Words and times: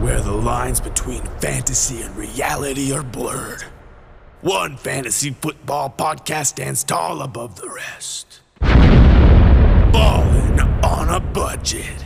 where 0.00 0.20
the 0.20 0.32
lines 0.32 0.80
between 0.80 1.22
fantasy 1.40 2.02
and 2.02 2.16
reality 2.16 2.92
are 2.92 3.02
blurred. 3.02 3.62
One 4.40 4.76
fantasy 4.76 5.30
football 5.30 5.94
podcast 5.96 6.46
stands 6.46 6.84
tall 6.84 7.22
above 7.22 7.60
the 7.60 7.70
rest. 7.70 8.40
Ballin' 8.60 10.60
on 10.60 11.08
a 11.08 11.20
budget. 11.20 12.04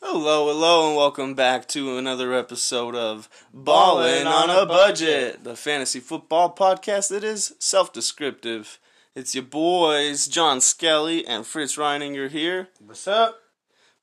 Hello, 0.00 0.46
hello, 0.46 0.88
and 0.88 0.96
welcome 0.96 1.34
back 1.34 1.66
to 1.68 1.98
another 1.98 2.32
episode 2.32 2.94
of 2.94 3.28
Ballin' 3.52 4.26
on 4.26 4.50
a 4.50 4.64
Budget, 4.64 5.42
the 5.42 5.56
fantasy 5.56 6.00
football 6.00 6.54
podcast 6.54 7.08
that 7.08 7.24
is 7.24 7.54
self 7.58 7.92
descriptive. 7.92 8.78
It's 9.16 9.34
your 9.34 9.44
boys, 9.44 10.28
John 10.28 10.60
Skelly 10.60 11.26
and 11.26 11.44
Fritz 11.44 11.76
Reininger 11.76 12.30
here. 12.30 12.68
What's 12.78 13.08
up? 13.08 13.40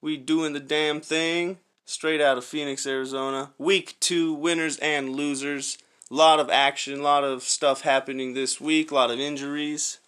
We 0.03 0.17
doing 0.17 0.51
the 0.51 0.59
damn 0.59 0.99
thing 0.99 1.59
straight 1.85 2.19
out 2.19 2.37
of 2.37 2.43
Phoenix, 2.43 2.85
Arizona. 2.85 3.51
Week 3.57 3.95
two 4.01 4.33
winners 4.33 4.75
and 4.79 5.15
losers. 5.15 5.77
A 6.11 6.13
lot 6.13 6.41
of 6.41 6.49
action, 6.49 6.99
a 6.99 7.01
lot 7.03 7.23
of 7.23 7.41
stuff 7.41 7.83
happening 7.83 8.33
this 8.33 8.59
week, 8.59 8.91
a 8.91 8.95
lot 8.95 9.11
of 9.11 9.19
injuries. 9.21 9.99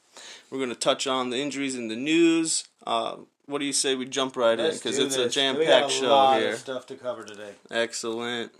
We're 0.52 0.58
going 0.58 0.68
to 0.70 0.76
touch 0.76 1.08
on 1.08 1.30
the 1.30 1.38
injuries 1.38 1.77
in 1.77 1.88
the 1.88 1.95
news. 1.95 2.68
Uh, 2.85 3.16
what 3.45 3.59
do 3.59 3.66
you 3.66 3.71
say 3.71 3.95
we 3.95 4.05
jump 4.05 4.35
right 4.35 4.59
in? 4.59 4.66
Let's 4.66 4.80
Because 4.80 4.98
do 4.98 5.05
it's 5.05 5.16
a 5.16 5.23
this. 5.23 5.34
jam 5.34 5.58
We 5.58 5.66
got 5.66 5.84
packed 5.84 5.94
a 5.94 5.96
show 5.96 6.07
lot 6.09 6.41
here. 6.41 6.52
Of 6.52 6.59
stuff 6.59 6.85
to 6.88 6.96
cover 6.96 7.23
today. 7.23 7.52
Excellent. 7.71 8.52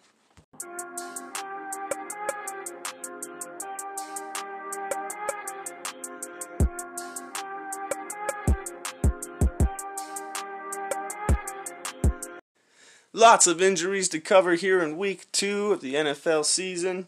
Lots 13.16 13.48
of 13.48 13.62
injuries 13.62 14.10
to 14.10 14.20
cover 14.20 14.56
here 14.56 14.82
in 14.82 14.98
week 14.98 15.32
two 15.32 15.72
of 15.72 15.80
the 15.80 15.94
NFL 15.94 16.44
season. 16.44 17.08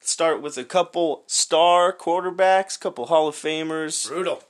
Start 0.00 0.40
with 0.40 0.56
a 0.56 0.64
couple 0.64 1.24
star 1.26 1.92
quarterbacks, 1.92 2.80
couple 2.80 3.04
Hall 3.04 3.28
of 3.28 3.34
Famers. 3.34 4.08
Brutal. 4.08 4.44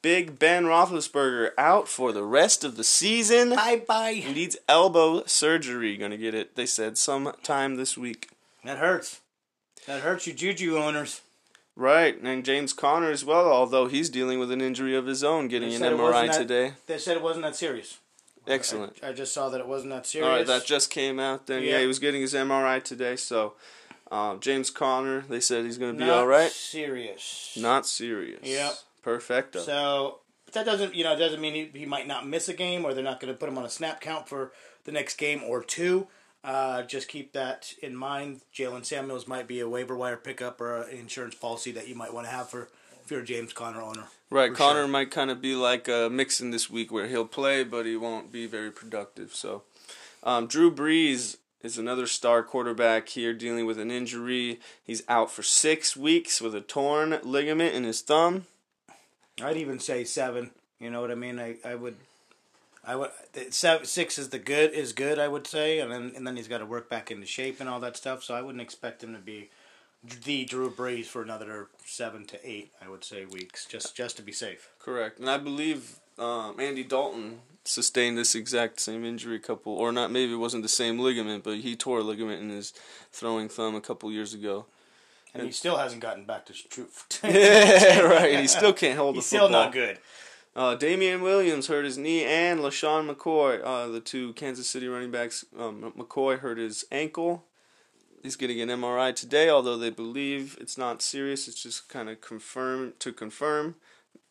Big 0.00 0.38
Ben 0.38 0.62
Roethlisberger 0.62 1.50
out 1.58 1.88
for 1.88 2.12
the 2.12 2.22
rest 2.22 2.62
of 2.62 2.76
the 2.76 2.84
season. 2.84 3.50
Bye 3.50 3.82
bye. 3.84 4.12
He 4.12 4.32
needs 4.32 4.56
elbow 4.68 5.24
surgery. 5.26 5.96
Gonna 5.96 6.16
get 6.16 6.36
it, 6.36 6.54
they 6.54 6.66
said, 6.66 6.98
sometime 6.98 7.74
this 7.74 7.98
week. 7.98 8.28
That 8.62 8.78
hurts. 8.78 9.22
That 9.88 10.02
hurts 10.02 10.28
you, 10.28 10.34
Juju 10.34 10.78
owners. 10.78 11.20
Right, 11.74 12.16
and 12.22 12.44
James 12.44 12.72
Conner 12.72 13.10
as 13.10 13.24
well, 13.24 13.48
although 13.48 13.88
he's 13.88 14.08
dealing 14.08 14.38
with 14.38 14.52
an 14.52 14.60
injury 14.60 14.94
of 14.94 15.06
his 15.06 15.24
own, 15.24 15.48
getting 15.48 15.74
an 15.74 15.82
MRI 15.82 16.28
that- 16.28 16.38
today. 16.38 16.74
They 16.86 16.98
said 16.98 17.16
it 17.16 17.22
wasn't 17.24 17.44
that 17.44 17.56
serious. 17.56 17.98
Excellent. 18.46 18.98
I, 19.02 19.08
I 19.08 19.12
just 19.12 19.32
saw 19.32 19.48
that 19.48 19.60
it 19.60 19.66
wasn't 19.66 19.92
that 19.92 20.06
serious. 20.06 20.28
All 20.28 20.36
right, 20.36 20.46
that 20.46 20.64
just 20.66 20.90
came 20.90 21.18
out. 21.18 21.46
Then 21.46 21.62
yeah, 21.62 21.72
Yeah. 21.72 21.80
he 21.80 21.86
was 21.86 21.98
getting 21.98 22.20
his 22.20 22.34
MRI 22.34 22.82
today. 22.82 23.16
So 23.16 23.54
uh, 24.10 24.36
James 24.36 24.70
Conner, 24.70 25.24
they 25.28 25.40
said 25.40 25.64
he's 25.64 25.78
going 25.78 25.94
to 25.94 25.98
be 25.98 26.04
Not 26.04 26.18
all 26.18 26.26
right. 26.26 26.50
Serious. 26.50 27.56
Not 27.60 27.86
serious. 27.86 28.40
Yep. 28.42 28.74
Perfecto. 29.02 29.60
So 29.60 30.18
but 30.44 30.54
that 30.54 30.66
doesn't, 30.66 30.94
you 30.94 31.04
know, 31.04 31.18
doesn't 31.18 31.40
mean 31.40 31.54
he, 31.72 31.78
he 31.80 31.86
might 31.86 32.06
not 32.06 32.26
miss 32.26 32.48
a 32.48 32.54
game, 32.54 32.84
or 32.84 32.94
they're 32.94 33.02
not 33.04 33.20
going 33.20 33.32
to 33.32 33.38
put 33.38 33.48
him 33.48 33.58
on 33.58 33.64
a 33.64 33.70
snap 33.70 34.00
count 34.00 34.28
for 34.28 34.52
the 34.84 34.92
next 34.92 35.16
game 35.16 35.42
or 35.42 35.62
two. 35.62 36.06
Uh, 36.42 36.82
just 36.82 37.08
keep 37.08 37.32
that 37.32 37.72
in 37.82 37.96
mind. 37.96 38.42
Jaylen 38.54 38.84
Samuels 38.84 39.26
might 39.26 39.48
be 39.48 39.60
a 39.60 39.68
waiver 39.68 39.96
wire 39.96 40.18
pickup 40.18 40.60
or 40.60 40.82
an 40.82 40.90
insurance 40.98 41.34
policy 41.34 41.72
that 41.72 41.88
you 41.88 41.94
might 41.94 42.12
want 42.12 42.26
to 42.26 42.30
have 42.30 42.50
for 42.50 42.68
if 43.04 43.10
you're 43.10 43.20
a 43.20 43.24
James 43.24 43.52
Conner 43.52 43.82
owner. 43.82 44.04
right, 44.30 44.54
Conner 44.54 44.82
sure. 44.82 44.88
might 44.88 45.10
kind 45.10 45.30
of 45.30 45.42
be 45.42 45.54
like 45.54 45.88
uh, 45.88 46.08
Mixon 46.08 46.50
this 46.50 46.70
week, 46.70 46.90
where 46.90 47.06
he'll 47.06 47.26
play, 47.26 47.62
but 47.62 47.86
he 47.86 47.96
won't 47.96 48.32
be 48.32 48.46
very 48.46 48.70
productive. 48.70 49.34
So, 49.34 49.62
um, 50.22 50.46
Drew 50.46 50.74
Brees 50.74 51.36
is 51.62 51.78
another 51.78 52.06
star 52.06 52.42
quarterback 52.42 53.08
here 53.10 53.32
dealing 53.32 53.66
with 53.66 53.78
an 53.78 53.90
injury. 53.90 54.60
He's 54.82 55.02
out 55.08 55.30
for 55.30 55.42
six 55.42 55.96
weeks 55.96 56.40
with 56.40 56.54
a 56.54 56.60
torn 56.60 57.18
ligament 57.22 57.74
in 57.74 57.84
his 57.84 58.00
thumb. 58.00 58.46
I'd 59.42 59.56
even 59.56 59.78
say 59.78 60.04
seven. 60.04 60.50
You 60.78 60.90
know 60.90 61.00
what 61.00 61.10
I 61.10 61.14
mean? 61.14 61.38
I, 61.38 61.56
I 61.64 61.74
would, 61.74 61.96
I 62.86 62.96
would 62.96 63.10
seven, 63.50 63.86
six 63.86 64.18
is 64.18 64.30
the 64.30 64.38
good 64.38 64.72
is 64.72 64.92
good. 64.92 65.18
I 65.18 65.28
would 65.28 65.46
say, 65.46 65.78
and 65.80 65.90
then 65.90 66.12
and 66.16 66.26
then 66.26 66.36
he's 66.36 66.48
got 66.48 66.58
to 66.58 66.66
work 66.66 66.88
back 66.88 67.10
into 67.10 67.26
shape 67.26 67.60
and 67.60 67.68
all 67.68 67.80
that 67.80 67.96
stuff. 67.96 68.22
So 68.22 68.34
I 68.34 68.42
wouldn't 68.42 68.62
expect 68.62 69.02
him 69.02 69.12
to 69.12 69.18
be 69.18 69.50
the 70.24 70.44
Drew 70.44 70.70
Brees 70.70 71.06
for 71.06 71.22
another 71.22 71.68
seven 71.84 72.24
to 72.26 72.48
eight. 72.48 72.72
I 72.84 72.88
would 72.88 73.04
say 73.04 73.24
weeks 73.24 73.66
just 73.66 73.96
just 73.96 74.16
to 74.16 74.22
be 74.22 74.32
safe. 74.32 74.68
Correct, 74.78 75.18
and 75.18 75.28
I 75.30 75.38
believe 75.38 75.98
um, 76.18 76.60
Andy 76.60 76.84
Dalton 76.84 77.40
sustained 77.64 78.18
this 78.18 78.34
exact 78.34 78.80
same 78.80 79.04
injury 79.04 79.36
a 79.36 79.40
couple, 79.40 79.72
or 79.72 79.92
not. 79.92 80.10
Maybe 80.10 80.32
it 80.32 80.36
wasn't 80.36 80.62
the 80.62 80.68
same 80.68 80.98
ligament, 80.98 81.44
but 81.44 81.58
he 81.58 81.76
tore 81.76 82.00
a 82.00 82.02
ligament 82.02 82.42
in 82.42 82.50
his 82.50 82.72
throwing 83.10 83.48
thumb 83.48 83.74
a 83.74 83.80
couple 83.80 84.10
years 84.12 84.34
ago. 84.34 84.66
And 85.32 85.44
he 85.44 85.52
still 85.52 85.78
hasn't 85.78 86.00
gotten 86.00 86.24
back 86.24 86.46
to 86.46 86.52
truth. 86.52 87.06
yeah, 87.24 88.00
right. 88.00 88.38
He 88.38 88.46
still 88.46 88.72
can't 88.72 88.96
hold 88.96 89.16
He's 89.16 89.24
the 89.24 89.28
still 89.28 89.46
football. 89.46 89.64
not 89.64 89.72
good. 89.72 89.98
Uh, 90.54 90.76
Damien 90.76 91.20
Williams 91.22 91.66
hurt 91.66 91.84
his 91.84 91.98
knee, 91.98 92.24
and 92.24 92.60
LeSean 92.60 93.12
McCoy, 93.12 93.60
uh, 93.64 93.88
the 93.88 93.98
two 93.98 94.32
Kansas 94.34 94.68
City 94.68 94.86
running 94.86 95.10
backs, 95.10 95.44
um, 95.58 95.92
McCoy 95.98 96.38
hurt 96.38 96.58
his 96.58 96.84
ankle. 96.92 97.44
He's 98.24 98.36
getting 98.36 98.58
an 98.62 98.70
MRI 98.70 99.14
today, 99.14 99.50
although 99.50 99.76
they 99.76 99.90
believe 99.90 100.56
it's 100.58 100.78
not 100.78 101.02
serious. 101.02 101.46
It's 101.46 101.62
just 101.62 101.90
kind 101.90 102.08
of 102.08 102.22
confirm 102.22 102.94
to 103.00 103.12
confirm. 103.12 103.74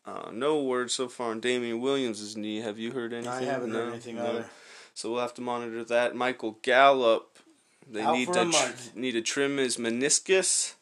Uh, 0.04 0.30
no 0.32 0.60
word 0.60 0.90
so 0.90 1.06
far 1.08 1.30
on 1.30 1.38
Damien 1.38 1.80
Williams' 1.80 2.36
knee. 2.36 2.60
Have 2.60 2.76
you 2.76 2.90
heard 2.90 3.12
anything? 3.12 3.32
I 3.32 3.42
haven't 3.44 3.70
No? 3.72 3.84
heard 3.84 3.92
anything 3.92 4.16
No. 4.16 4.26
either. 4.26 4.46
So 4.94 5.12
we'll 5.12 5.20
have 5.20 5.34
to 5.34 5.40
monitor 5.42 5.84
that. 5.84 6.16
Michael 6.16 6.58
Gallup, 6.62 7.38
they 7.88 8.02
Out 8.02 8.14
need 8.14 8.32
to 8.32 8.50
tr- 8.50 8.98
need 8.98 9.12
to 9.12 9.22
trim 9.22 9.58
his 9.58 9.76
meniscus. 9.76 10.74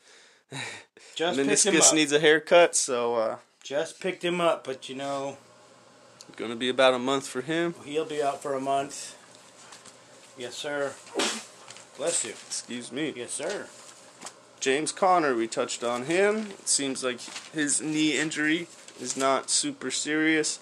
Just 1.15 1.39
meniscus 1.39 1.93
needs 1.93 2.13
a 2.13 2.19
haircut, 2.19 2.75
so 2.75 3.15
uh, 3.17 3.37
Just 3.63 4.01
picked 4.01 4.25
him 4.25 4.41
up, 4.41 4.65
but 4.65 4.89
you 4.89 4.95
know 4.95 5.37
gonna 6.37 6.57
be 6.57 6.71
about 6.71 6.95
a 6.95 6.99
month 6.99 7.27
for 7.27 7.43
him. 7.43 7.75
he'll 7.85 8.07
be 8.07 8.23
out 8.23 8.43
for 8.43 8.55
a 8.55 8.61
month. 8.61 9.17
Yes, 10.39 10.55
sir. 10.55 10.95
Bless 11.97 12.25
you. 12.25 12.31
Excuse 12.31 12.91
me. 12.91 13.13
Yes, 13.17 13.33
sir. 13.33 13.67
James 14.61 14.93
Conner, 14.93 15.35
we 15.35 15.47
touched 15.47 15.83
on 15.83 16.05
him. 16.05 16.47
It 16.61 16.69
seems 16.69 17.03
like 17.03 17.21
his 17.53 17.83
knee 17.83 18.19
injury 18.19 18.69
is 19.01 19.17
not 19.17 19.51
super 19.51 19.91
serious. 19.91 20.59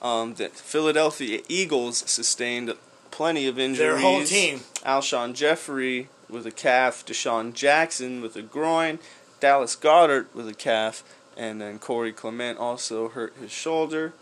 Um, 0.00 0.34
the 0.34 0.48
Philadelphia 0.48 1.40
Eagles 1.48 1.98
sustained 2.10 2.72
plenty 3.10 3.46
of 3.46 3.58
injuries. 3.58 3.78
Their 3.78 3.98
whole 3.98 4.24
team. 4.24 4.60
Alshon 4.84 5.34
Jeffery 5.34 6.08
with 6.28 6.46
a 6.46 6.50
calf, 6.50 7.04
DeSean 7.06 7.52
Jackson 7.54 8.20
with 8.20 8.36
a 8.36 8.42
groin, 8.42 8.98
Dallas 9.40 9.76
Goedert 9.76 10.34
with 10.34 10.48
a 10.48 10.54
calf, 10.54 11.02
and 11.36 11.60
then 11.60 11.78
Corey 11.78 12.12
Clement 12.12 12.58
also 12.58 13.08
hurt 13.08 13.34
his 13.40 13.50
shoulder. 13.50 14.12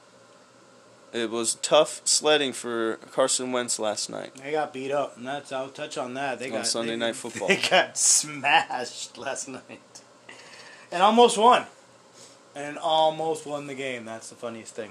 It 1.14 1.30
was 1.30 1.54
tough 1.54 2.00
sledding 2.04 2.52
for 2.52 2.96
Carson 3.12 3.52
Wentz 3.52 3.78
last 3.78 4.10
night. 4.10 4.34
They 4.34 4.50
got 4.50 4.72
beat 4.72 4.90
up, 4.90 5.16
and 5.16 5.24
that's 5.26 5.52
I'll 5.52 5.68
touch 5.68 5.96
on 5.96 6.14
that. 6.14 6.40
They 6.40 6.46
On 6.46 6.52
got 6.56 6.66
Sunday 6.66 6.90
they- 6.90 6.96
Night 6.96 7.14
Football. 7.24 7.46
They 7.46 7.56
got 7.70 7.96
smashed 7.96 9.16
last 9.16 9.46
night, 9.48 10.02
and 10.90 11.02
almost 11.04 11.38
won, 11.38 11.66
and 12.56 12.76
almost 12.78 13.46
won 13.46 13.68
the 13.68 13.74
game. 13.74 14.04
That's 14.04 14.28
the 14.28 14.34
funniest 14.34 14.74
thing. 14.74 14.90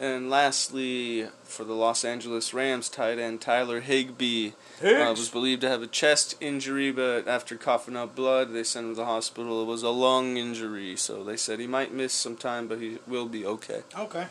And 0.00 0.28
lastly, 0.30 1.26
for 1.42 1.64
the 1.64 1.72
Los 1.72 2.04
Angeles 2.04 2.52
Rams, 2.54 2.88
tight 2.90 3.18
end 3.18 3.40
Tyler 3.40 3.80
Higbee 3.80 4.50
uh, 4.80 5.14
was 5.16 5.28
believed 5.30 5.62
to 5.62 5.68
have 5.70 5.82
a 5.82 5.88
chest 5.88 6.36
injury, 6.40 6.92
but 6.92 7.26
after 7.26 7.56
coughing 7.56 7.96
up 7.96 8.14
blood, 8.14 8.52
they 8.52 8.62
sent 8.62 8.86
him 8.86 8.92
to 8.92 8.96
the 8.96 9.06
hospital. 9.06 9.62
It 9.62 9.66
was 9.66 9.82
a 9.82 9.88
lung 9.88 10.36
injury, 10.36 10.94
so 10.96 11.24
they 11.24 11.36
said 11.36 11.58
he 11.58 11.66
might 11.66 11.92
miss 11.94 12.12
some 12.12 12.36
time, 12.36 12.68
but 12.68 12.78
he 12.80 12.98
will 13.08 13.26
be 13.26 13.44
okay. 13.44 13.82
Okay, 13.98 14.28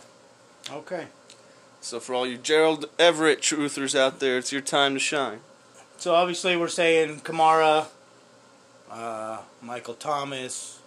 okay. 0.71 1.07
So 1.81 1.99
for 1.99 2.13
all 2.13 2.27
you 2.27 2.37
Gerald 2.37 2.85
Everett 2.97 3.41
truthers 3.41 3.97
out 3.97 4.19
there, 4.19 4.37
it's 4.37 4.51
your 4.51 4.61
time 4.61 4.93
to 4.93 4.99
shine. 4.99 5.39
So 5.97 6.13
obviously 6.13 6.55
we're 6.55 6.67
saying 6.67 7.21
Kamara, 7.21 7.87
uh, 8.91 9.39
Michael 9.61 9.93
Thomas, 9.93 10.79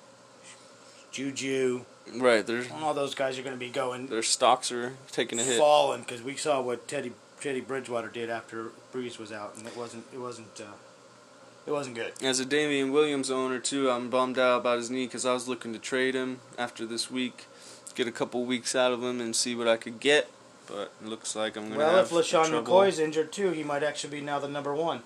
Juju, 1.10 1.84
Right, 2.14 2.44
their 2.44 2.64
all 2.82 2.94
those 2.94 3.14
guys 3.14 3.38
are 3.38 3.42
going 3.42 3.54
to 3.54 3.60
be 3.60 3.70
going 3.70 4.08
their 4.08 4.22
stocks 4.22 4.72
are 4.72 4.94
taking 5.12 5.38
a 5.38 5.44
hit. 5.44 5.58
falling 5.58 6.00
because 6.00 6.22
we 6.22 6.34
saw 6.36 6.60
what 6.60 6.88
Teddy 6.88 7.12
Teddy 7.40 7.60
Bridgewater 7.60 8.08
did 8.08 8.30
after 8.30 8.72
Brees 8.92 9.18
was 9.18 9.30
out, 9.30 9.56
and 9.56 9.66
it 9.66 9.76
wasn't 9.76 10.04
it 10.12 10.18
wasn't 10.18 10.60
uh, 10.60 10.72
it 11.66 11.70
wasn't 11.70 11.94
good. 11.96 12.12
As 12.22 12.40
a 12.40 12.44
Damien 12.44 12.90
Williams 12.92 13.30
owner 13.30 13.58
too, 13.60 13.90
I'm 13.90 14.10
bummed 14.10 14.38
out 14.38 14.60
about 14.60 14.78
his 14.78 14.90
knee 14.90 15.06
because 15.06 15.24
I 15.24 15.32
was 15.34 15.46
looking 15.46 15.72
to 15.72 15.78
trade 15.78 16.14
him 16.14 16.40
after 16.58 16.84
this 16.84 17.10
week, 17.10 17.46
get 18.05 18.08
a 18.08 18.12
couple 18.12 18.44
weeks 18.44 18.75
out 18.75 18.93
of 18.93 19.02
him 19.02 19.20
and 19.20 19.37
see 19.37 19.55
what 19.55 19.69
I 19.69 19.76
could 19.76 20.00
get. 20.00 20.31
But 20.67 20.91
it 21.02 21.06
looks 21.08 21.37
like 21.37 21.56
I'm 21.56 21.64
gonna 21.69 21.76
Well, 21.79 21.97
have 21.97 22.06
if 22.06 22.11
LeSean 22.12 22.47
trouble. 22.49 22.73
McCoy's 22.73 22.99
injured 22.99 23.31
too, 23.31 23.50
he 23.50 23.62
might 23.62 23.82
actually 23.82 24.11
be 24.19 24.20
now 24.25 24.38
the 24.38 24.49
number 24.49 24.75
one. 24.75 25.02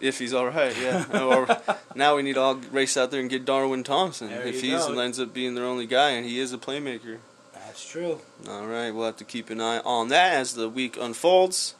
if 0.00 0.18
he's 0.18 0.32
all 0.34 0.48
right, 0.48 0.74
yeah. 0.80 1.04
or 1.22 1.46
now 1.94 2.16
we 2.16 2.22
need 2.22 2.32
to 2.34 2.40
all 2.40 2.54
race 2.72 2.96
out 2.96 3.10
there 3.12 3.20
and 3.20 3.30
get 3.30 3.44
Darwin 3.44 3.84
Thompson 3.84 4.30
There 4.30 4.42
if 4.42 4.60
he 4.60 4.72
ends 4.74 5.20
up 5.20 5.32
being 5.32 5.54
their 5.54 5.64
only 5.64 5.86
guy, 5.86 6.10
and 6.10 6.26
he 6.26 6.40
is 6.40 6.52
a 6.52 6.58
playmaker. 6.58 7.18
That's 7.54 7.88
true. 7.88 8.20
All 8.48 8.66
right, 8.66 8.90
we'll 8.90 9.06
have 9.06 9.16
to 9.18 9.24
keep 9.24 9.48
an 9.50 9.60
eye 9.60 9.78
on 9.84 10.08
that 10.08 10.34
as 10.34 10.54
the 10.54 10.68
week 10.68 10.96
unfolds. 11.00 11.74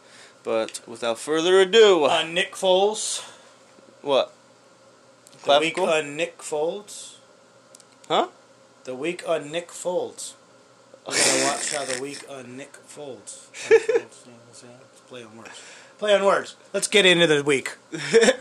But 0.45 0.81
without 0.87 1.19
further 1.19 1.61
ado, 1.61 2.05
Uh, 2.05 2.23
Nick 2.25 2.53
Foles. 2.55 3.23
what? 4.03 4.33
The 5.45 5.59
week 5.61 5.79
on 5.79 6.17
Nick 6.17 6.39
Foles. 6.39 7.15
Huh? 8.09 8.29
The 8.85 8.97
week 8.97 9.23
on 9.29 9.53
Nick 9.53 9.71
Folds. 9.71 10.35
We're 11.07 11.15
gonna 11.15 11.45
watch 11.45 11.73
how 11.73 11.85
the 11.85 12.03
week 12.03 12.25
on 12.29 12.57
Nick 12.57 12.75
Folds. 12.75 13.49
On 13.71 13.79
Folds, 13.79 13.87
you 13.87 13.95
know 13.95 14.01
what 14.01 14.49
I'm 14.49 14.55
saying? 14.55 14.75
Let's 14.81 15.01
play 15.03 15.23
on 15.23 15.37
words. 15.37 15.63
Play 15.99 16.15
on 16.17 16.25
words. 16.25 16.57
Let's 16.73 16.89
get 16.89 17.07
into 17.07 17.29
the 17.29 17.45
week. 17.45 17.77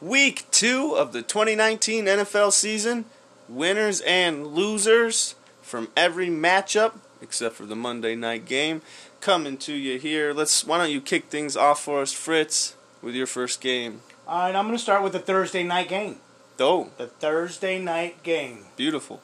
Week 0.00 0.44
two 0.50 0.94
of 0.96 1.12
the 1.12 1.20
2019 1.20 2.06
NFL 2.06 2.52
season. 2.52 3.04
Winners 3.46 4.00
and 4.02 4.46
losers 4.46 5.34
from 5.60 5.88
every 5.96 6.28
matchup 6.28 6.94
except 7.22 7.54
for 7.54 7.64
the 7.64 7.76
Monday 7.76 8.14
night 8.16 8.44
game 8.44 8.82
coming 9.20 9.56
to 9.58 9.72
you 9.72 9.98
here. 9.98 10.32
Let's. 10.34 10.64
Why 10.64 10.78
don't 10.78 10.90
you 10.90 11.00
kick 11.00 11.26
things 11.26 11.56
off 11.56 11.82
for 11.82 12.02
us, 12.02 12.12
Fritz, 12.12 12.76
with 13.00 13.14
your 13.14 13.26
first 13.26 13.60
game? 13.60 14.02
All 14.28 14.40
right, 14.46 14.54
I'm 14.54 14.66
gonna 14.66 14.78
start 14.78 15.02
with 15.02 15.12
the 15.12 15.18
Thursday 15.18 15.62
night 15.62 15.88
game. 15.88 16.16
Oh, 16.60 16.90
The 16.96 17.06
Thursday 17.08 17.78
night 17.80 18.22
game. 18.22 18.66
beautiful. 18.76 19.20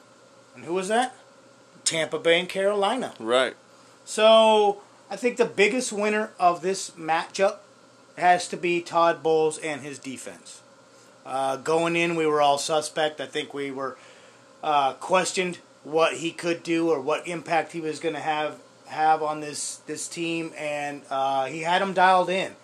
And 0.55 0.65
who 0.65 0.73
was 0.73 0.87
that? 0.89 1.15
Tampa 1.85 2.19
Bay 2.19 2.39
and 2.39 2.49
Carolina. 2.49 3.13
Right. 3.19 3.55
So 4.03 4.81
I 5.09 5.15
think 5.15 5.37
the 5.37 5.45
biggest 5.45 5.93
winner 5.93 6.31
of 6.39 6.61
this 6.61 6.91
matchup 6.91 7.57
has 8.17 8.47
to 8.49 8.57
be 8.57 8.81
Todd 8.81 9.23
Bowles 9.23 9.57
and 9.59 9.81
his 9.81 9.99
defense. 9.99 10.61
Uh, 11.25 11.55
going 11.57 11.95
in, 11.95 12.15
we 12.15 12.25
were 12.25 12.41
all 12.41 12.57
suspect. 12.57 13.21
I 13.21 13.25
think 13.27 13.53
we 13.53 13.71
were 13.71 13.97
uh, 14.63 14.93
questioned 14.93 15.59
what 15.83 16.17
he 16.17 16.31
could 16.31 16.63
do 16.63 16.89
or 16.89 16.99
what 16.99 17.27
impact 17.27 17.71
he 17.71 17.81
was 17.81 17.99
going 17.99 18.15
to 18.15 18.21
have 18.21 18.59
have 18.87 19.21
on 19.21 19.39
this 19.39 19.77
this 19.85 20.07
team, 20.07 20.51
and 20.57 21.03
uh, 21.09 21.45
he 21.45 21.61
had 21.61 21.81
them 21.81 21.93
dialed 21.93 22.29
in. 22.29 22.55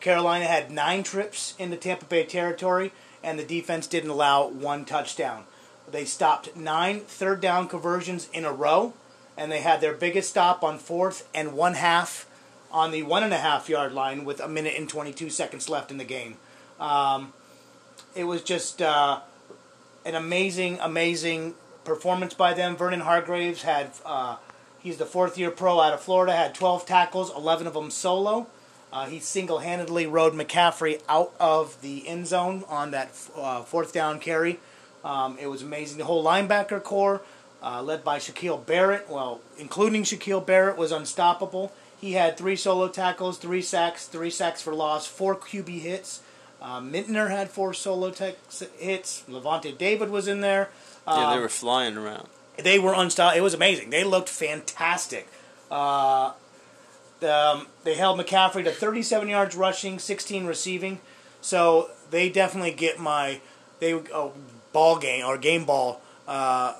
Carolina 0.00 0.46
had 0.46 0.70
nine 0.70 1.02
trips 1.02 1.54
into 1.58 1.76
Tampa 1.76 2.04
Bay 2.06 2.24
territory, 2.24 2.92
and 3.22 3.38
the 3.38 3.44
defense 3.44 3.86
didn't 3.86 4.10
allow 4.10 4.46
one 4.46 4.84
touchdown. 4.84 5.44
They 5.90 6.04
stopped 6.04 6.56
nine 6.56 7.00
third 7.00 7.40
down 7.40 7.68
conversions 7.68 8.28
in 8.32 8.44
a 8.44 8.52
row, 8.52 8.94
and 9.36 9.52
they 9.52 9.60
had 9.60 9.80
their 9.80 9.94
biggest 9.94 10.30
stop 10.30 10.62
on 10.62 10.78
fourth 10.78 11.28
and 11.34 11.52
one 11.52 11.74
half 11.74 12.26
on 12.70 12.90
the 12.90 13.02
one 13.02 13.22
and 13.22 13.32
a 13.32 13.38
half 13.38 13.68
yard 13.68 13.92
line 13.92 14.24
with 14.24 14.40
a 14.40 14.48
minute 14.48 14.74
and 14.76 14.88
22 14.88 15.30
seconds 15.30 15.68
left 15.68 15.90
in 15.90 15.98
the 15.98 16.04
game. 16.04 16.36
Um, 16.80 17.32
it 18.16 18.24
was 18.24 18.42
just 18.42 18.82
uh, 18.82 19.20
an 20.04 20.14
amazing, 20.14 20.78
amazing 20.80 21.54
performance 21.84 22.34
by 22.34 22.54
them. 22.54 22.76
Vernon 22.76 23.00
Hargreaves 23.00 23.62
had, 23.62 23.90
uh, 24.04 24.36
he's 24.80 24.96
the 24.96 25.06
fourth 25.06 25.38
year 25.38 25.50
pro 25.50 25.80
out 25.80 25.92
of 25.92 26.00
Florida, 26.00 26.32
had 26.32 26.54
12 26.54 26.86
tackles, 26.86 27.34
11 27.34 27.66
of 27.66 27.74
them 27.74 27.90
solo. 27.90 28.46
Uh, 28.92 29.06
he 29.06 29.18
single 29.18 29.58
handedly 29.58 30.06
rode 30.06 30.34
McCaffrey 30.34 31.02
out 31.08 31.34
of 31.40 31.80
the 31.82 32.06
end 32.06 32.28
zone 32.28 32.64
on 32.68 32.92
that 32.92 33.10
uh, 33.36 33.62
fourth 33.62 33.92
down 33.92 34.20
carry. 34.20 34.60
Um, 35.04 35.36
it 35.40 35.48
was 35.48 35.62
amazing. 35.62 35.98
The 35.98 36.04
whole 36.04 36.24
linebacker 36.24 36.82
core, 36.82 37.20
uh, 37.62 37.82
led 37.82 38.04
by 38.04 38.18
Shaquil 38.18 38.64
Barrett, 38.64 39.10
well, 39.10 39.40
including 39.58 40.04
Shaquil 40.04 40.46
Barrett, 40.46 40.76
was 40.76 40.92
unstoppable. 40.92 41.72
He 42.00 42.12
had 42.12 42.36
three 42.36 42.54
solo 42.54 42.88
tackles, 42.88 43.38
three 43.38 43.62
sacks, 43.62 44.06
three 44.06 44.30
sacks 44.30 44.62
for 44.62 44.74
loss, 44.74 45.06
four 45.06 45.34
QB 45.34 45.80
hits. 45.80 46.20
Uh, 46.62 46.80
Minter 46.80 47.28
had 47.28 47.50
four 47.50 47.74
solo 47.74 48.10
tech 48.10 48.36
hits. 48.78 49.24
Lavonte 49.28 49.76
David 49.76 50.10
was 50.10 50.28
in 50.28 50.40
there. 50.40 50.70
Yeah, 51.06 51.14
they 51.30 51.36
Um, 51.36 51.40
were 51.40 51.48
flying 51.48 51.96
around. 51.96 52.28
they 52.58 52.78
were 52.78 52.94
unstoppable. 52.94 53.38
It 53.38 53.42
was 53.42 53.54
amazing. 53.54 53.90
They 53.90 54.04
looked 54.04 54.28
fantastic. 54.28 55.28
Uh, 55.70 56.32
um, 57.22 57.66
they 57.84 57.94
held 57.94 58.18
McCaffrey 58.18 58.64
to 58.64 58.70
37 58.72 59.28
yards 59.28 59.54
rushing, 59.56 59.98
16 59.98 60.46
receiving. 60.46 61.00
So 61.40 61.90
they 62.10 62.28
definitely 62.30 62.72
get 62.72 62.98
my 62.98 63.40
they 63.80 63.94
oh, 63.94 64.32
ball 64.72 64.98
game 64.98 65.24
or 65.24 65.36
game 65.36 65.64
ball 65.64 66.00
uh, 66.28 66.74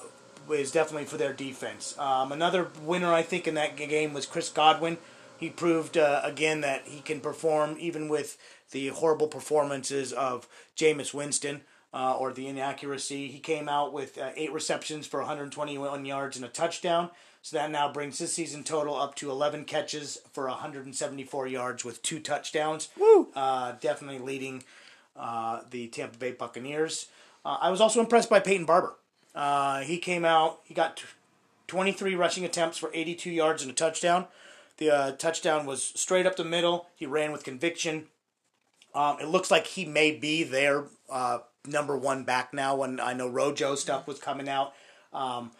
is 0.51 0.71
definitely 0.71 1.07
for 1.07 1.17
their 1.17 1.33
defense. 1.33 1.99
Um, 1.99 2.33
another 2.33 2.69
winner 2.83 3.13
I 3.13 3.23
think 3.23 3.47
in 3.49 3.55
that 3.55 3.77
game 3.77 4.15
was 4.15 4.27
Chris 4.27 4.49
Godwin. 4.49 4.99
He 5.39 5.51
proved 5.51 5.97
uh, 5.99 6.21
again 6.25 6.61
that 6.61 6.83
he 6.87 7.01
can 7.01 7.21
perform 7.21 7.77
even 7.79 8.09
with 8.09 8.39
the 8.71 8.89
horrible 8.89 9.27
performances 9.29 10.13
of 10.13 10.47
Jameis 10.77 11.13
Winston 11.13 11.63
uh, 11.95 12.17
or 12.19 12.33
the 12.33 12.49
inaccuracy. 12.49 13.29
He 13.29 13.39
came 13.39 13.69
out 13.69 13.93
with 13.93 14.19
uh, 14.19 14.31
eight 14.37 14.53
receptions 14.53 15.07
for 15.07 15.21
121 15.21 16.05
yards 16.05 16.37
and 16.37 16.45
a 16.45 16.49
touchdown. 16.49 17.11
So 17.41 17.57
that 17.57 17.71
now 17.71 17.93
brings 17.93 18.19
his 18.19 18.33
season 18.33 18.65
total 18.65 18.97
up 18.97 19.15
to 19.17 19.31
11 19.31 19.67
catches 19.67 20.19
for 20.33 20.49
174 20.49 21.47
yards 21.47 21.85
with 21.85 22.03
two 22.03 22.19
touchdowns. 22.19 22.89
Woo! 22.99 23.29
Uh, 23.37 23.75
definitely 23.81 24.19
leading 24.19 24.65
uh, 25.15 25.61
the 25.71 25.87
Tampa 25.89 26.19
Bay 26.19 26.33
Buccaneers. 26.33 27.09
Uh, 27.45 27.59
I 27.61 27.71
was 27.71 27.81
also 27.81 28.01
impressed 28.01 28.31
by 28.31 28.41
Peyton 28.41 28.67
Barber. 28.67 28.97
Uh, 29.35 29.81
he 29.81 29.99
came 29.99 30.25
out, 30.25 30.61
he 30.65 30.75
got 30.75 30.97
t- 30.97 31.05
23 31.67 32.15
rushing 32.15 32.45
attempts 32.45 32.79
for 32.79 32.91
82 32.95 33.31
yards 33.31 33.63
and 33.63 33.71
a 33.71 33.75
touchdown. 33.75 34.27
The 34.79 34.91
uh, 34.91 35.13
touchdown 35.13 35.67
was 35.67 35.83
straight 35.83 36.27
up 36.27 36.37
the 36.37 36.45
middle. 36.45 36.87
He 36.97 37.07
ran 37.07 37.31
with 37.31 37.45
conviction. 37.45 38.07
Um, 38.95 39.19
it 39.21 39.29
looks 39.29 39.51
like 39.51 39.67
he 39.67 39.85
may 39.85 40.13
be 40.13 40.45
their 40.45 40.85
uh, 41.11 41.39
number 41.67 41.97
one 41.97 42.25
back 42.25 42.53
now. 42.55 42.77
When 42.77 43.01
I 43.01 43.13
know 43.15 43.29
Rojo 43.29 43.75
stuff 43.75 44.07
was 44.07 44.19
coming 44.19 44.49
out, 44.49 44.73
um, 45.13 45.53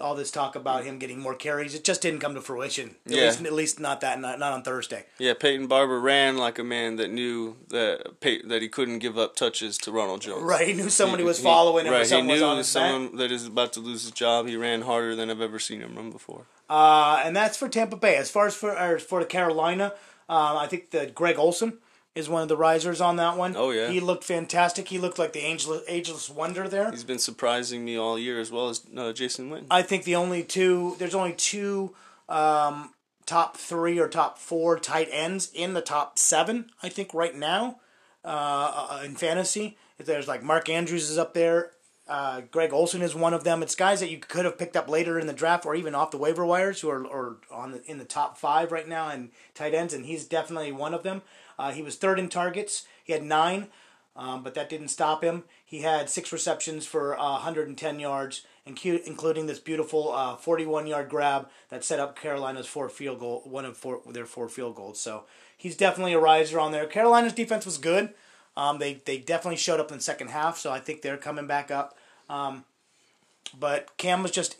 all 0.00 0.14
this 0.14 0.30
talk 0.30 0.54
about 0.54 0.84
him 0.84 0.98
getting 1.00 1.18
more 1.18 1.34
carries, 1.34 1.74
it 1.74 1.82
just 1.82 2.00
didn't 2.02 2.20
come 2.20 2.34
to 2.34 2.40
fruition. 2.40 2.94
At, 3.06 3.12
Yeah. 3.12 3.24
least, 3.24 3.40
at 3.44 3.52
least 3.52 3.80
not 3.80 4.00
that 4.02 4.20
not, 4.20 4.38
not 4.38 4.52
on 4.52 4.62
Thursday. 4.62 5.06
Yeah, 5.18 5.34
Peyton 5.34 5.66
Barber 5.66 5.98
ran 6.00 6.36
like 6.36 6.58
a 6.60 6.64
man 6.64 6.96
that 6.96 7.10
knew 7.10 7.56
that 7.68 8.20
that 8.20 8.62
he 8.62 8.68
couldn't 8.68 9.00
give 9.00 9.18
up 9.18 9.34
touches 9.34 9.76
to 9.78 9.90
Ronald 9.90 10.20
Jones. 10.22 10.42
Right, 10.44 10.68
he 10.68 10.72
knew 10.74 10.88
somebody 10.88 11.24
was 11.24 11.38
He- 11.38 11.42
following 11.44 11.86
him. 11.86 11.92
Right, 11.92 12.08
he 12.08 12.14
was 12.14 12.24
knew 12.24 12.44
on 12.44 12.58
his 12.58 12.72
back. 12.72 12.90
someone 12.90 13.16
that 13.16 13.32
is 13.32 13.46
about 13.46 13.72
to 13.72 13.80
lose 13.80 14.02
his 14.02 14.12
job. 14.12 14.46
He 14.46 14.56
ran 14.56 14.82
harder 14.82 15.16
than 15.16 15.30
I've 15.30 15.40
ever 15.40 15.58
seen 15.58 15.80
him 15.80 15.96
run 15.96 16.10
before. 16.12 16.46
Uh, 16.70 17.20
and 17.24 17.34
that's 17.34 17.56
for 17.56 17.68
Tampa 17.68 17.96
Bay. 17.96 18.14
As 18.16 18.30
far 18.30 18.46
as 18.46 18.54
for 18.54 18.76
as 18.76 19.02
for 19.02 19.24
Carolina, 19.24 19.94
um, 20.28 20.58
I 20.58 20.66
think 20.68 20.90
that 20.90 21.12
Greg 21.14 21.38
Olsen 21.38 21.78
is 22.14 22.28
one 22.28 22.42
of 22.42 22.48
the 22.48 22.56
risers 22.56 23.00
on 23.00 23.16
that 23.16 23.36
one. 23.36 23.54
Oh, 23.56 23.70
yeah. 23.70 23.88
he 23.90 24.00
looked 24.00 24.24
fantastic. 24.24 24.88
He 24.88 24.98
looked 24.98 25.18
like 25.18 25.32
the 25.32 25.40
ageless, 25.40 25.82
ageless 25.86 26.28
wonder 26.28 26.68
there. 26.68 26.90
He's 26.90 27.04
been 27.04 27.18
surprising 27.18 27.84
me 27.84 27.96
all 27.96 28.18
year, 28.18 28.40
as 28.40 28.50
well 28.50 28.68
as 28.68 28.82
uh, 28.96 29.12
Jason 29.12 29.50
Witten. 29.50 29.66
I 29.70 29.82
think 29.82 30.04
the 30.04 30.16
only 30.16 30.42
two 30.42 30.96
there's 30.98 31.14
only 31.14 31.34
two 31.34 31.94
um, 32.28 32.92
top 33.26 33.56
three 33.56 33.98
or 33.98 34.08
top 34.08 34.38
four 34.38 34.78
tight 34.78 35.08
ends 35.12 35.50
in 35.54 35.74
the 35.74 35.80
top 35.80 36.18
seven. 36.18 36.70
I 36.82 36.88
think 36.88 37.14
right 37.14 37.34
now 37.34 37.80
uh, 38.24 38.88
uh, 38.90 39.02
in 39.04 39.14
fantasy, 39.14 39.76
if 39.98 40.06
there's 40.06 40.26
like 40.28 40.42
Mark 40.42 40.68
Andrews 40.68 41.10
is 41.10 41.18
up 41.18 41.34
there. 41.34 41.72
Uh, 42.08 42.40
Greg 42.50 42.72
Olsen 42.72 43.02
is 43.02 43.14
one 43.14 43.34
of 43.34 43.44
them. 43.44 43.62
It's 43.62 43.74
guys 43.74 44.00
that 44.00 44.10
you 44.10 44.16
could 44.16 44.46
have 44.46 44.56
picked 44.56 44.78
up 44.78 44.88
later 44.88 45.18
in 45.18 45.26
the 45.26 45.34
draft 45.34 45.66
or 45.66 45.74
even 45.74 45.94
off 45.94 46.10
the 46.10 46.16
waiver 46.16 46.44
wires 46.46 46.80
who 46.80 46.88
are 46.88 47.04
or 47.04 47.36
on 47.50 47.72
the, 47.72 47.84
in 47.84 47.98
the 47.98 48.06
top 48.06 48.38
five 48.38 48.72
right 48.72 48.88
now 48.88 49.10
in 49.10 49.30
tight 49.54 49.74
ends, 49.74 49.92
and 49.92 50.06
he's 50.06 50.24
definitely 50.24 50.72
one 50.72 50.94
of 50.94 51.02
them. 51.02 51.20
Uh, 51.58 51.72
he 51.72 51.82
was 51.82 51.96
third 51.96 52.18
in 52.18 52.28
targets. 52.28 52.84
He 53.02 53.12
had 53.12 53.22
nine, 53.22 53.68
um, 54.16 54.42
but 54.42 54.54
that 54.54 54.68
didn't 54.68 54.88
stop 54.88 55.22
him. 55.22 55.44
He 55.64 55.80
had 55.82 56.08
six 56.08 56.32
receptions 56.32 56.86
for 56.86 57.18
uh, 57.18 57.32
110 57.32 58.00
yards, 58.00 58.42
including 58.64 59.46
this 59.46 59.58
beautiful 59.58 60.36
41 60.40 60.86
yard 60.86 61.08
grab 61.08 61.48
that 61.70 61.84
set 61.84 62.00
up 62.00 62.18
Carolina's 62.18 62.66
four 62.66 62.88
field 62.88 63.20
goal, 63.20 63.42
one 63.44 63.64
of 63.64 63.76
four 63.76 64.02
their 64.10 64.26
four 64.26 64.48
field 64.48 64.76
goals. 64.76 65.00
So 65.00 65.24
he's 65.56 65.76
definitely 65.76 66.12
a 66.12 66.20
riser 66.20 66.60
on 66.60 66.72
there. 66.72 66.86
Carolina's 66.86 67.32
defense 67.32 67.64
was 67.64 67.78
good. 67.78 68.14
Um, 68.56 68.78
they 68.78 68.94
they 69.04 69.18
definitely 69.18 69.56
showed 69.56 69.80
up 69.80 69.90
in 69.90 69.98
the 69.98 70.02
second 70.02 70.28
half, 70.28 70.58
so 70.58 70.70
I 70.70 70.80
think 70.80 71.02
they're 71.02 71.16
coming 71.16 71.46
back 71.46 71.70
up. 71.70 71.96
Um, 72.28 72.64
but 73.58 73.96
Cam 73.96 74.22
was 74.22 74.32
just 74.32 74.56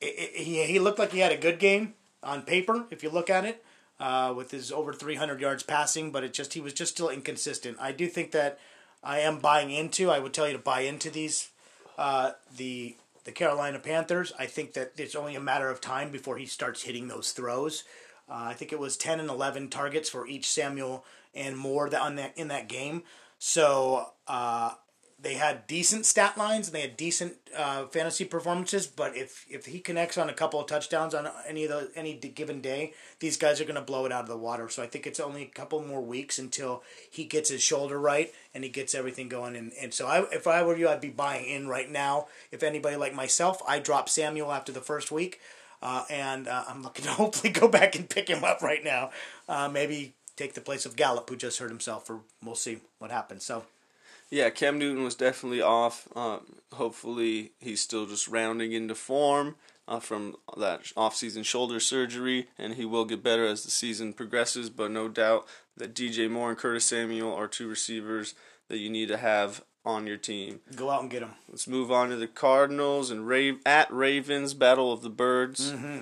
he 0.00 0.64
he 0.64 0.78
looked 0.78 0.98
like 0.98 1.12
he 1.12 1.20
had 1.20 1.32
a 1.32 1.36
good 1.36 1.58
game 1.58 1.94
on 2.22 2.42
paper 2.42 2.86
if 2.90 3.02
you 3.02 3.10
look 3.10 3.30
at 3.30 3.44
it 3.44 3.64
uh, 4.00 4.32
with 4.36 4.50
his 4.50 4.70
over 4.70 4.92
300 4.92 5.40
yards 5.40 5.62
passing, 5.62 6.10
but 6.10 6.24
it 6.24 6.32
just 6.32 6.54
he 6.54 6.60
was 6.60 6.72
just 6.72 6.92
still 6.92 7.08
inconsistent. 7.08 7.76
I 7.80 7.92
do 7.92 8.06
think 8.06 8.32
that 8.32 8.58
I 9.02 9.20
am 9.20 9.38
buying 9.38 9.70
into. 9.70 10.10
I 10.10 10.18
would 10.18 10.32
tell 10.32 10.46
you 10.46 10.52
to 10.54 10.58
buy 10.58 10.80
into 10.80 11.10
these 11.10 11.50
uh, 11.96 12.32
the 12.56 12.96
the 13.24 13.32
Carolina 13.32 13.78
Panthers. 13.78 14.32
I 14.38 14.46
think 14.46 14.72
that 14.72 14.92
it's 14.96 15.14
only 15.14 15.34
a 15.34 15.40
matter 15.40 15.70
of 15.70 15.80
time 15.80 16.10
before 16.10 16.38
he 16.38 16.46
starts 16.46 16.82
hitting 16.82 17.08
those 17.08 17.32
throws. 17.32 17.84
Uh, 18.28 18.48
I 18.48 18.54
think 18.54 18.72
it 18.72 18.78
was 18.78 18.96
10 18.96 19.20
and 19.20 19.30
11 19.30 19.68
targets 19.68 20.08
for 20.08 20.26
each 20.26 20.48
Samuel 20.48 21.04
and 21.34 21.56
Moore 21.56 21.88
that 21.90 22.00
on 22.00 22.16
that 22.16 22.36
in 22.36 22.48
that 22.48 22.68
game. 22.68 23.02
So 23.38 24.10
uh, 24.26 24.74
they 25.20 25.34
had 25.34 25.66
decent 25.66 26.06
stat 26.06 26.38
lines 26.38 26.68
and 26.68 26.74
they 26.74 26.82
had 26.82 26.96
decent 26.96 27.34
uh, 27.56 27.86
fantasy 27.86 28.24
performances. 28.24 28.86
But 28.86 29.16
if 29.16 29.44
if 29.50 29.66
he 29.66 29.80
connects 29.80 30.16
on 30.16 30.28
a 30.28 30.34
couple 30.34 30.60
of 30.60 30.66
touchdowns 30.66 31.12
on 31.12 31.28
any 31.46 31.64
of 31.64 31.70
the 31.70 31.90
any 31.96 32.14
given 32.14 32.60
day, 32.60 32.92
these 33.18 33.36
guys 33.36 33.60
are 33.60 33.64
going 33.64 33.74
to 33.74 33.82
blow 33.82 34.06
it 34.06 34.12
out 34.12 34.22
of 34.22 34.28
the 34.28 34.36
water. 34.36 34.68
So 34.68 34.82
I 34.82 34.86
think 34.86 35.06
it's 35.06 35.18
only 35.18 35.42
a 35.42 35.46
couple 35.46 35.82
more 35.82 36.00
weeks 36.00 36.38
until 36.38 36.84
he 37.10 37.24
gets 37.24 37.50
his 37.50 37.62
shoulder 37.62 37.98
right 37.98 38.32
and 38.54 38.62
he 38.62 38.70
gets 38.70 38.94
everything 38.94 39.28
going. 39.28 39.56
And, 39.56 39.72
and 39.80 39.92
so 39.92 40.06
I, 40.06 40.24
if 40.32 40.46
I 40.46 40.62
were 40.62 40.76
you, 40.76 40.88
I'd 40.88 41.00
be 41.00 41.10
buying 41.10 41.46
in 41.46 41.66
right 41.66 41.90
now. 41.90 42.28
If 42.52 42.62
anybody 42.62 42.96
like 42.96 43.14
myself, 43.14 43.60
I 43.66 43.80
drop 43.80 44.08
Samuel 44.08 44.52
after 44.52 44.72
the 44.72 44.80
first 44.80 45.10
week. 45.10 45.40
Uh, 45.80 46.04
and 46.10 46.48
uh, 46.48 46.64
I'm 46.68 46.82
looking 46.82 47.04
to 47.04 47.10
hopefully 47.22 47.52
go 47.52 47.68
back 47.68 47.96
and 47.96 48.08
pick 48.08 48.28
him 48.28 48.44
up 48.44 48.62
right 48.62 48.82
now. 48.82 49.10
Uh, 49.48 49.68
maybe 49.68 50.14
take 50.36 50.54
the 50.54 50.60
place 50.60 50.86
of 50.86 50.96
Gallup, 50.96 51.28
who 51.28 51.36
just 51.36 51.58
hurt 51.58 51.70
himself, 51.70 52.08
or 52.08 52.20
we'll 52.44 52.54
see 52.54 52.78
what 52.98 53.10
happens. 53.10 53.44
So 53.44 53.64
Yeah, 54.30 54.50
Cam 54.50 54.78
Newton 54.78 55.04
was 55.04 55.14
definitely 55.14 55.62
off. 55.62 56.06
Um, 56.14 56.56
hopefully, 56.74 57.52
he's 57.58 57.80
still 57.80 58.06
just 58.06 58.28
rounding 58.28 58.72
into 58.72 58.94
form 58.94 59.56
uh, 59.86 60.00
from 60.00 60.36
that 60.56 60.92
off-season 60.96 61.42
shoulder 61.44 61.80
surgery, 61.80 62.48
and 62.58 62.74
he 62.74 62.84
will 62.84 63.04
get 63.06 63.22
better 63.22 63.46
as 63.46 63.64
the 63.64 63.70
season 63.70 64.12
progresses. 64.12 64.68
But 64.70 64.90
no 64.90 65.08
doubt 65.08 65.46
that 65.76 65.94
DJ 65.94 66.30
Moore 66.30 66.50
and 66.50 66.58
Curtis 66.58 66.84
Samuel 66.84 67.34
are 67.34 67.48
two 67.48 67.68
receivers 67.68 68.34
that 68.68 68.78
you 68.78 68.90
need 68.90 69.08
to 69.08 69.16
have 69.16 69.62
on 69.84 70.06
your 70.06 70.18
team. 70.18 70.60
go 70.76 70.90
out 70.90 71.00
and 71.00 71.10
get 71.10 71.20
them. 71.20 71.30
Let's 71.48 71.66
move 71.66 71.90
on 71.90 72.10
to 72.10 72.16
the 72.16 72.26
Cardinals 72.26 73.10
and 73.10 73.26
Ra- 73.26 73.52
at 73.64 73.90
Ravens 73.90 74.52
Battle 74.52 74.92
of 74.92 75.00
the 75.00 75.08
Birds. 75.08 75.72
Mm-hmm. 75.72 76.00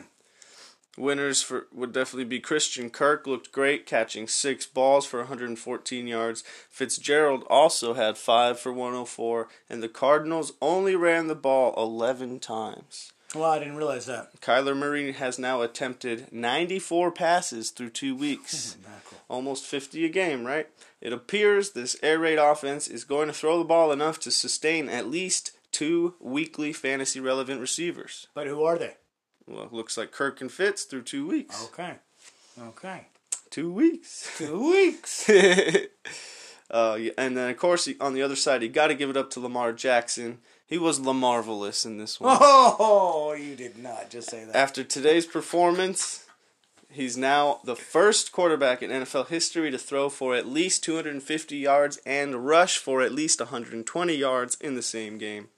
Winners 0.97 1.43
for 1.43 1.67
would 1.73 1.93
definitely 1.93 2.25
be 2.25 2.41
Christian 2.41 2.91
Kirk 2.91 3.27
looked 3.27 3.53
great, 3.53 3.87
catching 3.87 4.27
six 4.27 4.67
balls 4.67 5.07
for 5.07 5.19
114 5.21 6.07
yards. 6.07 6.43
Fitzgerald 6.71 7.45
also 7.49 7.95
had 7.95 8.17
five 8.17 8.59
for 8.59 8.73
104, 8.73 9.49
and 9.69 9.83
the 9.83 9.89
Cardinals 9.89 10.53
only 10.63 10.97
ran 10.97 11.27
the 11.27 11.35
ball 11.35 11.75
11 11.77 12.41
times. 12.41 13.13
Well, 13.35 13.51
I 13.51 13.59
didn't 13.59 13.77
realize 13.77 14.07
that. 14.07 14.41
Kyler 14.41 14.77
Murray 14.77 15.13
has 15.13 15.39
now 15.39 15.61
attempted 15.61 16.33
94 16.33 17.11
passes 17.11 17.71
through 17.71 17.91
two 17.91 18.17
weeks, 18.17 18.77
almost 19.29 19.65
50 19.65 20.05
a 20.05 20.09
game, 20.09 20.45
right? 20.45 20.69
It 21.01 21.13
appears 21.13 21.73
this 21.73 21.97
air 22.03 22.19
raid 22.19 22.39
offense 22.39 22.89
is 22.89 23.05
going 23.05 23.27
to 23.27 23.35
throw 23.35 23.59
the 23.59 23.65
ball 23.65 23.93
enough 23.93 24.19
to 24.21 24.31
sustain 24.31 24.89
at 24.89 25.11
least 25.11 25.53
two 25.73 26.15
weekly 26.21 26.73
fantasy 26.73 27.21
relevant 27.21 27.61
receivers. 27.61 28.29
But 28.33 28.47
who 28.47 28.63
are 28.63 28.79
they? 28.79 28.95
Well, 29.47 29.69
looks 29.71 29.97
like 29.97 30.11
Kirk 30.11 30.41
and 30.41 30.51
Fitz 30.51 30.85
through 30.85 31.03
two 31.03 31.27
weeks. 31.27 31.65
Okay. 31.67 31.95
Okay. 32.61 33.07
Two 33.51 33.73
weeks. 33.73 34.33
Two 34.37 34.71
weeks. 34.71 35.29
uh, 36.71 36.99
and 37.17 37.37
then, 37.37 37.51
of 37.51 37.57
course, 37.57 37.89
on 38.01 38.15
the 38.15 38.23
other 38.23 38.37
side, 38.37 38.63
you 38.63 38.69
got 38.69 38.89
to 38.89 38.95
give 38.95 39.11
it 39.11 39.17
up 39.17 39.31
to 39.31 39.41
Lamar 39.41 39.73
Jackson. 39.73 40.39
He 40.67 40.79
was 40.79 40.99
Lamarvelous 40.99 41.87
in 41.87 41.97
this 41.99 42.21
one. 42.21 42.37
Oh, 42.41 43.37
you 43.39 43.55
did 43.55 43.79
not 43.79 44.11
just 44.11 44.31
say 44.31 44.45
that. 44.45 44.57
After 44.57 44.83
today's 44.83 45.25
performance, 45.25 46.27
he's 46.91 47.17
now 47.17 47.61
the 47.63 47.77
first 47.77 48.33
quarterback 48.33 48.83
in 48.83 48.91
NFL 48.91 49.29
history 49.29 49.71
to 49.71 49.79
throw 49.79 50.09
for 50.09 50.35
at 50.35 50.47
least 50.47 50.83
250 50.83 51.57
yards 51.57 52.01
and 52.05 52.47
rush 52.47 52.79
for 52.79 53.01
at 53.01 53.13
least 53.13 53.39
120 53.39 54.15
yards 54.15 54.57
in 54.61 54.75
the 54.75 54.83
same 54.83 55.19
game. 55.19 55.49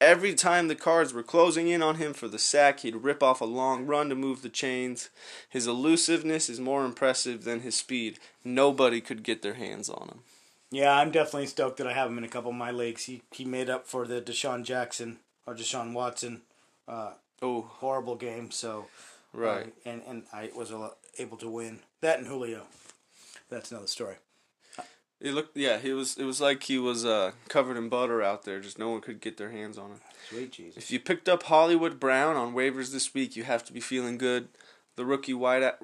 Every 0.00 0.34
time 0.34 0.68
the 0.68 0.74
cards 0.74 1.14
were 1.14 1.22
closing 1.22 1.68
in 1.68 1.82
on 1.82 1.94
him 1.96 2.12
for 2.12 2.28
the 2.28 2.38
sack, 2.38 2.80
he'd 2.80 2.96
rip 2.96 3.22
off 3.22 3.40
a 3.40 3.46
long 3.46 3.86
run 3.86 4.10
to 4.10 4.14
move 4.14 4.42
the 4.42 4.50
chains. 4.50 5.08
His 5.48 5.66
elusiveness 5.66 6.50
is 6.50 6.60
more 6.60 6.84
impressive 6.84 7.44
than 7.44 7.60
his 7.60 7.76
speed. 7.76 8.18
Nobody 8.44 9.00
could 9.00 9.22
get 9.22 9.40
their 9.40 9.54
hands 9.54 9.88
on 9.88 10.08
him. 10.08 10.18
Yeah, 10.70 10.92
I'm 10.94 11.10
definitely 11.10 11.46
stoked 11.46 11.78
that 11.78 11.86
I 11.86 11.94
have 11.94 12.10
him 12.10 12.18
in 12.18 12.24
a 12.24 12.28
couple 12.28 12.50
of 12.50 12.56
my 12.56 12.70
leagues. 12.72 13.04
He 13.06 13.22
he 13.30 13.44
made 13.44 13.70
up 13.70 13.86
for 13.86 14.06
the 14.06 14.20
Deshaun 14.20 14.64
Jackson 14.64 15.18
or 15.46 15.54
Deshaun 15.54 15.92
Watson 15.94 16.42
uh, 16.86 17.12
Oh, 17.40 17.62
horrible 17.62 18.16
game. 18.16 18.50
So 18.50 18.88
right. 19.32 19.66
uh, 19.66 19.88
and 19.90 20.02
and 20.06 20.22
I 20.32 20.50
was 20.54 20.72
able 21.18 21.36
to 21.38 21.48
win 21.48 21.80
that 22.02 22.18
and 22.18 22.26
Julio. 22.26 22.64
That's 23.48 23.70
another 23.70 23.86
story. 23.86 24.16
It 25.20 25.32
looked 25.32 25.56
yeah, 25.56 25.78
he 25.78 25.92
was 25.92 26.16
it 26.18 26.24
was 26.24 26.40
like 26.40 26.64
he 26.64 26.78
was 26.78 27.04
uh, 27.04 27.32
covered 27.48 27.76
in 27.76 27.88
butter 27.88 28.22
out 28.22 28.44
there, 28.44 28.60
just 28.60 28.78
no 28.78 28.90
one 28.90 29.00
could 29.00 29.20
get 29.20 29.36
their 29.36 29.50
hands 29.50 29.78
on 29.78 29.90
him. 29.90 30.00
Sweet 30.28 30.52
Jesus. 30.52 30.76
If 30.76 30.90
you 30.90 31.00
picked 31.00 31.28
up 31.28 31.44
Hollywood 31.44 31.98
Brown 31.98 32.36
on 32.36 32.54
waivers 32.54 32.92
this 32.92 33.14
week, 33.14 33.36
you 33.36 33.44
have 33.44 33.64
to 33.64 33.72
be 33.72 33.80
feeling 33.80 34.18
good. 34.18 34.48
The 34.96 35.06
rookie 35.06 35.32
wideout, 35.32 35.76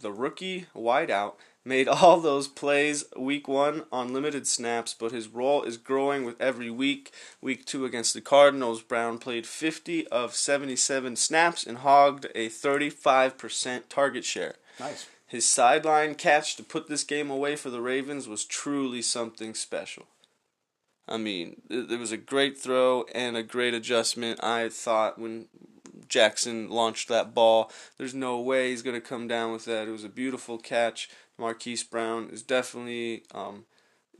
the 0.00 0.12
rookie 0.12 0.66
wideout 0.74 1.34
made 1.64 1.88
all 1.88 2.20
those 2.20 2.48
plays 2.48 3.04
week 3.16 3.46
one 3.46 3.84
on 3.92 4.12
limited 4.12 4.46
snaps, 4.46 4.94
but 4.98 5.12
his 5.12 5.28
role 5.28 5.62
is 5.62 5.76
growing 5.76 6.24
with 6.24 6.40
every 6.40 6.70
week. 6.70 7.12
Week 7.40 7.64
two 7.64 7.84
against 7.84 8.14
the 8.14 8.20
Cardinals, 8.20 8.82
Brown 8.82 9.18
played 9.18 9.46
50 9.46 10.08
of 10.08 10.34
77 10.34 11.16
snaps 11.16 11.64
and 11.64 11.78
hogged 11.78 12.26
a 12.34 12.48
35% 12.48 13.82
target 13.88 14.24
share. 14.24 14.54
Nice. 14.78 15.06
His 15.30 15.46
sideline 15.46 16.16
catch 16.16 16.56
to 16.56 16.64
put 16.64 16.88
this 16.88 17.04
game 17.04 17.30
away 17.30 17.54
for 17.54 17.70
the 17.70 17.80
Ravens 17.80 18.26
was 18.26 18.44
truly 18.44 19.00
something 19.00 19.54
special. 19.54 20.08
I 21.06 21.18
mean, 21.18 21.62
it, 21.70 22.00
was 22.00 22.10
a 22.10 22.16
great 22.16 22.58
throw 22.58 23.04
and 23.14 23.36
a 23.36 23.44
great 23.44 23.72
adjustment. 23.72 24.42
I 24.42 24.68
thought 24.68 25.20
when 25.20 25.46
Jackson 26.08 26.68
launched 26.68 27.06
that 27.10 27.32
ball, 27.32 27.70
there's 27.96 28.12
no 28.12 28.40
way 28.40 28.70
he's 28.70 28.82
going 28.82 29.00
to 29.00 29.08
come 29.08 29.28
down 29.28 29.52
with 29.52 29.66
that. 29.66 29.86
It 29.86 29.92
was 29.92 30.02
a 30.02 30.08
beautiful 30.08 30.58
catch. 30.58 31.08
Marquise 31.38 31.84
Brown 31.84 32.28
is 32.32 32.42
definitely 32.42 33.22
um, 33.32 33.66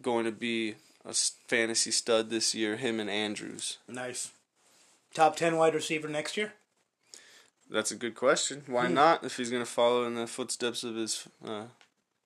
going 0.01 0.27
to 0.27 0.33
be 0.33 0.77
a 1.05 1.13
fantasy 1.13 1.91
stud 1.91 2.31
this 2.31 2.55
year, 2.55 2.77
him 2.77 3.01
and 3.01 3.11
Andrews. 3.11 3.79
Nice. 3.89 4.31
Top 5.13 5.35
ten 5.35 5.57
wide 5.57 5.75
receiver 5.75 6.07
next 6.07 6.37
year. 6.37 6.53
That's 7.71 7.91
a 7.93 7.97
good 7.97 8.15
question. 8.15 8.63
Why 8.67 8.89
not? 8.89 9.25
If 9.25 9.37
he's 9.37 9.51
going 9.51 9.63
to 9.63 9.71
follow 9.71 10.05
in 10.05 10.15
the 10.17 10.27
footsteps 10.27 10.83
of 10.83 10.97
his, 10.97 11.29
uh, 11.47 11.65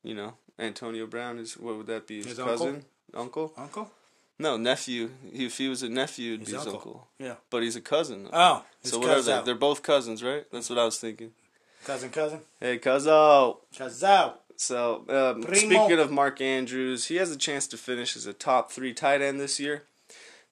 you 0.02 0.14
know, 0.14 0.34
Antonio 0.58 1.06
Brown, 1.06 1.38
is 1.38 1.54
what 1.58 1.76
would 1.76 1.86
that 1.88 2.06
be? 2.06 2.16
His, 2.18 2.26
His 2.26 2.38
cousin, 2.38 2.84
uncle? 3.12 3.52
Uncle. 3.56 3.90
No, 4.38 4.56
nephew. 4.56 5.10
If 5.32 5.58
he 5.58 5.68
was 5.68 5.82
a 5.82 5.88
nephew, 5.88 6.34
it'd 6.34 6.40
His 6.40 6.50
be 6.50 6.56
his 6.56 6.66
uncle. 6.66 6.78
uncle. 6.80 7.08
Yeah. 7.18 7.34
But 7.50 7.62
he's 7.62 7.76
a 7.76 7.80
cousin. 7.80 8.28
Oh, 8.32 8.64
so 8.82 8.98
what 8.98 9.10
are 9.10 9.22
they? 9.22 9.42
They're 9.44 9.54
both 9.54 9.82
cousins, 9.82 10.22
right? 10.24 10.44
That's 10.50 10.70
what 10.70 10.78
I 10.78 10.84
was 10.84 10.98
thinking. 10.98 11.32
Cousin, 11.84 12.10
cousin. 12.10 12.40
Hey, 12.60 12.78
cousin. 12.78 13.12
Chazao. 13.12 14.32
So, 14.56 15.04
um, 15.08 15.42
speaking 15.54 15.98
of 15.98 16.10
Mark 16.10 16.40
Andrews, 16.40 17.06
he 17.06 17.16
has 17.16 17.30
a 17.30 17.36
chance 17.36 17.66
to 17.68 17.76
finish 17.76 18.16
as 18.16 18.26
a 18.26 18.32
top 18.32 18.72
three 18.72 18.94
tight 18.94 19.20
end 19.20 19.40
this 19.40 19.58
year. 19.60 19.82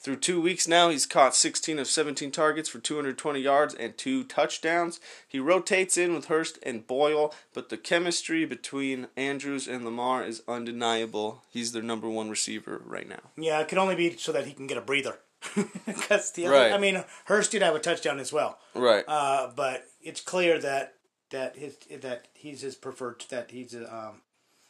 Through 0.02 0.16
two 0.16 0.40
weeks 0.40 0.66
now, 0.66 0.88
he's 0.88 1.06
caught 1.06 1.34
16 1.34 1.78
of 1.78 1.86
17 1.86 2.32
targets 2.32 2.68
for 2.68 2.80
220 2.80 3.38
yards 3.38 3.72
and 3.72 3.96
two 3.96 4.24
touchdowns. 4.24 4.98
He 5.28 5.38
rotates 5.38 5.96
in 5.96 6.12
with 6.12 6.24
Hurst 6.26 6.58
and 6.64 6.84
Boyle, 6.84 7.32
but 7.54 7.68
the 7.68 7.76
chemistry 7.76 8.44
between 8.44 9.06
Andrews 9.16 9.68
and 9.68 9.84
Lamar 9.84 10.24
is 10.24 10.42
undeniable. 10.48 11.44
He's 11.50 11.70
their 11.70 11.84
number 11.84 12.08
one 12.08 12.28
receiver 12.30 12.82
right 12.84 13.08
now. 13.08 13.20
Yeah, 13.36 13.60
it 13.60 13.68
could 13.68 13.78
only 13.78 13.94
be 13.94 14.16
so 14.16 14.32
that 14.32 14.46
he 14.46 14.52
can 14.54 14.66
get 14.66 14.76
a 14.78 14.82
breather. 14.82 15.18
Because 15.86 16.30
the 16.32 16.46
other, 16.46 16.54
Right. 16.56 16.72
I 16.72 16.78
mean, 16.78 17.04
Hurst 17.26 17.50
did 17.52 17.62
have 17.62 17.74
a 17.74 17.80
touchdown 17.80 18.18
as 18.18 18.32
well. 18.32 18.58
Right. 18.74 19.04
Uh, 19.06 19.50
but 19.54 19.84
it's 20.00 20.20
clear 20.20 20.58
that 20.60 20.94
that 21.30 21.56
his 21.56 21.76
that 22.00 22.28
he's 22.34 22.60
his 22.60 22.74
preferred 22.76 23.24
that 23.30 23.50
he's 23.50 23.74
um, 23.74 24.22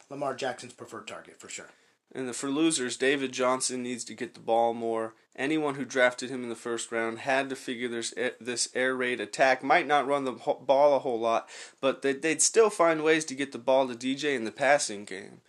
Lamar 0.09 0.33
Jackson's 0.35 0.73
preferred 0.73 1.07
target 1.07 1.39
for 1.39 1.49
sure. 1.49 1.69
And 2.15 2.27
the, 2.27 2.33
for 2.33 2.49
losers, 2.49 2.95
David 2.95 3.31
Johnson 3.31 3.81
needs 3.81 4.03
to 4.05 4.13
get 4.13 4.35
the 4.35 4.39
ball 4.39 4.73
more. 4.73 5.15
Anyone 5.35 5.75
who 5.75 5.85
drafted 5.85 6.29
him 6.29 6.43
in 6.43 6.49
the 6.49 6.55
first 6.55 6.91
round 6.91 7.19
had 7.19 7.49
to 7.49 7.55
figure 7.55 7.87
this 7.87 8.13
eh, 8.15 8.31
this 8.39 8.69
air 8.75 8.95
raid 8.95 9.19
attack 9.19 9.63
might 9.63 9.87
not 9.87 10.05
run 10.05 10.25
the 10.25 10.31
ball 10.31 10.95
a 10.95 10.99
whole 10.99 11.19
lot, 11.19 11.49
but 11.81 12.03
they, 12.03 12.13
they'd 12.13 12.41
still 12.41 12.69
find 12.69 13.03
ways 13.03 13.25
to 13.25 13.35
get 13.35 13.51
the 13.51 13.57
ball 13.57 13.87
to 13.87 13.95
DJ 13.95 14.35
in 14.35 14.43
the 14.43 14.51
passing 14.51 15.05
game. 15.05 15.41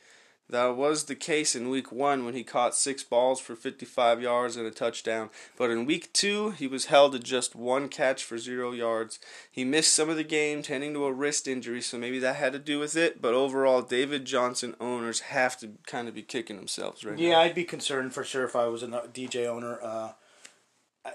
That 0.50 0.76
was 0.76 1.04
the 1.04 1.14
case 1.14 1.56
in 1.56 1.70
week 1.70 1.90
one 1.90 2.24
when 2.24 2.34
he 2.34 2.44
caught 2.44 2.74
six 2.74 3.02
balls 3.02 3.40
for 3.40 3.56
55 3.56 4.20
yards 4.20 4.56
and 4.56 4.66
a 4.66 4.70
touchdown. 4.70 5.30
But 5.56 5.70
in 5.70 5.86
week 5.86 6.12
two, 6.12 6.50
he 6.50 6.66
was 6.66 6.86
held 6.86 7.12
to 7.12 7.18
just 7.18 7.56
one 7.56 7.88
catch 7.88 8.22
for 8.22 8.36
zero 8.36 8.72
yards. 8.72 9.18
He 9.50 9.64
missed 9.64 9.94
some 9.94 10.10
of 10.10 10.16
the 10.16 10.24
game, 10.24 10.62
tending 10.62 10.92
to 10.94 11.06
a 11.06 11.12
wrist 11.12 11.48
injury, 11.48 11.80
so 11.80 11.96
maybe 11.98 12.18
that 12.18 12.36
had 12.36 12.52
to 12.52 12.58
do 12.58 12.78
with 12.78 12.94
it. 12.94 13.22
But 13.22 13.32
overall, 13.34 13.80
David 13.80 14.26
Johnson 14.26 14.76
owners 14.80 15.20
have 15.20 15.58
to 15.60 15.72
kind 15.86 16.08
of 16.08 16.14
be 16.14 16.22
kicking 16.22 16.56
themselves 16.56 17.04
right 17.04 17.18
Yeah, 17.18 17.30
now. 17.30 17.40
I'd 17.40 17.54
be 17.54 17.64
concerned 17.64 18.12
for 18.12 18.22
sure 18.22 18.44
if 18.44 18.54
I 18.54 18.66
was 18.66 18.82
a 18.82 18.88
DJ 18.88 19.46
owner. 19.46 19.78
Uh, 19.82 20.12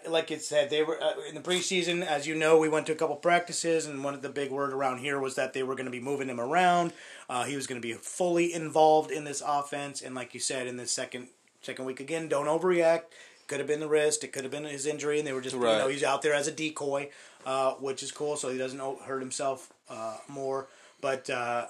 like 0.07 0.31
it 0.31 0.43
said, 0.43 0.69
they 0.69 0.83
were 0.83 1.01
uh, 1.01 1.13
in 1.27 1.35
the 1.35 1.41
preseason. 1.41 2.05
As 2.05 2.27
you 2.27 2.35
know, 2.35 2.57
we 2.57 2.69
went 2.69 2.85
to 2.87 2.91
a 2.91 2.95
couple 2.95 3.15
practices, 3.15 3.87
and 3.87 4.03
one 4.03 4.13
of 4.13 4.21
the 4.21 4.29
big 4.29 4.51
word 4.51 4.71
around 4.71 4.99
here 4.99 5.19
was 5.19 5.35
that 5.35 5.53
they 5.53 5.63
were 5.63 5.75
going 5.75 5.85
to 5.85 5.91
be 5.91 5.99
moving 5.99 6.29
him 6.29 6.39
around. 6.39 6.93
Uh, 7.29 7.43
he 7.43 7.55
was 7.55 7.67
going 7.67 7.81
to 7.81 7.87
be 7.87 7.93
fully 7.93 8.53
involved 8.53 9.11
in 9.11 9.23
this 9.23 9.41
offense, 9.45 10.01
and 10.01 10.13
like 10.13 10.33
you 10.33 10.39
said, 10.39 10.67
in 10.67 10.77
the 10.77 10.85
second 10.85 11.27
second 11.61 11.85
week 11.85 11.99
again, 11.99 12.27
don't 12.27 12.45
overreact. 12.45 13.03
Could 13.47 13.59
have 13.59 13.67
been 13.67 13.79
the 13.79 13.87
wrist. 13.87 14.23
It 14.23 14.31
could 14.31 14.43
have 14.43 14.51
been 14.51 14.63
his 14.63 14.85
injury, 14.85 15.17
and 15.17 15.27
they 15.27 15.33
were 15.33 15.41
just 15.41 15.55
you 15.55 15.61
know 15.61 15.87
he's 15.87 16.03
out 16.03 16.21
there 16.21 16.35
as 16.35 16.47
a 16.47 16.51
decoy, 16.51 17.09
uh, 17.47 17.73
which 17.73 18.03
is 18.03 18.11
cool, 18.11 18.35
so 18.35 18.49
he 18.49 18.59
doesn't 18.59 18.79
hurt 18.79 19.21
himself 19.21 19.73
uh, 19.89 20.17
more. 20.27 20.67
But 21.01 21.29
uh, 21.31 21.65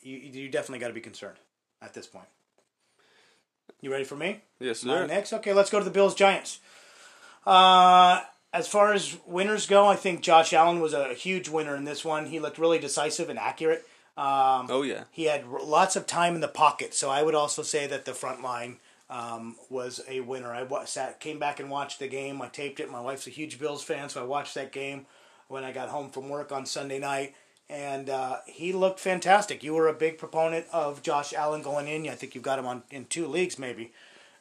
you 0.00 0.16
you 0.16 0.48
definitely 0.48 0.78
got 0.78 0.88
to 0.88 0.94
be 0.94 1.00
concerned 1.00 1.38
at 1.82 1.92
this 1.92 2.06
point. 2.06 2.28
You 3.80 3.90
ready 3.90 4.04
for 4.04 4.16
me? 4.16 4.42
Yes, 4.60 4.80
sir. 4.80 5.06
next? 5.06 5.32
Okay, 5.32 5.52
let's 5.52 5.70
go 5.70 5.78
to 5.78 5.84
the 5.84 5.90
Bills 5.90 6.14
Giants. 6.14 6.60
Uh, 7.46 8.20
as 8.52 8.68
far 8.68 8.92
as 8.92 9.16
winners 9.26 9.66
go, 9.66 9.86
I 9.86 9.96
think 9.96 10.20
Josh 10.22 10.52
Allen 10.52 10.80
was 10.80 10.92
a 10.94 11.14
huge 11.14 11.48
winner 11.48 11.74
in 11.76 11.84
this 11.84 12.04
one. 12.04 12.26
He 12.26 12.38
looked 12.38 12.58
really 12.58 12.78
decisive 12.78 13.28
and 13.28 13.38
accurate. 13.38 13.84
Um, 14.16 14.68
Oh 14.70 14.82
yeah. 14.82 15.04
he 15.10 15.24
had 15.24 15.44
r- 15.44 15.60
lots 15.62 15.96
of 15.96 16.06
time 16.06 16.36
in 16.36 16.40
the 16.40 16.46
pocket, 16.48 16.94
so 16.94 17.10
I 17.10 17.22
would 17.22 17.34
also 17.34 17.62
say 17.62 17.86
that 17.88 18.04
the 18.04 18.14
front 18.14 18.42
line 18.42 18.78
um, 19.10 19.56
was 19.68 20.00
a 20.08 20.20
winner. 20.20 20.52
I 20.52 20.62
wa- 20.62 20.84
sat, 20.84 21.18
came 21.18 21.40
back 21.40 21.58
and 21.58 21.68
watched 21.68 21.98
the 21.98 22.06
game. 22.06 22.40
I 22.40 22.46
taped 22.48 22.78
it. 22.78 22.90
My 22.90 23.00
wife's 23.00 23.26
a 23.26 23.30
huge 23.30 23.58
Bills 23.58 23.82
fan, 23.82 24.08
so 24.08 24.20
I 24.22 24.24
watched 24.24 24.54
that 24.54 24.70
game 24.70 25.06
when 25.48 25.64
I 25.64 25.72
got 25.72 25.88
home 25.88 26.10
from 26.10 26.28
work 26.28 26.52
on 26.52 26.64
Sunday 26.64 27.00
night, 27.00 27.34
and 27.68 28.08
uh, 28.08 28.36
he 28.46 28.72
looked 28.72 29.00
fantastic. 29.00 29.64
You 29.64 29.74
were 29.74 29.88
a 29.88 29.92
big 29.92 30.16
proponent 30.16 30.66
of 30.72 31.02
Josh 31.02 31.34
Allen 31.34 31.62
going 31.62 31.88
in. 31.88 32.08
I 32.08 32.14
think 32.14 32.36
you've 32.36 32.44
got 32.44 32.60
him 32.60 32.66
on 32.66 32.84
in 32.92 33.06
two 33.06 33.26
leagues 33.26 33.58
maybe 33.58 33.90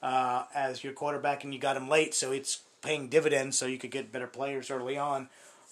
uh, 0.04 0.44
as 0.54 0.84
your 0.84 0.94
quarterback, 0.94 1.44
and 1.44 1.52
you 1.52 1.60
got 1.60 1.76
him 1.78 1.90
late, 1.90 2.14
so 2.14 2.32
it's 2.32 2.60
paying 2.84 3.08
dividends. 3.08 3.58
So 3.58 3.66
you 3.66 3.78
could 3.78 3.92
get 3.92 4.12
better 4.12 4.28
players 4.28 4.70
early 4.70 4.98
on, 4.98 5.30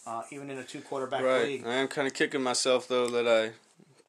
uh, 0.08 0.24
even 0.32 0.50
in 0.50 0.58
a 0.58 0.64
two 0.64 0.82
quarterback 0.82 1.22
Right. 1.22 1.48
league. 1.48 1.68
I 1.68 1.76
am 1.76 1.88
kind 1.88 2.08
of 2.08 2.14
kicking 2.14 2.42
myself 2.42 2.88
though 2.88 3.08
that 3.10 3.28
I 3.28 3.52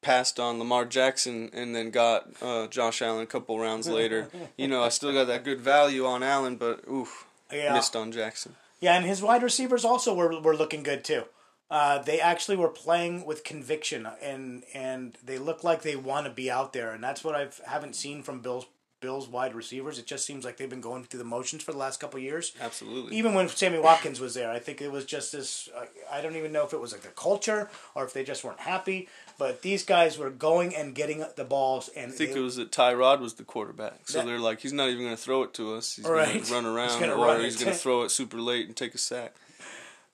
passed 0.01 0.39
on 0.39 0.59
Lamar 0.59 0.85
Jackson 0.85 1.49
and 1.53 1.75
then 1.75 1.91
got 1.91 2.27
uh, 2.41 2.67
Josh 2.67 3.01
Allen 3.01 3.21
a 3.23 3.27
couple 3.27 3.59
rounds 3.59 3.87
later. 3.87 4.29
you 4.57 4.67
know, 4.67 4.83
I 4.83 4.89
still 4.89 5.13
got 5.13 5.27
that 5.27 5.43
good 5.43 5.61
value 5.61 6.05
on 6.05 6.23
Allen, 6.23 6.55
but 6.55 6.83
oof, 6.89 7.25
Yeah. 7.51 7.73
missed 7.73 7.95
on 7.95 8.11
Jackson. 8.11 8.55
Yeah, 8.79 8.95
and 8.97 9.05
his 9.05 9.21
wide 9.21 9.43
receivers 9.43 9.85
also 9.85 10.13
were 10.13 10.41
were 10.41 10.55
looking 10.57 10.83
good 10.83 11.03
too. 11.05 11.23
Uh, 11.71 11.99
they 11.99 12.19
actually 12.19 12.57
were 12.57 12.67
playing 12.67 13.25
with 13.25 13.45
conviction, 13.45 14.05
and 14.21 14.63
and 14.73 15.17
they 15.23 15.37
look 15.37 15.63
like 15.63 15.81
they 15.83 15.95
want 15.95 16.27
to 16.27 16.31
be 16.33 16.51
out 16.51 16.73
there, 16.73 16.91
and 16.91 17.01
that's 17.01 17.23
what 17.23 17.33
I 17.33 17.47
haven't 17.65 17.95
seen 17.95 18.21
from 18.23 18.41
Bills 18.41 18.65
Bills 19.03 19.27
wide 19.27 19.53
receivers. 19.53 19.99
It 19.99 20.07
just 20.07 20.25
seems 20.25 20.43
like 20.43 20.57
they've 20.57 20.69
been 20.69 20.81
going 20.81 21.03
through 21.03 21.19
the 21.19 21.23
motions 21.25 21.61
for 21.61 21.71
the 21.73 21.77
last 21.77 21.99
couple 21.99 22.17
of 22.17 22.23
years. 22.23 22.53
Absolutely. 22.59 23.15
Even 23.15 23.35
when 23.35 23.47
Sammy 23.49 23.77
Watkins 23.77 24.19
was 24.19 24.33
there, 24.33 24.49
I 24.49 24.57
think 24.57 24.81
it 24.81 24.91
was 24.91 25.05
just 25.05 25.31
this. 25.33 25.69
Uh, 25.77 25.85
I 26.11 26.21
don't 26.21 26.35
even 26.35 26.51
know 26.51 26.65
if 26.65 26.73
it 26.73 26.79
was 26.79 26.91
like 26.93 27.01
the 27.01 27.09
culture 27.09 27.69
or 27.93 28.05
if 28.05 28.13
they 28.13 28.23
just 28.23 28.43
weren't 28.43 28.61
happy. 28.61 29.07
But 29.37 29.61
these 29.61 29.83
guys 29.83 30.17
were 30.17 30.29
going 30.29 30.75
and 30.75 30.95
getting 30.95 31.23
the 31.35 31.43
balls, 31.43 31.89
and 31.95 32.11
I 32.11 32.15
think 32.15 32.33
they- 32.33 32.39
it 32.39 32.43
was 32.43 32.55
that 32.55 32.71
Tyrod 32.71 33.19
was 33.19 33.33
the 33.35 33.43
quarterback. 33.43 34.07
So 34.07 34.19
That- 34.19 34.25
they're 34.27 34.39
like, 34.39 34.61
he's 34.61 34.73
not 34.73 34.89
even 34.89 35.03
going 35.03 35.15
to 35.15 35.21
throw 35.21 35.43
it 35.43 35.53
to 35.55 35.75
us. 35.75 35.95
He's 35.97 36.05
Right. 36.05 36.31
going 36.33 36.43
to 36.45 36.53
run 36.53 36.65
around, 36.73 36.89
He's 36.91 36.99
gonna 36.99 37.15
or 37.15 37.25
run 37.25 37.41
he's 37.43 37.57
going 37.61 37.71
to 37.73 37.77
throw 37.77 38.03
it 38.03 38.09
super 38.09 38.37
late 38.37 38.67
and 38.67 38.75
take 38.75 38.95
a 38.95 38.97
sack. 38.99 39.35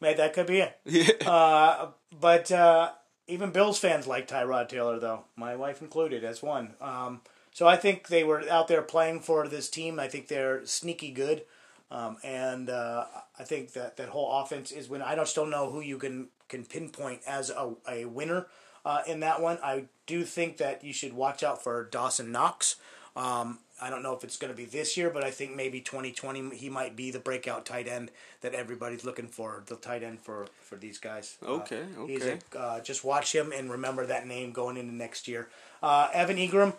man, 0.01 0.17
that 0.17 0.33
could 0.33 0.47
be 0.47 0.59
it. 0.61 0.79
Yeah. 0.85 1.29
Uh, 1.29 1.89
but 2.19 2.51
uh, 2.51 2.91
even 3.27 3.51
Bills 3.51 3.77
fans 3.77 4.07
like 4.07 4.27
Tyrod 4.27 4.69
Taylor, 4.69 4.99
though 4.99 5.25
my 5.35 5.55
wife 5.55 5.81
included, 5.81 6.23
as 6.23 6.41
one. 6.41 6.73
Um, 6.81 7.21
so 7.53 7.67
I 7.67 7.75
think 7.77 8.07
they 8.07 8.23
were 8.23 8.47
out 8.49 8.67
there 8.67 8.81
playing 8.81 9.21
for 9.21 9.47
this 9.47 9.69
team. 9.69 9.99
I 9.99 10.07
think 10.07 10.27
they're 10.27 10.65
sneaky 10.65 11.11
good, 11.11 11.43
um, 11.91 12.17
and 12.23 12.69
uh, 12.69 13.05
I 13.37 13.43
think 13.43 13.73
that 13.73 13.97
that 13.97 14.09
whole 14.09 14.41
offense 14.41 14.71
is 14.71 14.89
when 14.89 15.01
I 15.01 15.15
don't 15.15 15.27
still 15.27 15.45
know 15.45 15.69
who 15.69 15.81
you 15.81 15.97
can 15.97 16.27
can 16.47 16.65
pinpoint 16.65 17.21
as 17.27 17.49
a, 17.49 17.73
a 17.87 18.05
winner 18.05 18.47
uh, 18.85 19.01
in 19.07 19.19
that 19.21 19.41
one. 19.41 19.59
I 19.63 19.85
do 20.07 20.23
think 20.23 20.57
that 20.57 20.83
you 20.83 20.93
should 20.93 21.13
watch 21.13 21.43
out 21.43 21.63
for 21.63 21.85
Dawson 21.85 22.31
Knox. 22.31 22.75
Um, 23.15 23.59
I 23.81 23.89
don't 23.89 24.03
know 24.03 24.13
if 24.15 24.23
it's 24.23 24.37
going 24.37 24.51
to 24.51 24.57
be 24.57 24.65
this 24.65 24.97
year, 24.97 25.09
but 25.09 25.23
I 25.23 25.31
think 25.31 25.55
maybe 25.55 25.81
2020 25.81 26.55
he 26.55 26.69
might 26.69 26.95
be 26.95 27.11
the 27.11 27.19
breakout 27.19 27.65
tight 27.65 27.87
end 27.87 28.11
that 28.41 28.53
everybody's 28.53 29.03
looking 29.05 29.27
for, 29.27 29.63
the 29.67 29.75
tight 29.75 30.03
end 30.03 30.19
for, 30.19 30.47
for 30.61 30.75
these 30.75 30.97
guys. 30.97 31.37
Uh, 31.45 31.53
Okay, 31.59 31.83
he's 32.07 32.23
okay. 32.23 32.39
a, 32.55 32.59
uh, 32.59 32.79
just 32.81 33.03
watch 33.03 33.33
him 33.33 33.51
and 33.51 33.71
remember 33.71 34.05
that 34.05 34.27
name 34.27 34.51
going 34.51 34.77
into 34.77 34.93
next 34.93 35.27
year. 35.27 35.49
Uh, 35.81 36.09
Evan 36.13 36.37
Engram 36.37 36.73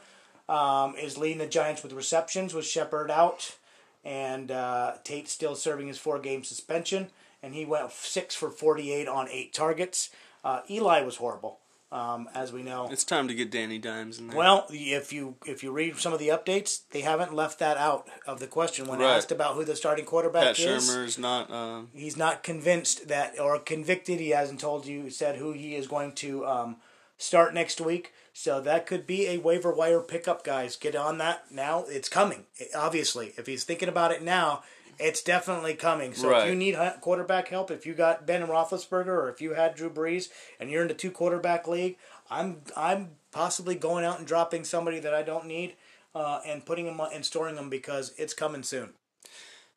um, 0.50 0.94
is 0.96 1.16
leading 1.16 1.38
the 1.38 1.46
Giants 1.46 1.82
with 1.82 1.92
receptions 1.92 2.52
with 2.54 2.66
Shepard 2.66 3.10
out, 3.10 3.56
and 4.04 4.50
uh, 4.50 4.94
Tate 5.04 5.28
still 5.28 5.54
serving 5.54 5.86
his 5.86 5.98
four 5.98 6.18
game 6.18 6.42
suspension, 6.44 7.08
and 7.42 7.54
he 7.54 7.64
went 7.64 7.90
six 7.92 8.34
for 8.34 8.50
48 8.50 9.06
on 9.06 9.28
eight 9.30 9.52
targets. 9.52 10.10
Uh, 10.42 10.60
Eli 10.68 11.02
was 11.02 11.16
horrible, 11.16 11.58
um, 11.92 12.28
as 12.34 12.52
we 12.52 12.62
know. 12.62 12.88
It's 12.90 13.04
time 13.04 13.28
to 13.28 13.34
get 13.34 13.50
Danny 13.50 13.78
Dimes 13.78 14.18
in 14.18 14.28
there. 14.28 14.36
Well, 14.36 14.66
if 14.70 15.12
you 15.12 15.36
if 15.46 15.62
you 15.62 15.70
read 15.70 15.98
some 15.98 16.12
of 16.12 16.18
the 16.18 16.28
updates, 16.28 16.80
they 16.90 17.02
haven't 17.02 17.34
left 17.34 17.58
that 17.60 17.76
out 17.76 18.08
of 18.26 18.40
the 18.40 18.46
question 18.46 18.88
when 18.88 18.98
Right. 19.00 19.16
asked 19.16 19.30
about 19.30 19.54
who 19.54 19.64
the 19.64 19.76
starting 19.76 20.04
quarterback 20.06 20.56
Pat 20.56 20.58
is. 20.58 20.88
Shurmur's 20.88 21.18
not. 21.18 21.50
Um, 21.50 21.90
He's 21.94 22.16
not 22.16 22.42
convinced 22.42 23.06
that 23.08 23.38
or 23.38 23.58
convicted. 23.58 24.18
He 24.18 24.30
hasn't 24.30 24.60
told 24.60 24.86
you 24.86 25.10
said 25.10 25.36
who 25.36 25.52
he 25.52 25.76
is 25.76 25.86
going 25.86 26.12
to 26.14 26.44
um, 26.46 26.76
start 27.18 27.54
next 27.54 27.80
week. 27.80 28.12
So 28.32 28.60
that 28.60 28.86
could 28.86 29.06
be 29.06 29.26
a 29.26 29.38
waiver 29.38 29.72
wire 29.72 30.00
pickup, 30.00 30.44
guys. 30.44 30.76
Get 30.76 30.94
on 30.96 31.18
that 31.18 31.50
now. 31.50 31.84
It's 31.88 32.08
coming. 32.08 32.44
Obviously, 32.74 33.32
if 33.36 33.46
he's 33.46 33.64
thinking 33.64 33.88
about 33.88 34.12
it 34.12 34.22
now, 34.22 34.62
it's 34.98 35.22
definitely 35.22 35.74
coming. 35.74 36.14
So 36.14 36.28
if 36.42 36.48
you 36.48 36.54
need 36.54 36.76
quarterback 37.00 37.48
help, 37.48 37.70
if 37.70 37.86
you 37.86 37.94
got 37.94 38.26
Ben 38.26 38.46
Roethlisberger 38.46 39.06
or 39.08 39.28
if 39.28 39.40
you 39.40 39.54
had 39.54 39.74
Drew 39.74 39.90
Brees 39.90 40.28
and 40.58 40.70
you're 40.70 40.82
in 40.82 40.88
the 40.88 40.94
two 40.94 41.10
quarterback 41.10 41.66
league, 41.66 41.96
I'm 42.30 42.62
I'm 42.76 43.10
possibly 43.32 43.74
going 43.74 44.04
out 44.04 44.18
and 44.18 44.26
dropping 44.26 44.64
somebody 44.64 45.00
that 45.00 45.14
I 45.14 45.22
don't 45.22 45.46
need 45.46 45.74
uh, 46.14 46.40
and 46.46 46.64
putting 46.66 46.84
them 46.86 47.00
and 47.00 47.24
storing 47.24 47.56
them 47.56 47.70
because 47.70 48.12
it's 48.18 48.34
coming 48.34 48.62
soon. 48.62 48.90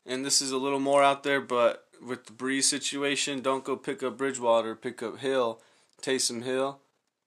and 0.05 0.25
this 0.25 0.41
is 0.41 0.51
a 0.51 0.57
little 0.57 0.79
more 0.79 1.01
out 1.03 1.23
there, 1.23 1.39
but 1.41 1.85
with 2.05 2.25
the 2.25 2.33
Brees 2.33 2.63
situation, 2.63 3.41
don't 3.41 3.63
go 3.63 3.75
pick 3.77 4.03
up 4.03 4.17
Bridgewater, 4.17 4.75
pick 4.75 5.01
up 5.01 5.19
Hill, 5.19 5.61
Taysom 6.01 6.43
Hill, 6.43 6.79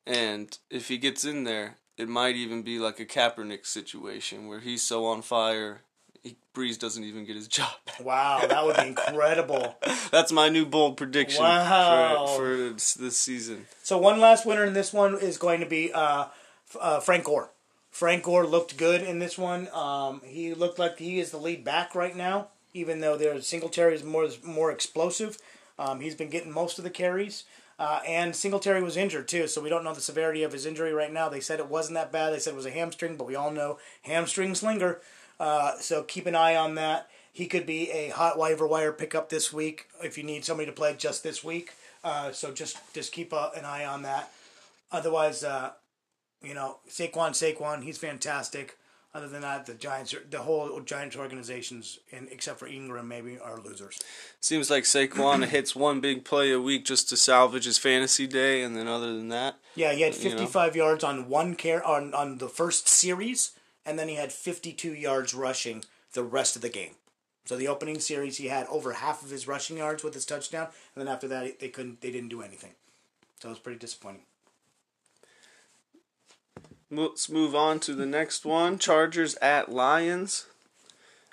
and 0.06 0.56
if 0.70 0.88
he 0.88 0.98
gets 0.98 1.24
in 1.24 1.44
there, 1.44 1.76
it 1.96 2.08
might 2.08 2.36
even 2.36 2.62
be 2.62 2.78
like 2.78 3.00
a 3.00 3.04
Kaepernick 3.06 3.66
situation 3.66 4.46
where 4.48 4.60
he's 4.60 4.82
so 4.82 5.06
on 5.06 5.22
fire, 5.22 5.80
he, 6.22 6.36
Brees 6.54 6.78
doesn't 6.78 7.04
even 7.04 7.24
get 7.24 7.36
his 7.36 7.48
job 7.58 7.72
back. 7.86 8.04
Wow, 8.04 8.44
that 8.48 8.64
would 8.64 8.76
be 8.76 8.88
incredible. 8.88 9.76
That's 10.10 10.32
my 10.32 10.48
new 10.48 10.66
bold 10.66 10.96
prediction 10.96 11.42
Wow. 11.42 12.26
for, 12.26 12.36
for 12.36 12.56
this, 12.74 12.94
this 12.94 13.16
season. 13.16 13.66
So 13.82 13.98
one 13.98 14.20
last 14.20 14.44
winner 14.46 14.64
in 14.64 14.72
this 14.74 14.92
one 14.92 15.18
is 15.18 15.38
going 15.38 15.60
to 15.60 15.66
be 15.66 15.92
uh, 15.92 16.26
uh, 16.80 17.00
Frank 17.00 17.24
Gore. 17.24 17.50
Frank 17.90 18.24
Gore 18.24 18.46
looked 18.46 18.76
good 18.76 19.02
in 19.02 19.20
this 19.20 19.38
one. 19.38 19.68
Um, 19.72 20.20
he 20.24 20.52
looked 20.52 20.78
like 20.78 20.98
he 20.98 21.18
is 21.18 21.30
the 21.30 21.38
lead 21.38 21.64
back 21.64 21.94
right 21.94 22.14
now, 22.14 22.48
even 22.74 23.00
though 23.00 23.16
their 23.16 23.40
Singletary 23.40 23.94
is 23.94 24.04
more 24.04 24.28
more 24.44 24.70
explosive. 24.70 25.38
Um, 25.78 26.00
he's 26.00 26.14
been 26.14 26.28
getting 26.28 26.52
most 26.52 26.76
of 26.76 26.84
the 26.84 26.90
carries. 26.90 27.44
Uh, 27.78 28.00
and 28.06 28.34
Singletary 28.34 28.82
was 28.82 28.96
injured 28.96 29.28
too, 29.28 29.46
so 29.46 29.60
we 29.60 29.68
don't 29.68 29.84
know 29.84 29.92
the 29.92 30.00
severity 30.00 30.42
of 30.42 30.52
his 30.52 30.64
injury 30.64 30.92
right 30.92 31.12
now. 31.12 31.28
They 31.28 31.40
said 31.40 31.60
it 31.60 31.68
wasn't 31.68 31.94
that 31.94 32.10
bad. 32.10 32.32
They 32.32 32.38
said 32.38 32.54
it 32.54 32.56
was 32.56 32.66
a 32.66 32.70
hamstring, 32.70 33.16
but 33.16 33.26
we 33.26 33.36
all 33.36 33.50
know 33.50 33.78
hamstrings 34.02 34.62
linger. 34.62 35.00
Uh, 35.38 35.78
so 35.78 36.02
keep 36.02 36.26
an 36.26 36.34
eye 36.34 36.56
on 36.56 36.74
that. 36.76 37.10
He 37.32 37.46
could 37.46 37.66
be 37.66 37.90
a 37.90 38.08
hot 38.08 38.38
waiver 38.38 38.66
wire 38.66 38.92
pickup 38.92 39.28
this 39.28 39.52
week 39.52 39.88
if 40.02 40.16
you 40.16 40.24
need 40.24 40.44
somebody 40.46 40.66
to 40.66 40.72
play 40.72 40.94
just 40.96 41.22
this 41.22 41.44
week. 41.44 41.74
Uh, 42.02 42.32
so 42.32 42.50
just 42.50 42.78
just 42.94 43.12
keep 43.12 43.32
a, 43.32 43.50
an 43.54 43.66
eye 43.66 43.84
on 43.84 44.02
that. 44.02 44.32
Otherwise, 44.90 45.44
uh, 45.44 45.72
you 46.42 46.54
know, 46.54 46.78
Saquon, 46.88 47.32
Saquon, 47.32 47.82
he's 47.82 47.98
fantastic. 47.98 48.78
Other 49.16 49.28
than 49.28 49.40
that, 49.40 49.64
the 49.64 49.72
Giants, 49.72 50.12
are, 50.12 50.22
the 50.28 50.40
whole 50.40 50.78
Giants 50.80 51.16
organizations, 51.16 51.98
and 52.12 52.28
except 52.30 52.58
for 52.58 52.68
Engram, 52.68 53.06
maybe 53.06 53.38
are 53.38 53.58
losers. 53.58 53.98
Seems 54.40 54.68
like 54.68 54.84
Saquon 54.84 55.42
hits 55.48 55.74
one 55.74 56.00
big 56.00 56.22
play 56.22 56.52
a 56.52 56.60
week 56.60 56.84
just 56.84 57.08
to 57.08 57.16
salvage 57.16 57.64
his 57.64 57.78
fantasy 57.78 58.26
day, 58.26 58.60
and 58.60 58.76
then 58.76 58.86
other 58.86 59.14
than 59.14 59.28
that, 59.28 59.56
Yeah, 59.74 59.94
he 59.94 60.02
had 60.02 60.14
You 60.16 60.30
know. 60.30 60.36
55 60.36 60.76
yards 60.76 61.02
on 61.02 61.30
one 61.30 61.54
care 61.54 61.82
on 61.82 62.12
on 62.12 62.36
the 62.36 62.48
first 62.50 62.88
series, 62.88 63.52
and 63.86 63.98
then 63.98 64.08
he 64.08 64.16
had 64.16 64.32
52 64.32 64.92
yards 64.92 65.32
rushing 65.32 65.84
the 66.12 66.22
rest 66.22 66.54
of 66.54 66.60
the 66.60 66.68
game. 66.68 66.96
So 67.46 67.56
the 67.56 67.68
opening 67.68 68.00
series, 68.00 68.36
he 68.36 68.48
had 68.48 68.66
over 68.66 68.92
half 68.92 69.22
of 69.22 69.30
his 69.30 69.48
rushing 69.48 69.78
yards 69.78 70.04
with 70.04 70.12
his 70.12 70.26
touchdown, 70.26 70.68
and 70.94 71.00
then 71.06 71.08
after 71.08 71.26
that, 71.28 71.58
they 71.58 71.68
couldn't, 71.68 72.02
they 72.02 72.10
didn't 72.10 72.28
do 72.28 72.42
anything. 72.42 72.72
So 73.40 73.48
it 73.48 73.52
was 73.52 73.60
pretty 73.60 73.78
disappointing. 73.78 74.24
Let's 76.88 77.28
move 77.28 77.52
on 77.52 77.80
to 77.80 77.94
the 77.94 78.06
next 78.06 78.44
one. 78.44 78.78
Chargers 78.78 79.34
at 79.42 79.72
Lions. 79.72 80.46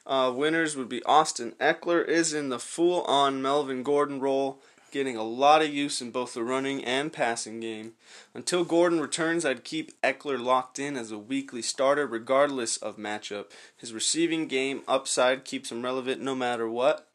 Uh, 0.04 0.34
winners 0.36 0.76
would 0.76 0.90
be 0.90 1.04
Austin 1.04 1.54
Ekeler 1.62 2.04
is 2.04 2.34
in 2.34 2.50
the 2.50 2.58
full-on 2.58 3.40
Melvin 3.40 3.84
Gordon 3.84 4.20
role, 4.20 4.60
getting 4.90 5.16
a 5.16 5.22
lot 5.22 5.62
of 5.62 5.72
use 5.72 6.02
in 6.02 6.10
both 6.10 6.34
the 6.34 6.44
running 6.44 6.84
and 6.84 7.14
passing 7.14 7.60
game. 7.60 7.94
Until 8.34 8.66
Gordon 8.66 9.00
returns, 9.00 9.46
I'd 9.46 9.64
keep 9.64 9.92
Ekeler 10.02 10.44
locked 10.44 10.80
in 10.80 10.98
as 10.98 11.12
a 11.12 11.20
weekly 11.20 11.62
starter 11.62 12.08
regardless 12.08 12.78
of 12.78 12.98
matchup. 12.98 13.52
His 13.78 13.94
receiving 13.94 14.48
game 14.48 14.82
upside 14.88 15.46
keeps 15.46 15.72
him 15.72 15.84
relevant 15.84 16.20
no 16.20 16.34
matter 16.34 16.68
what. 16.68 17.08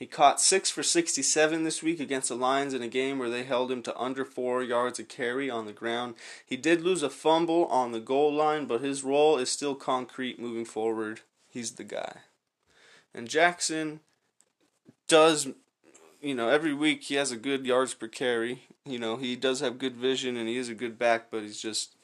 He 0.00 0.06
caught 0.06 0.40
6 0.40 0.70
for 0.70 0.82
67 0.82 1.62
this 1.62 1.82
week 1.82 2.00
against 2.00 2.30
the 2.30 2.34
Lions 2.34 2.72
in 2.72 2.80
a 2.80 2.88
game 2.88 3.18
where 3.18 3.28
they 3.28 3.42
held 3.42 3.70
him 3.70 3.82
to 3.82 4.00
under 4.00 4.24
4 4.24 4.62
yards 4.62 4.98
a 4.98 5.04
carry 5.04 5.50
on 5.50 5.66
the 5.66 5.74
ground. 5.74 6.14
He 6.46 6.56
did 6.56 6.80
lose 6.80 7.02
a 7.02 7.10
fumble 7.10 7.66
on 7.66 7.92
the 7.92 8.00
goal 8.00 8.32
line, 8.32 8.64
but 8.64 8.80
his 8.80 9.04
role 9.04 9.36
is 9.36 9.50
still 9.50 9.74
concrete 9.74 10.40
moving 10.40 10.64
forward. 10.64 11.20
He's 11.50 11.72
the 11.72 11.84
guy. 11.84 12.20
And 13.14 13.28
Jackson 13.28 14.00
does, 15.06 15.48
you 16.22 16.34
know, 16.34 16.48
every 16.48 16.72
week 16.72 17.02
he 17.02 17.16
has 17.16 17.30
a 17.30 17.36
good 17.36 17.66
yards 17.66 17.92
per 17.92 18.08
carry. 18.08 18.62
You 18.86 18.98
know, 18.98 19.18
he 19.18 19.36
does 19.36 19.60
have 19.60 19.78
good 19.78 19.96
vision 19.96 20.34
and 20.34 20.48
he 20.48 20.56
is 20.56 20.70
a 20.70 20.74
good 20.74 20.98
back, 20.98 21.26
but 21.30 21.42
he's 21.42 21.60
just, 21.60 21.94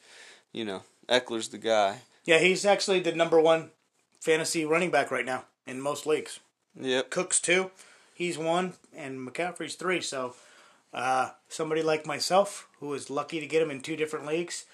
you 0.53 0.65
know, 0.65 0.83
Ekeler's 1.09 1.47
the 1.47 1.57
guy. 1.57 2.01
Yeah, 2.25 2.37
he's 2.37 2.63
actually 2.63 2.99
the 2.99 3.15
number 3.15 3.41
one 3.41 3.71
fantasy 4.19 4.65
running 4.65 4.91
back 4.91 5.09
right 5.09 5.25
now 5.25 5.45
in 5.65 5.81
most 5.81 6.05
leagues. 6.05 6.41
Yep. 6.79 7.09
Cooks 7.09 7.39
two, 7.41 7.71
he's 8.17 8.37
one, 8.37 8.73
and 8.95 9.19
McCaffrey's 9.19 9.75
three. 9.75 10.01
So 10.01 10.33
uh, 10.93 11.29
somebody 11.47 11.83
like 11.83 12.05
myself 12.05 12.67
who 12.79 12.93
is 12.93 13.09
lucky 13.09 13.39
to 13.39 13.45
get 13.45 13.61
him 13.61 13.69
in 13.69 13.81
two 13.81 13.95
different 13.95 14.25
leagues 14.25 14.65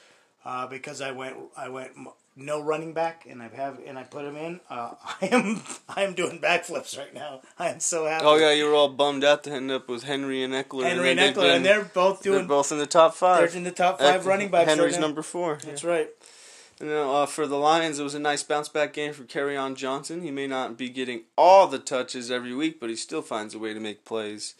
uh, 0.45 0.65
because 0.67 1.01
I 1.01 1.11
went 1.11 1.35
I 1.57 1.69
went 1.69 1.91
no 2.35 2.59
running 2.61 2.93
back 2.93 3.27
and 3.29 3.43
I 3.43 3.49
have 3.49 3.79
and 3.85 3.99
I 3.99 4.03
put 4.03 4.25
him 4.25 4.37
in. 4.37 4.59
Uh, 4.69 4.93
I 5.21 5.27
am 5.27 5.61
I 5.89 6.03
am 6.03 6.13
doing 6.13 6.39
backflips 6.39 6.97
right 6.97 7.13
now. 7.13 7.41
I 7.59 7.69
am 7.69 7.79
so 7.79 8.05
happy. 8.05 8.25
Oh 8.25 8.37
yeah, 8.37 8.53
you 8.53 8.65
were 8.65 8.73
all 8.73 8.89
bummed 8.89 9.23
out 9.23 9.43
to 9.43 9.51
end 9.51 9.69
up 9.71 9.89
with 9.89 10.03
Henry 10.03 10.43
and 10.43 10.53
Ekeler. 10.53 10.83
Henry 10.83 11.11
and 11.11 11.19
they've 11.19 11.33
Ekeler, 11.35 11.55
and 11.55 11.65
they're 11.65 11.83
both 11.83 12.23
doing. 12.23 12.39
they're 12.39 12.47
both 12.47 12.71
in 12.71 12.79
the 12.79 12.87
top 12.87 13.13
five. 13.13 13.39
They're 13.39 13.57
in 13.57 13.63
the 13.63 13.71
top 13.71 13.99
five 13.99 14.21
Eck- 14.21 14.25
running 14.25 14.49
backs. 14.49 14.69
Henry's 14.69 14.93
right 14.93 15.01
number 15.01 15.21
four. 15.21 15.59
That's 15.63 15.83
yeah. 15.83 15.89
right. 15.89 16.09
And 16.83 16.91
then, 16.91 17.07
uh, 17.07 17.25
for 17.27 17.47
the 17.47 17.55
Lions, 17.55 17.97
it 17.97 18.03
was 18.03 18.13
a 18.13 18.19
nice 18.19 18.43
bounce 18.43 18.67
back 18.67 18.91
game 18.91 19.13
for 19.13 19.23
Kerryon 19.23 19.77
Johnson. 19.77 20.21
He 20.21 20.31
may 20.31 20.47
not 20.47 20.77
be 20.77 20.89
getting 20.89 21.21
all 21.37 21.65
the 21.65 21.79
touches 21.79 22.29
every 22.29 22.53
week, 22.53 22.77
but 22.81 22.89
he 22.89 22.97
still 22.97 23.21
finds 23.21 23.55
a 23.55 23.59
way 23.59 23.73
to 23.73 23.79
make 23.79 24.03
plays. 24.03 24.53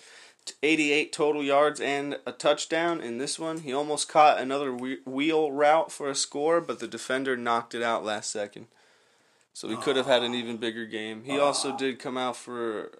88 0.64 1.12
total 1.12 1.44
yards 1.44 1.82
and 1.82 2.18
a 2.26 2.32
touchdown 2.32 3.02
in 3.02 3.18
this 3.18 3.38
one. 3.38 3.58
He 3.58 3.74
almost 3.74 4.08
caught 4.08 4.40
another 4.40 4.72
wheel 4.72 5.52
route 5.52 5.92
for 5.92 6.10
a 6.10 6.16
score, 6.16 6.62
but 6.62 6.80
the 6.80 6.88
defender 6.88 7.36
knocked 7.36 7.76
it 7.76 7.84
out 7.84 8.06
last 8.06 8.32
second. 8.32 8.68
So 9.54 9.68
he 9.68 9.76
could 9.76 9.98
have 9.98 10.06
had 10.06 10.24
an 10.24 10.34
even 10.34 10.56
bigger 10.56 10.86
game. 10.86 11.26
He 11.26 11.38
also 11.38 11.76
did 11.76 12.00
come 12.00 12.18
out 12.18 12.38
for. 12.38 13.00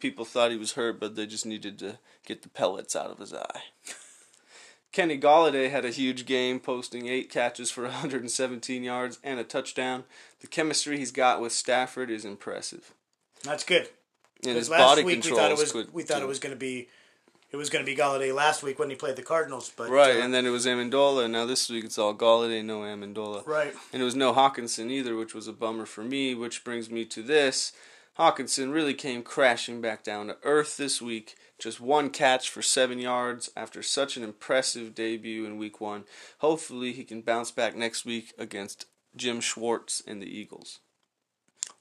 People 0.00 0.24
thought 0.24 0.52
he 0.52 0.56
was 0.56 0.72
hurt, 0.72 0.98
but 0.98 1.16
they 1.16 1.26
just 1.26 1.44
needed 1.44 1.78
to 1.80 1.98
get 2.24 2.40
the 2.40 2.48
pellets 2.48 2.96
out 2.96 3.10
of 3.10 3.18
his 3.18 3.34
eye. 3.34 3.60
Kenny 4.92 5.18
Golladay 5.18 5.70
had 5.70 5.84
a 5.84 5.90
huge 5.90 6.24
game, 6.26 6.60
posting 6.60 7.06
eight 7.08 7.30
catches 7.30 7.70
for 7.70 7.82
117 7.84 8.82
yards 8.82 9.18
and 9.22 9.38
a 9.38 9.44
touchdown. 9.44 10.04
The 10.40 10.46
chemistry 10.46 10.98
he's 10.98 11.12
got 11.12 11.40
with 11.40 11.52
Stafford 11.52 12.10
is 12.10 12.24
impressive, 12.24 12.94
That's 13.44 13.64
good. 13.64 13.88
and 14.44 14.56
his 14.56 14.70
last 14.70 14.80
body 14.80 15.02
week 15.02 15.16
we 15.16 15.20
control 15.20 15.40
thought 15.40 15.50
it 15.50 15.58
was 15.58 15.72
good. 15.72 15.92
we 15.92 16.02
thought 16.02 16.18
too. 16.18 16.24
it 16.24 16.28
was 16.28 16.38
going 16.38 16.54
to 16.54 16.58
be 16.58 16.88
it 17.50 17.56
was 17.56 17.70
going 17.70 17.82
to 17.84 17.90
be 17.90 17.96
Golladay 17.96 18.34
last 18.34 18.62
week 18.62 18.78
when 18.78 18.90
he 18.90 18.96
played 18.96 19.16
the 19.16 19.22
Cardinals, 19.22 19.72
but 19.74 19.88
right, 19.88 20.16
uh, 20.16 20.20
and 20.20 20.34
then 20.34 20.44
it 20.44 20.50
was 20.50 20.66
Amendola. 20.66 21.30
Now 21.30 21.46
this 21.46 21.68
week 21.70 21.84
it's 21.84 21.96
all 21.98 22.14
Golladay, 22.14 22.62
no 22.64 22.80
Amendola. 22.80 23.46
right. 23.46 23.72
And 23.92 24.02
it 24.02 24.04
was 24.04 24.14
no 24.14 24.34
Hockenson 24.34 24.90
either, 24.90 25.16
which 25.16 25.34
was 25.34 25.48
a 25.48 25.52
bummer 25.54 25.86
for 25.86 26.04
me. 26.04 26.34
Which 26.34 26.62
brings 26.62 26.90
me 26.90 27.06
to 27.06 27.22
this: 27.22 27.72
Hockenson 28.18 28.72
really 28.72 28.92
came 28.94 29.22
crashing 29.22 29.80
back 29.80 30.04
down 30.04 30.26
to 30.26 30.36
earth 30.42 30.76
this 30.76 31.00
week. 31.00 31.36
Just 31.58 31.80
one 31.80 32.10
catch 32.10 32.48
for 32.48 32.62
seven 32.62 32.98
yards 32.98 33.50
after 33.56 33.82
such 33.82 34.16
an 34.16 34.22
impressive 34.22 34.94
debut 34.94 35.44
in 35.44 35.58
Week 35.58 35.80
One. 35.80 36.04
Hopefully, 36.38 36.92
he 36.92 37.02
can 37.02 37.20
bounce 37.20 37.50
back 37.50 37.74
next 37.74 38.04
week 38.04 38.32
against 38.38 38.86
Jim 39.16 39.40
Schwartz 39.40 40.02
and 40.06 40.22
the 40.22 40.26
Eagles. 40.26 40.78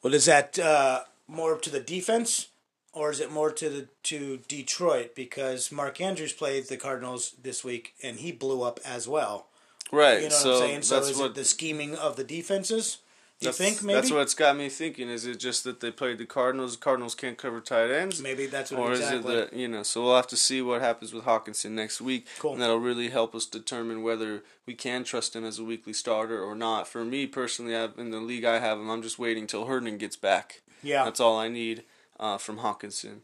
Well, 0.02 0.16
is 0.16 0.26
that 0.26 0.58
uh, 0.58 1.02
more 1.28 1.58
to 1.58 1.70
the 1.70 1.80
defense, 1.80 2.48
or 2.92 3.12
is 3.12 3.20
it 3.20 3.32
more 3.32 3.52
to 3.52 3.70
the 3.70 3.88
to 4.04 4.40
Detroit? 4.48 5.14
Because 5.16 5.72
Mark 5.72 6.02
Andrews 6.02 6.34
played 6.34 6.68
the 6.68 6.78
Cardinals 6.78 7.36
this 7.42 7.64
week, 7.64 7.94
and 8.02 8.20
he 8.20 8.32
blew 8.32 8.64
up 8.64 8.80
as 8.84 9.08
well. 9.08 9.48
Right. 9.92 10.24
You 10.24 10.30
know 10.30 10.36
so 10.36 10.50
what 10.54 10.64
I'm 10.64 10.70
saying? 10.70 10.82
So 10.82 11.00
is 11.00 11.18
what 11.18 11.32
it 11.32 11.36
the 11.36 11.46
scheming 11.46 11.96
of 11.96 12.16
the 12.16 12.24
defenses? 12.24 12.98
That's- 13.46 13.58
think 13.58 13.84
maybe? 13.84 13.94
that's 13.96 14.12
what's 14.12 14.34
got 14.34 14.58
me 14.58 14.68
thinking. 14.68 15.10
Is 15.10 15.26
it 15.28 15.38
just 15.40 15.64
that 15.64 15.80
they 15.80 15.92
played 15.92 16.18
the 16.18 16.26
Cardinals? 16.26 16.76
The 16.76 16.82
Cardinals 16.84 17.14
can't 17.14 17.38
cover 17.38 17.62
tight 17.62 17.92
ends. 17.92 18.20
maybe 18.22 18.48
that's 18.48 18.72
what 18.72 18.90
it 18.90 18.94
is. 18.94 19.00
Or 19.00 19.04
exactly. 19.04 19.34
is 19.36 19.40
it 19.44 19.52
that 19.52 19.58
you 19.58 19.68
know? 19.68 19.84
So 19.84 20.04
we'll 20.04 20.16
have 20.16 20.28
to 20.28 20.38
see 20.38 20.62
what 20.62 20.82
happens 20.82 21.14
with 21.14 21.26
Hockenson 21.26 21.72
next 21.72 22.02
week, 22.02 22.26
Cool. 22.40 22.54
and 22.54 22.62
that'll 22.62 22.80
really 22.80 23.10
help 23.10 23.36
us 23.36 23.46
determine 23.46 24.02
whether 24.02 24.44
we 24.66 24.74
can 24.74 25.04
trust 25.04 25.36
him 25.36 25.46
as 25.46 25.60
a 25.60 25.64
weekly 25.64 25.94
starter 25.94 26.42
or 26.42 26.56
not. 26.56 26.88
For 26.88 27.06
me 27.06 27.28
personally, 27.28 27.76
I've, 27.76 27.98
in 28.00 28.10
the 28.10 28.20
league 28.20 28.44
I 28.46 28.58
have 28.60 28.80
him, 28.80 28.90
I'm 28.90 29.04
just 29.04 29.20
waiting 29.20 29.46
till 29.46 29.66
Herndon 29.66 29.98
gets 30.00 30.16
back. 30.16 30.62
yeah. 30.82 31.04
That's 31.06 31.20
all 31.20 31.38
I 31.38 31.48
need 31.48 31.84
uh, 32.20 32.38
from 32.40 32.58
Hockenson. 32.60 33.20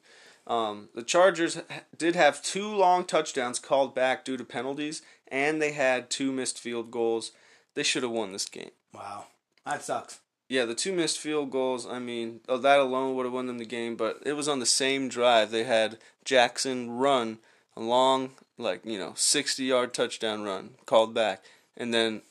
Um, 0.45 0.89
the 0.93 1.04
Chargers 1.04 1.60
did 1.97 2.15
have 2.15 2.43
two 2.43 2.67
long 2.67 3.06
touchdowns 3.06 3.60
called 3.60 3.95
back 3.95 4.26
due 4.26 4.36
to 4.38 4.43
penalties, 4.43 5.02
and 5.30 5.62
they 5.62 5.71
had 5.71 6.10
two 6.10 6.32
missed 6.32 6.60
field 6.60 6.91
goals. 6.91 7.32
They 7.76 7.84
should 7.84 8.04
have 8.04 8.12
won 8.12 8.32
this 8.34 8.45
game. 8.45 8.71
wow. 8.93 9.26
That 9.65 9.84
sucks. 9.84 10.19
Yeah, 10.49 10.65
the 10.65 10.76
two 10.76 10.93
missed 10.93 11.19
field 11.19 11.52
goals, 11.52 11.88
I 11.88 11.99
mean, 11.99 12.41
oh, 12.47 12.58
that 12.58 12.80
alone 12.80 13.15
would 13.15 13.26
have 13.26 13.34
won 13.34 13.47
them 13.47 13.58
the 13.58 13.65
game, 13.65 13.95
but 13.95 14.19
it 14.26 14.34
was 14.34 14.47
on 14.47 14.60
the 14.60 14.65
same 14.65 15.08
drive. 15.10 15.52
They 15.52 15.63
had 15.63 15.97
Jackson 16.26 16.91
run 16.91 17.39
a 17.76 17.80
long, 17.82 18.32
like, 18.58 18.86
you 18.86 18.99
know, 18.99 19.13
60 19.15 19.63
yard 19.63 19.93
touchdown 19.93 20.43
run 20.43 20.71
called 20.86 21.13
back. 21.13 21.43
And 21.76 21.93
then 21.93 22.21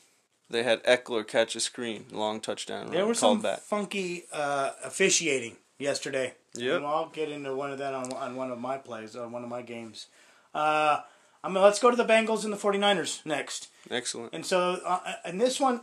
they 0.51 0.62
had 0.62 0.85
Ekeler 0.85 1.27
catch 1.27 1.57
a 1.57 1.61
screen, 1.61 2.05
long 2.12 2.38
touchdown 2.40 2.85
run 2.85 2.92
There 2.92 3.07
was 3.07 3.18
called 3.18 3.38
some 3.38 3.42
back. 3.42 3.61
funky 3.61 4.25
uh, 4.33 4.73
officiating 4.85 5.57
yesterday. 5.79 6.35
Yeah. 6.55 6.77
And 6.77 6.87
I'll 6.87 7.09
get 7.09 7.31
into 7.31 7.55
one 7.57 7.73
of 7.73 7.79
that 7.79 7.95
on, 7.95 8.12
on 8.12 8.37
one 8.37 8.51
of 8.53 8.59
my 8.61 8.77
plays, 8.77 9.16
on 9.16 9.33
one 9.33 9.42
of 9.42 9.49
my 9.49 9.62
games. 9.62 10.07
Uh, 10.55 11.01
I 11.42 11.49
mean, 11.49 11.62
let's 11.62 11.81
go 11.81 11.90
to 11.90 11.97
the 11.97 12.05
Bengals 12.05 12.45
and 12.45 12.53
the 12.53 12.57
49ers 12.59 13.25
next. 13.27 13.68
Excellent. 13.90 14.33
And 14.33 14.47
so, 14.47 14.81
uh, 14.87 15.14
in 15.25 15.38
this 15.38 15.59
one, 15.59 15.81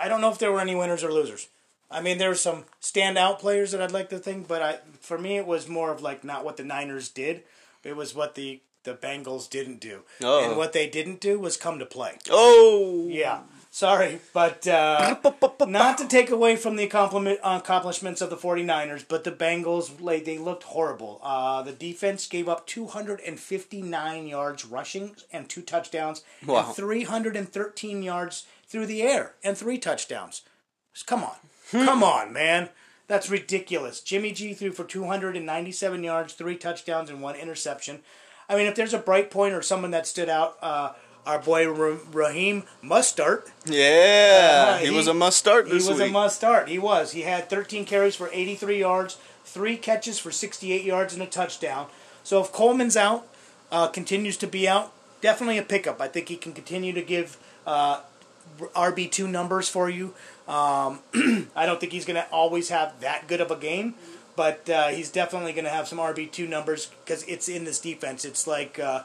I, 0.00 0.08
don't 0.08 0.20
know 0.20 0.30
if 0.30 0.38
there 0.38 0.52
were 0.52 0.60
any 0.60 0.74
winners 0.74 1.02
or 1.04 1.12
losers. 1.12 1.48
I 1.90 2.00
mean, 2.00 2.18
there 2.18 2.28
were 2.28 2.34
some 2.34 2.64
standout 2.80 3.38
players 3.38 3.70
that 3.72 3.80
I'd 3.80 3.92
like 3.92 4.10
to 4.10 4.18
think, 4.18 4.48
but 4.48 4.62
I, 4.62 4.78
for 5.00 5.18
me, 5.18 5.36
it 5.36 5.46
was 5.46 5.68
more 5.68 5.90
of 5.92 6.02
like 6.02 6.24
not 6.24 6.44
what 6.44 6.56
the 6.56 6.64
Niners 6.64 7.08
did. 7.08 7.42
It 7.84 7.96
was 7.96 8.14
what 8.14 8.34
the, 8.34 8.60
the 8.84 8.94
Bengals 8.94 9.48
didn't 9.48 9.80
do. 9.80 10.00
Oh. 10.22 10.48
And 10.48 10.56
what 10.56 10.72
they 10.72 10.88
didn't 10.88 11.20
do 11.20 11.38
was 11.38 11.56
come 11.56 11.78
to 11.78 11.86
play. 11.86 12.18
Oh! 12.30 13.06
Yeah. 13.08 13.40
Sorry, 13.70 14.20
but 14.32 14.66
uh, 14.66 15.16
not 15.68 15.98
to 15.98 16.08
take 16.08 16.30
away 16.30 16.56
from 16.56 16.76
the 16.76 16.84
accomplishment, 16.84 17.40
accomplishments 17.44 18.22
of 18.22 18.30
the 18.30 18.36
49ers, 18.36 19.04
but 19.06 19.22
the 19.24 19.30
Bengals, 19.30 20.00
like, 20.00 20.24
they 20.24 20.38
looked 20.38 20.62
horrible. 20.62 21.20
Uh, 21.22 21.60
the 21.60 21.72
defense 21.72 22.26
gave 22.26 22.48
up 22.48 22.66
259 22.66 24.26
yards 24.26 24.64
rushing 24.64 25.14
and 25.30 25.46
two 25.50 25.60
touchdowns, 25.60 26.22
Wow. 26.46 26.64
and 26.68 26.74
313 26.74 28.02
yards 28.02 28.46
through 28.68 28.86
the 28.86 29.02
air 29.02 29.34
and 29.44 29.56
three 29.56 29.78
touchdowns. 29.78 30.42
Come 31.06 31.22
on. 31.24 31.36
Come 31.70 32.02
on, 32.02 32.32
man. 32.32 32.70
That's 33.08 33.30
ridiculous. 33.30 34.00
Jimmy 34.00 34.32
G 34.32 34.54
threw 34.54 34.72
for 34.72 34.84
297 34.84 36.02
yards, 36.02 36.32
three 36.34 36.56
touchdowns, 36.56 37.10
and 37.10 37.20
one 37.22 37.36
interception. 37.36 38.00
I 38.48 38.56
mean, 38.56 38.66
if 38.66 38.74
there's 38.74 38.94
a 38.94 38.98
bright 38.98 39.30
point 39.30 39.54
or 39.54 39.62
someone 39.62 39.90
that 39.92 40.06
stood 40.06 40.28
out, 40.28 40.56
uh, 40.62 40.92
our 41.24 41.38
boy 41.40 41.68
Raheem 41.68 42.64
must 42.82 43.10
start. 43.10 43.48
Yeah! 43.64 44.74
Uh, 44.74 44.78
he, 44.78 44.86
he- 44.86 44.96
was 44.96 45.06
a 45.08 45.14
must 45.14 45.36
start 45.38 45.66
He 45.66 45.74
was 45.74 45.88
week. 45.88 46.00
a 46.10 46.12
must 46.12 46.36
start. 46.36 46.68
He 46.68 46.78
was. 46.78 47.12
He 47.12 47.22
had 47.22 47.50
13 47.50 47.84
carries 47.84 48.14
for 48.16 48.30
83 48.32 48.78
yards, 48.78 49.18
three 49.44 49.76
catches 49.76 50.18
for 50.18 50.30
68 50.30 50.84
yards, 50.84 51.14
and 51.14 51.22
a 51.22 51.26
touchdown. 51.26 51.86
So 52.22 52.40
if 52.42 52.52
Coleman's 52.52 52.96
out, 52.96 53.26
uh, 53.72 53.88
continues 53.88 54.36
to 54.38 54.46
be 54.46 54.68
out, 54.68 54.92
definitely 55.20 55.58
a 55.58 55.62
pickup. 55.62 56.00
I 56.00 56.06
think 56.08 56.28
he 56.28 56.36
can 56.36 56.52
continue 56.52 56.92
to 56.92 57.02
give 57.02 57.36
uh, 57.66 58.00
RB 58.58 59.10
two 59.10 59.28
numbers 59.28 59.68
for 59.68 59.88
you. 59.88 60.14
Um, 60.48 61.00
I 61.56 61.66
don't 61.66 61.80
think 61.80 61.92
he's 61.92 62.04
going 62.04 62.22
to 62.22 62.28
always 62.30 62.68
have 62.68 63.00
that 63.00 63.28
good 63.28 63.40
of 63.40 63.50
a 63.50 63.56
game, 63.56 63.94
but 64.36 64.68
uh, 64.68 64.88
he's 64.88 65.10
definitely 65.10 65.52
going 65.52 65.64
to 65.64 65.70
have 65.70 65.88
some 65.88 65.98
RB 65.98 66.30
two 66.30 66.46
numbers 66.46 66.90
because 67.04 67.22
it's 67.24 67.48
in 67.48 67.64
this 67.64 67.80
defense. 67.80 68.24
It's 68.24 68.46
like 68.46 68.78
uh, 68.78 69.02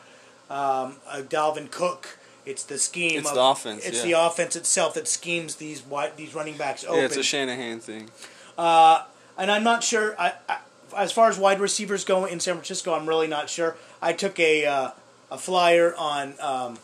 um, 0.50 0.96
uh, 1.08 1.22
Dalvin 1.28 1.72
Cook. 1.72 2.18
It's 2.46 2.64
the 2.64 2.80
scheme. 2.80 3.20
It's 3.20 3.30
of, 3.30 3.36
the 3.36 3.44
offense, 3.44 3.86
It's 3.86 4.00
yeah. 4.00 4.12
the 4.12 4.26
offense 4.26 4.56
itself 4.56 4.96
that 4.96 5.08
schemes 5.08 5.58
these 5.58 5.84
wide, 5.84 6.18
these 6.18 6.34
running 6.34 6.58
backs 6.58 6.84
open. 6.84 6.98
yeah, 6.98 7.06
it's 7.06 7.18
a 7.18 7.24
Shanahan 7.24 7.80
thing. 7.80 8.10
and 8.58 9.52
I'm 9.52 9.64
not 9.64 9.84
sure. 9.84 10.20
I, 10.20 10.34
I, 10.50 10.58
as 10.98 11.12
far 11.12 11.30
as 11.30 11.38
wide 11.38 11.60
receivers 11.60 12.04
go 12.04 12.26
in 12.26 12.40
San 12.40 12.56
Francisco, 12.56 12.94
I'm 12.94 13.08
really 13.08 13.28
not 13.28 13.50
sure. 13.50 13.78
I 14.02 14.14
took 14.14 14.40
a 14.40 14.66
uh, 14.66 14.92
a 15.30 15.38
flyer 15.38 15.96
on 15.96 16.34
um, 16.40 16.78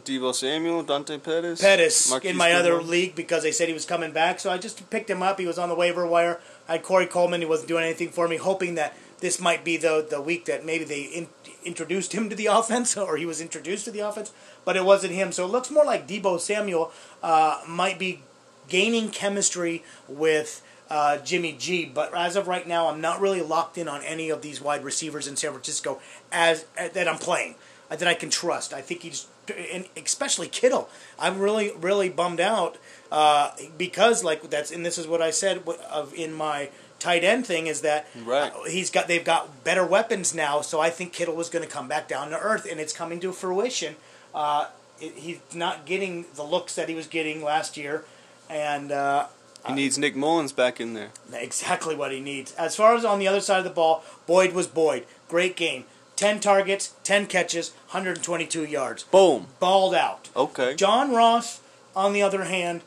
Deebo 0.00 0.34
Samuel, 0.34 0.82
Dante 0.82 1.18
Pettis. 1.18 1.60
Pettis 1.60 2.10
Marquise 2.10 2.30
in 2.30 2.36
my 2.36 2.52
other 2.52 2.82
league 2.82 3.14
because 3.14 3.42
they 3.42 3.52
said 3.52 3.68
he 3.68 3.74
was 3.74 3.84
coming 3.84 4.10
back. 4.10 4.40
So 4.40 4.50
I 4.50 4.56
just 4.56 4.88
picked 4.90 5.10
him 5.10 5.22
up. 5.22 5.38
He 5.38 5.46
was 5.46 5.58
on 5.58 5.68
the 5.68 5.74
waiver 5.74 6.06
wire. 6.06 6.40
I 6.66 6.72
had 6.72 6.82
Corey 6.82 7.06
Coleman. 7.06 7.40
He 7.40 7.46
wasn't 7.46 7.68
doing 7.68 7.84
anything 7.84 8.08
for 8.08 8.26
me, 8.26 8.38
hoping 8.38 8.74
that 8.76 8.96
this 9.20 9.38
might 9.38 9.64
be 9.64 9.76
the 9.76 10.04
the 10.08 10.20
week 10.20 10.46
that 10.46 10.64
maybe 10.64 10.84
they 10.84 11.02
in, 11.02 11.28
introduced 11.64 12.14
him 12.14 12.30
to 12.30 12.36
the 12.36 12.46
offense 12.58 12.96
or 12.96 13.16
he 13.16 13.26
was 13.26 13.40
introduced 13.40 13.84
to 13.84 13.90
the 13.90 14.00
offense. 14.00 14.32
But 14.64 14.76
it 14.76 14.84
wasn't 14.84 15.12
him. 15.12 15.30
So 15.30 15.44
it 15.44 15.48
looks 15.48 15.70
more 15.70 15.84
like 15.84 16.08
Deebo 16.08 16.40
Samuel 16.40 16.90
uh, 17.22 17.60
might 17.68 17.98
be 17.98 18.22
gaining 18.68 19.10
chemistry 19.10 19.84
with. 20.08 20.64
Uh, 20.90 21.16
Jimmy 21.16 21.54
G, 21.58 21.86
but 21.86 22.14
as 22.14 22.36
of 22.36 22.46
right 22.46 22.68
now, 22.68 22.88
I'm 22.88 23.00
not 23.00 23.18
really 23.18 23.40
locked 23.40 23.78
in 23.78 23.88
on 23.88 24.02
any 24.02 24.28
of 24.28 24.42
these 24.42 24.60
wide 24.60 24.84
receivers 24.84 25.26
in 25.26 25.36
San 25.36 25.52
Francisco 25.52 26.00
as, 26.30 26.66
that 26.76 27.08
I'm 27.08 27.16
playing 27.16 27.54
uh, 27.92 27.96
that 27.96 28.08
I 28.08 28.14
can 28.14 28.30
trust. 28.30 28.72
I 28.72 28.80
think 28.80 29.02
he's, 29.02 29.26
and 29.48 29.86
especially 29.96 30.48
Kittle. 30.48 30.88
I'm 31.18 31.38
really, 31.38 31.72
really 31.78 32.08
bummed 32.08 32.40
out 32.40 32.78
uh, 33.10 33.50
because, 33.76 34.22
like 34.24 34.48
that's, 34.50 34.70
and 34.70 34.84
this 34.86 34.98
is 34.98 35.06
what 35.06 35.20
I 35.22 35.30
said 35.30 35.62
of 35.90 36.14
in 36.14 36.32
my 36.32 36.70
tight 36.98 37.24
end 37.24 37.44
thing 37.46 37.66
is 37.66 37.80
that 37.80 38.06
Right. 38.24 38.52
uh, 38.52 38.64
he's 38.64 38.90
got 38.90 39.08
they've 39.08 39.24
got 39.24 39.64
better 39.64 39.84
weapons 39.84 40.34
now. 40.34 40.60
So 40.60 40.80
I 40.80 40.90
think 40.90 41.12
Kittle 41.12 41.34
was 41.34 41.48
going 41.50 41.64
to 41.64 41.70
come 41.70 41.88
back 41.88 42.06
down 42.08 42.30
to 42.30 42.38
earth, 42.38 42.66
and 42.70 42.78
it's 42.80 42.92
coming 42.92 43.18
to 43.20 43.32
fruition. 43.32 43.96
Uh, 44.34 44.68
it, 45.00 45.14
he's 45.14 45.40
not 45.54 45.84
getting 45.86 46.26
the 46.36 46.44
looks 46.44 46.74
that 46.76 46.88
he 46.88 46.94
was 46.94 47.06
getting 47.08 47.42
last 47.42 47.76
year, 47.76 48.04
and 48.48 48.92
uh, 48.92 49.26
He 49.66 49.72
needs 49.74 49.98
Nick 49.98 50.14
Mullens 50.14 50.52
back 50.54 50.80
in 50.80 50.94
there. 50.94 51.10
exactly 51.32 51.96
what 51.96 52.12
he 52.12 52.20
needs. 52.20 52.52
As 52.54 52.76
far 52.76 52.94
as 52.94 53.04
on 53.04 53.18
the 53.18 53.26
other 53.26 53.40
side 53.40 53.58
of 53.58 53.64
the 53.64 53.70
ball, 53.70 54.04
Boyd 54.26 54.52
was 54.52 54.66
Boyd. 54.68 55.04
Great 55.28 55.56
game. 55.56 55.84
10 56.16 56.40
targets, 56.40 56.94
10 57.04 57.26
catches, 57.26 57.70
122 57.90 58.64
yards. 58.64 59.04
Boom. 59.04 59.48
Balled 59.60 59.94
out. 59.94 60.28
Okay. 60.36 60.74
John 60.74 61.12
Ross, 61.12 61.60
on 61.96 62.12
the 62.12 62.22
other 62.22 62.44
hand, 62.44 62.82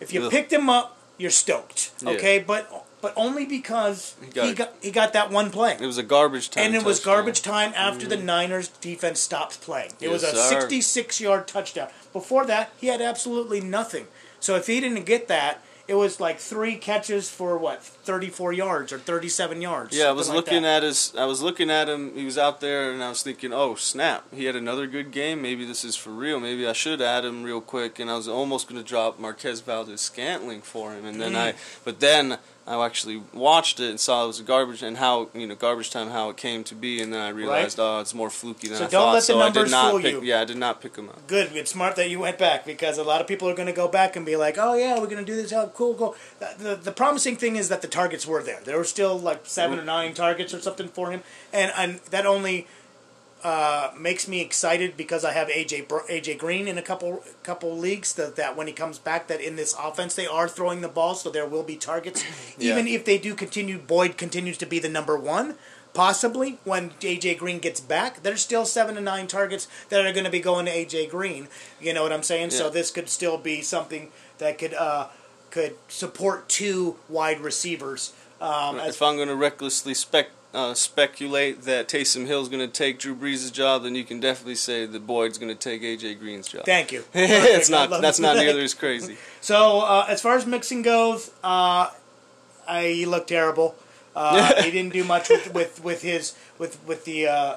if 0.00 0.12
you 0.12 0.24
Ugh. 0.24 0.30
picked 0.30 0.52
him 0.52 0.68
up, 0.68 0.96
you're 1.18 1.30
stoked. 1.30 1.92
Yeah. 2.02 2.10
Okay, 2.10 2.38
but 2.38 2.86
but 3.00 3.12
only 3.16 3.46
because 3.46 4.16
he 4.20 4.30
got 4.30 4.56
got 4.56 4.74
he 4.80 4.90
got, 4.90 5.12
that 5.12 5.30
one 5.30 5.50
play. 5.50 5.76
It 5.80 5.86
was 5.86 5.98
a 5.98 6.02
garbage 6.02 6.50
time. 6.50 6.66
and 6.66 6.74
it 6.74 6.84
was 6.84 7.00
garbage 7.00 7.42
time 7.42 7.72
after 7.76 8.06
the 8.06 8.16
mm. 8.16 8.24
Niners 8.24 8.68
defense 8.68 9.20
stopped 9.20 9.60
playing. 9.60 9.92
It 10.00 10.08
was 10.08 10.22
a 10.22 10.34
sir. 10.34 10.60
66 10.60 11.20
yard 11.20 11.46
touchdown. 11.46 11.88
Before 12.12 12.44
that, 12.46 12.72
he 12.78 12.88
had 12.88 13.00
absolutely 13.00 13.60
nothing. 13.60 14.06
So 14.40 14.56
if 14.56 14.66
he 14.66 14.80
didn't 14.80 15.04
get 15.04 15.28
that, 15.28 15.62
it 15.88 15.94
was 15.94 16.18
like 16.20 16.38
three 16.38 16.76
catches 16.76 17.30
for 17.30 17.56
what, 17.58 17.82
34 17.82 18.52
yards 18.52 18.92
or 18.92 18.98
37 18.98 19.62
yards. 19.62 19.96
Yeah, 19.96 20.06
I 20.08 20.12
was 20.12 20.28
like 20.28 20.36
looking 20.36 20.64
at 20.64 20.82
his. 20.82 21.14
I 21.16 21.24
was 21.26 21.42
looking 21.42 21.70
at 21.70 21.88
him. 21.88 22.14
He 22.14 22.24
was 22.24 22.36
out 22.38 22.60
there, 22.60 22.92
and 22.92 23.02
I 23.02 23.08
was 23.08 23.22
thinking, 23.22 23.52
"Oh 23.52 23.74
snap! 23.76 24.24
He 24.34 24.44
had 24.46 24.56
another 24.56 24.86
good 24.86 25.10
game. 25.10 25.42
Maybe 25.42 25.64
this 25.64 25.84
is 25.84 25.96
for 25.96 26.10
real. 26.10 26.40
Maybe 26.40 26.66
I 26.66 26.72
should 26.72 27.00
add 27.00 27.24
him 27.24 27.42
real 27.42 27.60
quick." 27.60 27.98
And 27.98 28.10
I 28.10 28.16
was 28.16 28.28
almost 28.28 28.68
going 28.68 28.80
to 28.82 28.86
drop 28.88 29.18
Marquez 29.18 29.60
Valdes 29.60 30.00
Scantling 30.00 30.62
for 30.62 30.92
him, 30.92 31.04
and 31.04 31.20
then 31.20 31.32
Mm. 31.32 31.36
I. 31.36 31.54
But 31.84 32.00
then 32.00 32.38
I 32.66 32.84
actually 32.84 33.22
watched 33.32 33.78
it 33.78 33.90
and 33.90 34.00
saw 34.00 34.24
it 34.24 34.26
was 34.26 34.40
a 34.40 34.42
garbage 34.42 34.82
and 34.82 34.96
how 34.96 35.28
you 35.34 35.46
know 35.46 35.54
garbage 35.54 35.90
time 35.90 36.10
how 36.10 36.30
it 36.30 36.36
came 36.36 36.64
to 36.64 36.74
be, 36.74 37.00
and 37.00 37.12
then 37.12 37.20
I 37.20 37.28
realized, 37.28 37.78
oh, 37.78 38.00
it's 38.00 38.12
more 38.12 38.28
fluky 38.28 38.66
than 38.66 38.78
So 38.78 38.84
I 38.86 38.88
don't 38.88 39.02
thought. 39.02 39.12
let 39.12 39.20
the 39.20 39.26
so 39.26 39.40
I 39.40 39.50
did 39.50 39.70
not 39.70 39.90
fool 39.92 40.00
pick. 40.00 40.12
you. 40.12 40.22
Yeah, 40.22 40.40
I 40.40 40.44
did 40.44 40.56
not 40.56 40.80
pick 40.80 40.94
them 40.94 41.08
up. 41.08 41.26
Good. 41.28 41.52
It's 41.54 41.70
smart 41.70 41.94
that 41.94 42.10
you 42.10 42.18
went 42.18 42.38
back 42.38 42.66
because 42.66 42.98
a 42.98 43.04
lot 43.04 43.20
of 43.20 43.28
people 43.28 43.48
are 43.48 43.54
going 43.54 43.68
to 43.68 43.72
go 43.72 43.86
back 43.86 44.16
and 44.16 44.26
be 44.26 44.34
like, 44.34 44.56
"Oh 44.58 44.74
yeah, 44.74 44.98
we're 44.98 45.06
going 45.06 45.24
to 45.24 45.24
do 45.24 45.36
this. 45.36 45.52
Oh, 45.52 45.70
cool, 45.74 45.94
cool." 45.94 46.16
The, 46.40 46.54
the, 46.58 46.76
the 46.76 46.92
promising 46.92 47.36
thing 47.36 47.54
is 47.54 47.68
that 47.68 47.82
the 47.82 47.88
targets 47.88 48.26
were 48.26 48.42
there. 48.42 48.60
There 48.64 48.76
were 48.76 48.84
still 48.84 49.16
like 49.16 49.42
seven 49.44 49.78
mm-hmm. 49.78 49.82
or 49.84 49.86
nine 49.86 50.14
targets 50.14 50.52
or 50.52 50.60
something 50.60 50.88
for 50.88 51.12
him, 51.12 51.22
and 51.52 51.72
and 51.76 52.00
that 52.10 52.26
only 52.26 52.66
uh, 53.46 53.92
makes 53.96 54.26
me 54.26 54.40
excited 54.40 54.96
because 54.96 55.24
I 55.24 55.32
have 55.32 55.46
AJ 55.46 55.86
AJ 55.86 56.36
Green 56.36 56.66
in 56.66 56.78
a 56.78 56.82
couple 56.82 57.22
couple 57.44 57.78
leagues. 57.78 58.12
That 58.14 58.34
that 58.34 58.56
when 58.56 58.66
he 58.66 58.72
comes 58.72 58.98
back, 58.98 59.28
that 59.28 59.40
in 59.40 59.54
this 59.54 59.72
offense 59.80 60.16
they 60.16 60.26
are 60.26 60.48
throwing 60.48 60.80
the 60.80 60.88
ball, 60.88 61.14
so 61.14 61.30
there 61.30 61.46
will 61.46 61.62
be 61.62 61.76
targets. 61.76 62.24
Yeah. 62.58 62.72
Even 62.72 62.86
if 62.88 63.04
they 63.04 63.18
do 63.18 63.34
continue, 63.34 63.78
Boyd 63.78 64.16
continues 64.16 64.56
to 64.58 64.66
be 64.66 64.78
the 64.78 64.88
number 64.88 65.16
one. 65.18 65.56
Possibly 65.92 66.58
when 66.64 66.90
AJ 67.00 67.38
Green 67.38 67.58
gets 67.58 67.80
back, 67.80 68.22
there's 68.22 68.40
still 68.40 68.64
seven 68.64 68.94
to 68.94 69.00
nine 69.00 69.26
targets 69.26 69.68
that 69.90 70.04
are 70.06 70.12
going 70.12 70.24
to 70.24 70.30
be 70.30 70.40
going 70.40 70.64
to 70.64 70.72
AJ 70.72 71.10
Green. 71.10 71.48
You 71.78 71.92
know 71.92 72.02
what 72.02 72.12
I'm 72.12 72.22
saying? 72.22 72.50
So 72.50 72.70
this 72.70 72.90
could 72.90 73.10
still 73.10 73.36
be 73.36 73.60
something 73.60 74.10
that 74.38 74.58
could 74.58 74.72
uh, 74.74 75.08
could 75.50 75.76
support 75.88 76.48
two 76.48 76.96
wide 77.10 77.40
receivers. 77.40 78.14
Um, 78.40 78.78
if 78.80 79.02
I'm 79.02 79.16
going 79.16 79.28
to 79.28 79.36
recklessly 79.36 79.94
spec 79.94 80.30
uh, 80.56 80.72
speculate 80.72 81.62
that 81.62 81.86
Taysom 81.86 82.26
Hill's 82.26 82.48
going 82.48 82.66
to 82.66 82.72
take 82.72 82.98
Drew 82.98 83.14
Brees' 83.14 83.52
job, 83.52 83.82
then 83.82 83.94
you 83.94 84.04
can 84.04 84.20
definitely 84.20 84.54
say 84.54 84.86
that 84.86 85.06
Boyd's 85.06 85.36
going 85.36 85.54
to 85.54 85.58
take 85.58 85.82
AJ 85.82 86.18
Green's 86.18 86.48
job. 86.48 86.64
thank 86.64 86.92
you. 86.92 87.04
it's 87.14 87.68
not. 87.68 87.90
That's 88.00 88.18
not 88.18 88.36
nearly 88.36 88.64
as 88.64 88.74
crazy. 88.74 89.16
So 89.40 89.80
uh, 89.82 90.06
as 90.08 90.20
far 90.20 90.36
as 90.36 90.44
Mixon 90.44 90.82
goes, 90.82 91.30
uh, 91.44 91.90
I, 92.66 92.86
he 92.88 93.06
looked 93.06 93.28
terrible. 93.28 93.76
Uh, 94.16 94.60
he 94.62 94.72
didn't 94.72 94.92
do 94.92 95.04
much 95.04 95.28
with, 95.28 95.54
with, 95.54 95.84
with 95.84 96.02
his 96.02 96.34
with 96.58 96.84
with 96.84 97.04
the 97.04 97.28
uh, 97.28 97.56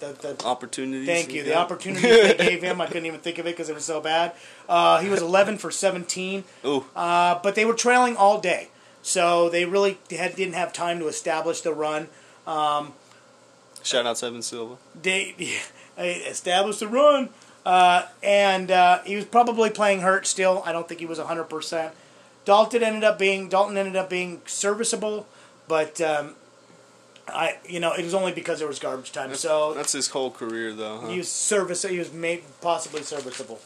the, 0.00 0.12
the 0.12 0.44
Opportunities. 0.44 1.06
Thank 1.06 1.32
you. 1.32 1.42
The 1.42 1.50
yeah. 1.50 1.60
opportunity 1.60 2.06
they 2.06 2.36
gave 2.36 2.62
him, 2.62 2.82
I 2.82 2.86
couldn't 2.86 3.06
even 3.06 3.20
think 3.20 3.38
of 3.38 3.46
it 3.46 3.50
because 3.50 3.70
it 3.70 3.74
was 3.74 3.86
so 3.86 4.00
bad. 4.02 4.32
Uh, 4.68 5.00
he 5.00 5.08
was 5.08 5.22
11 5.22 5.56
for 5.58 5.70
17, 5.70 6.44
Ooh, 6.66 6.84
uh, 6.94 7.38
but 7.42 7.54
they 7.54 7.64
were 7.64 7.74
trailing 7.74 8.16
all 8.16 8.40
day, 8.40 8.68
so 9.00 9.48
they 9.48 9.64
really 9.64 9.98
had, 10.10 10.36
didn't 10.36 10.54
have 10.54 10.72
time 10.72 10.98
to 10.98 11.06
establish 11.06 11.62
the 11.62 11.72
run. 11.72 12.08
Shout 13.82 14.06
out 14.06 14.22
Evan 14.22 14.42
Silva. 14.42 14.76
They 15.00 15.34
they 15.96 16.14
established 16.14 16.80
the 16.80 16.88
run, 16.88 17.28
uh, 17.64 18.06
and 18.22 18.70
uh, 18.70 19.02
he 19.04 19.16
was 19.16 19.24
probably 19.24 19.70
playing 19.70 20.00
hurt 20.00 20.26
still. 20.26 20.62
I 20.66 20.72
don't 20.72 20.88
think 20.88 21.00
he 21.00 21.06
was 21.06 21.18
100. 21.18 21.44
percent 21.44 21.94
Dalton 22.44 22.82
ended 22.82 23.04
up 23.04 23.18
being 23.18 23.48
Dalton 23.48 23.76
ended 23.76 23.96
up 23.96 24.10
being 24.10 24.42
serviceable, 24.46 25.26
but 25.68 26.00
um, 26.00 26.34
I 27.28 27.58
you 27.68 27.80
know 27.80 27.92
it 27.92 28.02
was 28.02 28.14
only 28.14 28.32
because 28.32 28.58
there 28.58 28.68
was 28.68 28.78
garbage 28.78 29.12
time. 29.12 29.34
So 29.34 29.74
That's 29.74 29.92
his 29.92 30.08
whole 30.08 30.30
career, 30.30 30.72
though. 30.72 31.00
Huh? 31.00 31.08
he 31.08 31.18
was 31.18 31.28
service. 31.28 31.82
He 31.82 31.98
was 31.98 32.12
made 32.12 32.42
possibly 32.60 33.02
serviceable. 33.02 33.60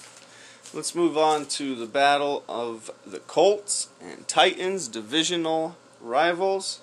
Let's 0.75 0.95
move 0.95 1.17
on 1.17 1.47
to 1.47 1.75
the 1.75 1.87
battle 1.87 2.45
of 2.49 2.91
the 3.07 3.21
Colts 3.21 3.89
and 4.03 4.27
Titans, 4.29 4.89
divisional 4.89 5.77
rivals. 6.01 6.81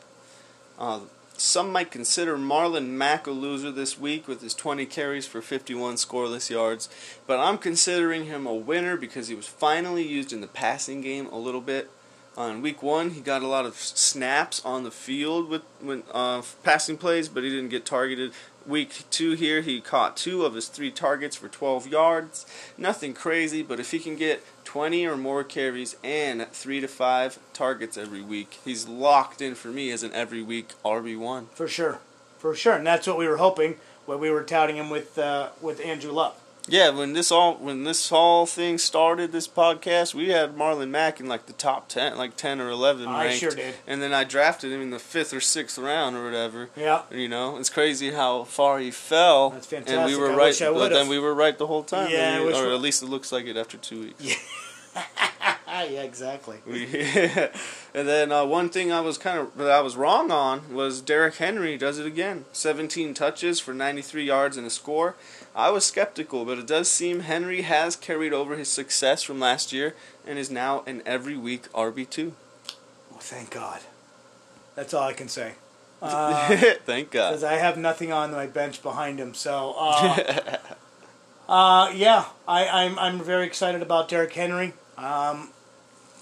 Uh, 0.79 1.01
some 1.43 1.73
might 1.73 1.91
consider 1.91 2.37
Marlon 2.37 2.91
Mack 2.91 3.27
a 3.27 3.31
loser 3.31 3.69
this 3.69 3.99
week 3.99 4.29
with 4.29 4.41
his 4.41 4.53
20 4.53 4.85
carries 4.85 5.27
for 5.27 5.41
51 5.41 5.95
scoreless 5.95 6.49
yards, 6.49 6.87
but 7.27 7.37
I'm 7.37 7.57
considering 7.57 8.25
him 8.25 8.47
a 8.47 8.53
winner 8.53 8.95
because 8.95 9.27
he 9.27 9.35
was 9.35 9.45
finally 9.45 10.07
used 10.07 10.31
in 10.31 10.39
the 10.39 10.47
passing 10.47 11.01
game 11.01 11.27
a 11.27 11.37
little 11.37 11.59
bit. 11.59 11.91
On 12.37 12.61
week 12.61 12.81
one, 12.81 13.09
he 13.09 13.19
got 13.19 13.43
a 13.43 13.47
lot 13.47 13.65
of 13.65 13.75
snaps 13.75 14.63
on 14.63 14.83
the 14.83 14.89
field 14.89 15.49
with 15.49 15.63
when 15.81 16.03
uh, 16.13 16.41
passing 16.63 16.97
plays, 16.97 17.27
but 17.27 17.43
he 17.43 17.49
didn't 17.49 17.69
get 17.69 17.85
targeted. 17.85 18.31
Week 18.65 19.03
two 19.11 19.33
here, 19.33 19.61
he 19.61 19.81
caught 19.81 20.15
two 20.15 20.45
of 20.45 20.55
his 20.55 20.69
three 20.69 20.91
targets 20.91 21.35
for 21.35 21.49
12 21.49 21.87
yards. 21.87 22.45
Nothing 22.77 23.13
crazy, 23.13 23.61
but 23.61 23.81
if 23.81 23.91
he 23.91 23.99
can 23.99 24.15
get 24.15 24.41
20 24.73 25.05
or 25.05 25.15
more 25.15 25.43
carries 25.43 25.95
and 26.03 26.47
three 26.47 26.79
to 26.81 26.87
five 26.87 27.37
targets 27.53 27.95
every 27.95 28.23
week, 28.23 28.57
he's 28.65 28.87
locked 28.87 29.39
in 29.39 29.53
for 29.53 29.67
me 29.67 29.91
as 29.91 30.01
an 30.01 30.11
every 30.13 30.41
week 30.41 30.69
RB1. 30.83 31.45
For 31.49 31.67
sure, 31.67 31.99
for 32.39 32.55
sure, 32.55 32.73
and 32.73 32.87
that's 32.87 33.05
what 33.05 33.19
we 33.19 33.27
were 33.27 33.37
hoping 33.37 33.75
when 34.07 34.19
we 34.19 34.31
were 34.31 34.41
touting 34.41 34.77
him 34.77 34.89
with 34.89 35.15
uh, 35.19 35.49
with 35.61 35.79
Andrew 35.79 36.11
Luck. 36.11 36.39
Yeah, 36.67 36.89
when 36.89 37.13
this 37.13 37.31
all 37.31 37.53
when 37.57 37.83
this 37.83 38.09
whole 38.09 38.47
thing 38.47 38.79
started, 38.79 39.31
this 39.31 39.47
podcast, 39.47 40.15
we 40.15 40.29
had 40.29 40.55
Marlon 40.55 40.89
Mack 40.89 41.19
in 41.19 41.27
like 41.27 41.45
the 41.45 41.53
top 41.53 41.87
ten, 41.87 42.17
like 42.17 42.35
ten 42.35 42.59
or 42.59 42.69
eleven. 42.69 43.07
I 43.07 43.25
ranked. 43.25 43.41
sure 43.41 43.51
did. 43.51 43.75
And 43.85 44.01
then 44.01 44.11
I 44.11 44.23
drafted 44.23 44.71
him 44.71 44.81
in 44.81 44.89
the 44.89 44.97
fifth 44.97 45.33
or 45.33 45.41
sixth 45.41 45.77
round 45.77 46.15
or 46.15 46.23
whatever. 46.23 46.69
Yeah. 46.75 47.03
You 47.11 47.27
know, 47.27 47.57
it's 47.57 47.69
crazy 47.69 48.09
how 48.11 48.45
far 48.45 48.79
he 48.79 48.89
fell. 48.89 49.51
That's 49.51 49.67
fantastic. 49.67 49.99
And 49.99 50.05
we 50.11 50.17
were 50.17 50.31
I 50.31 50.35
right, 50.35 50.45
wish 50.47 50.61
I 50.63 50.71
but 50.71 50.89
then 50.89 51.09
we 51.09 51.19
were 51.19 51.35
right 51.35 51.55
the 51.55 51.67
whole 51.67 51.83
time. 51.83 52.09
Yeah, 52.09 52.43
wish 52.43 52.55
or 52.55 52.73
at 52.73 52.81
least 52.81 53.03
it 53.03 53.07
looks 53.07 53.31
like 53.31 53.45
it 53.45 53.55
after 53.55 53.77
two 53.77 54.01
weeks. 54.01 54.35
Ah, 54.55 54.62
yeah, 54.95 56.03
exactly. 56.03 56.59
and 56.67 58.07
then 58.07 58.31
uh, 58.31 58.45
one 58.45 58.69
thing 58.69 58.91
I 58.91 59.01
was 59.01 59.17
kind 59.17 59.39
of 59.39 59.57
that 59.57 59.69
I 59.71 59.81
was 59.81 59.95
wrong 59.95 60.31
on 60.31 60.73
was 60.73 61.01
Derrick 61.01 61.35
Henry 61.35 61.77
does 61.77 61.99
it 61.99 62.05
again. 62.05 62.45
17 62.51 63.13
touches 63.13 63.59
for 63.59 63.73
93 63.73 64.23
yards 64.23 64.57
and 64.57 64.65
a 64.65 64.69
score. 64.69 65.15
I 65.55 65.69
was 65.69 65.85
skeptical, 65.85 66.45
but 66.45 66.57
it 66.57 66.67
does 66.67 66.89
seem 66.89 67.21
Henry 67.21 67.61
has 67.61 67.95
carried 67.95 68.33
over 68.33 68.55
his 68.55 68.69
success 68.69 69.23
from 69.23 69.39
last 69.39 69.71
year 69.71 69.95
and 70.25 70.39
is 70.39 70.49
now 70.49 70.83
an 70.85 71.01
every 71.05 71.37
week 71.37 71.71
RB2. 71.73 72.31
Well, 73.11 73.19
thank 73.19 73.51
God. 73.51 73.81
That's 74.75 74.93
all 74.93 75.03
I 75.03 75.13
can 75.13 75.27
say. 75.27 75.53
Thank 76.03 77.11
God. 77.11 77.29
Because 77.29 77.45
I 77.45 77.53
have 77.53 77.77
nothing 77.77 78.11
on 78.11 78.33
my 78.33 78.45
bench 78.45 78.83
behind 78.83 79.19
him. 79.19 79.33
So, 79.33 79.73
uh, 79.77 80.57
uh, 81.47 81.93
yeah, 81.95 82.25
I, 82.45 82.67
I'm 82.67 82.99
I'm 82.99 83.21
very 83.21 83.45
excited 83.45 83.81
about 83.81 84.09
Derrick 84.09 84.33
Henry. 84.33 84.73
Um, 84.97 85.49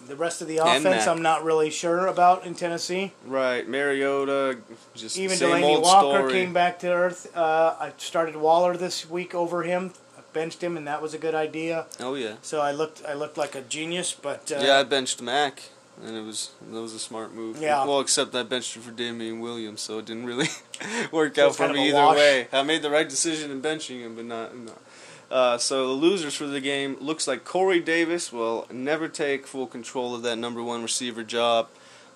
the 0.07 0.15
rest 0.15 0.41
of 0.41 0.47
the 0.47 0.57
offense, 0.57 1.05
I'm 1.07 1.21
not 1.21 1.43
really 1.43 1.69
sure 1.69 2.07
about 2.07 2.45
in 2.45 2.55
Tennessee. 2.55 3.13
Right, 3.25 3.67
Mariota, 3.67 4.57
just 4.95 5.17
Even 5.17 5.37
Delanie 5.37 5.81
Walker 5.81 6.19
story. 6.19 6.33
came 6.33 6.53
back 6.53 6.79
to 6.79 6.91
earth. 6.91 7.35
Uh, 7.35 7.75
I 7.79 7.93
started 7.97 8.35
Waller 8.35 8.75
this 8.75 9.09
week 9.09 9.35
over 9.35 9.63
him. 9.63 9.93
I 10.17 10.21
benched 10.33 10.63
him, 10.63 10.75
and 10.75 10.87
that 10.87 11.01
was 11.01 11.13
a 11.13 11.17
good 11.17 11.35
idea. 11.35 11.85
Oh 11.99 12.15
yeah, 12.15 12.35
So 12.41 12.61
I 12.61 12.71
looked 12.71 13.03
I 13.07 13.13
looked 13.13 13.37
like 13.37 13.55
a 13.55 13.61
genius, 13.61 14.13
but 14.13 14.51
uh, 14.51 14.59
yeah. 14.61 14.79
I 14.79 14.83
benched 14.83 15.21
Mack, 15.21 15.63
and 16.03 16.17
it 16.17 16.21
was 16.21 16.51
that 16.71 16.81
was 16.81 16.93
a 16.93 16.99
smart 16.99 17.33
move. 17.33 17.61
Yeah. 17.61 17.85
Well, 17.85 17.99
except 17.99 18.33
I 18.33 18.41
benched 18.43 18.75
him 18.75 18.81
for 18.81 18.91
Damien 18.91 19.39
Williams, 19.39 19.81
so 19.81 19.99
it 19.99 20.05
didn't 20.05 20.25
really 20.25 20.47
work 21.11 21.37
out 21.37 21.55
for 21.55 21.71
me 21.71 21.89
either 21.89 22.07
way. 22.17 22.47
I 22.51 22.63
made 22.63 22.81
the 22.81 22.89
right 22.89 23.07
decision 23.07 23.51
in 23.51 23.61
benching 23.61 23.99
him, 23.99 24.15
but 24.15 24.25
not. 24.25 24.57
not. 24.57 24.81
Uh, 25.31 25.57
so 25.57 25.87
the 25.87 25.93
losers 25.93 26.35
for 26.35 26.45
the 26.45 26.59
game 26.59 26.97
looks 26.99 27.25
like 27.27 27.45
Corey 27.45 27.79
Davis 27.79 28.33
will 28.33 28.67
never 28.69 29.07
take 29.07 29.47
full 29.47 29.65
control 29.65 30.13
of 30.13 30.21
that 30.23 30.35
number 30.35 30.61
one 30.61 30.81
receiver 30.83 31.23
job. 31.23 31.69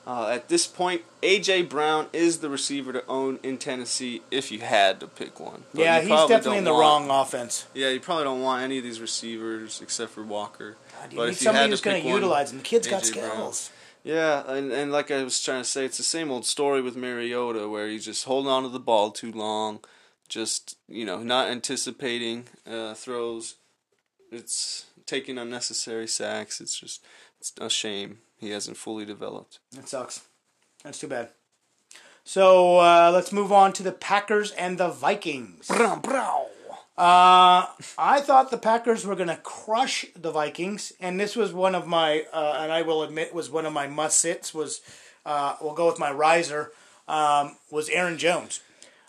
Uh, 0.06 0.28
at 0.28 0.50
this 0.50 0.68
point, 0.68 1.02
AJ 1.24 1.68
Brown 1.68 2.08
is 2.14 2.40
the 2.40 2.50
receiver 2.50 2.94
to 2.94 3.04
own 3.08 3.40
in 3.42 3.58
Tennessee 3.58 4.22
if 4.30 4.52
you 4.52 4.60
had 4.60 5.00
to 5.00 5.08
pick 5.08 5.40
one. 5.40 5.64
But 5.74 5.82
yeah, 5.82 6.02
he's 6.02 6.10
definitely 6.28 6.60
in 6.60 6.64
the 6.66 6.74
want- 6.74 7.08
wrong 7.10 7.22
offense. 7.22 7.66
Yeah, 7.74 7.90
you 7.90 8.00
probably 8.00 8.26
don't 8.26 8.42
want 8.42 8.62
any 8.64 8.78
of 8.78 8.84
these 8.84 9.00
receivers 9.02 9.82
except 9.82 10.12
for 10.12 10.22
Walker. 10.22 10.76
God, 11.02 11.12
you 11.12 11.18
But 11.18 11.24
need 11.26 11.32
if 11.32 11.42
you 11.42 11.46
somebody 11.46 11.58
had 11.62 11.66
to 11.66 11.70
who's 11.72 11.82
going 11.82 12.04
to 12.04 12.08
utilize 12.10 12.52
him. 12.52 12.58
The 12.60 12.64
kid's 12.66 12.88
got 12.88 13.02
AJ 13.02 13.14
Brown. 13.14 13.32
skills. 13.32 13.72
Yeah, 14.04 14.44
and, 14.52 14.72
and 14.72 14.92
like 14.92 15.10
I 15.10 15.24
was 15.24 15.42
trying 15.42 15.64
to 15.64 15.68
say, 15.68 15.86
it's 15.86 15.98
the 15.98 16.04
same 16.04 16.30
old 16.30 16.46
story 16.46 16.82
with 16.84 16.96
Mariota 16.96 17.68
where 17.68 17.88
he's 17.88 18.06
just 18.06 18.26
holding 18.26 18.52
on 18.52 18.62
to 18.62 18.70
the 18.70 18.80
ball 18.80 19.10
too 19.10 19.32
long, 19.32 19.80
just, 20.30 20.78
you 20.88 21.06
know, 21.06 21.22
not 21.24 21.50
anticipating 21.50 22.46
uh, 22.70 22.94
throws. 22.94 23.56
It's 24.32 24.86
taking 25.06 25.38
unnecessary 25.38 26.08
sacks. 26.08 26.60
It's 26.60 26.80
just 26.80 27.04
it's 27.40 27.54
a 27.60 27.70
shame 27.70 28.20
he 28.38 28.50
hasn't 28.50 28.78
fully 28.78 29.06
developed. 29.06 29.60
That 29.72 29.88
sucks. 29.88 30.22
That's 30.84 31.00
too 31.00 31.08
bad. 31.08 31.30
So 32.24 32.80
uh, 32.80 33.12
let's 33.14 33.32
move 33.32 33.52
on 33.52 33.72
to 33.74 33.84
the 33.84 33.92
Packers 33.92 34.52
and 34.52 34.78
the 34.78 34.90
Vikings. 34.90 35.70
Uh, 36.98 37.68
I 37.98 38.22
thought 38.22 38.52
the 38.52 38.58
Packers 38.58 39.06
were 39.06 39.16
going 39.16 39.28
to 39.28 39.36
crush 39.38 40.06
the 40.16 40.32
Vikings, 40.32 40.94
and 41.00 41.20
this 41.20 41.36
was 41.36 41.54
one 41.54 41.76
of 41.76 41.86
my, 41.86 42.26
uh, 42.32 42.58
and 42.60 42.72
I 42.72 42.84
will 42.84 43.04
admit, 43.04 43.34
was 43.34 43.50
one 43.50 43.66
of 43.66 43.74
my 43.74 43.86
must 43.86 44.18
sits. 44.18 44.54
Was 44.54 44.82
uh, 45.26 45.56
we'll 45.62 45.74
go 45.74 45.88
with 45.88 46.00
my 46.00 46.12
riser. 46.12 46.72
Um, 47.08 47.58
was 47.70 47.90
Aaron 47.90 48.18
Jones. 48.18 48.62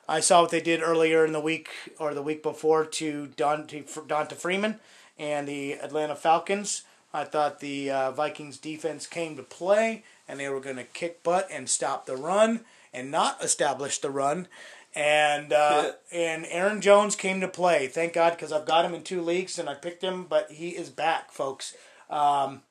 I 0.09 0.21
saw 0.21 0.43
what 0.43 0.51
they 0.51 0.61
did 0.61 0.83
earlier 0.83 1.25
in 1.25 1.33
the 1.33 1.41
week 1.41 1.69
or 1.99 2.15
the 2.15 2.23
week 2.23 2.43
before 2.43 2.85
to 2.85 3.29
Dante, 3.37 3.83
Donta 3.83 4.35
Freeman 4.35 4.79
and 5.19 5.49
the 5.49 5.73
Atlanta 5.73 6.15
Falcons. 6.15 6.83
I 7.13 7.25
thought 7.25 7.61
the 7.61 7.91
uh, 7.91 8.11
Vikings 8.13 8.59
defense 8.59 9.07
came 9.07 9.37
to 9.37 9.43
play, 9.43 10.05
and 10.29 10.39
they 10.39 10.49
were 10.49 10.61
going 10.61 10.77
to 10.77 10.85
kick 10.85 11.23
butt 11.23 11.49
and 11.51 11.69
stop 11.69 12.07
the 12.07 12.17
run 12.17 12.61
and 12.93 13.11
not 13.11 13.43
establish 13.43 13.99
the 13.99 14.11
run. 14.11 14.49
And 14.95 15.53
uh, 15.53 15.93
and 16.11 16.47
Aaron 16.49 16.81
Jones 16.81 17.17
came 17.17 17.41
to 17.41 17.49
play. 17.49 17.87
Thank 17.87 18.15
God, 18.15 18.31
because 18.31 18.53
I've 18.53 18.67
got 18.67 18.85
him 18.85 18.95
in 18.95 19.03
two 19.03 19.21
leagues 19.21 19.59
and 19.59 19.69
I 19.69 19.75
picked 19.75 20.03
him, 20.03 20.25
but 20.25 20.51
he 20.51 20.71
is 20.71 20.89
back, 20.89 21.31
folks. 21.31 21.75
Um, 22.09 22.63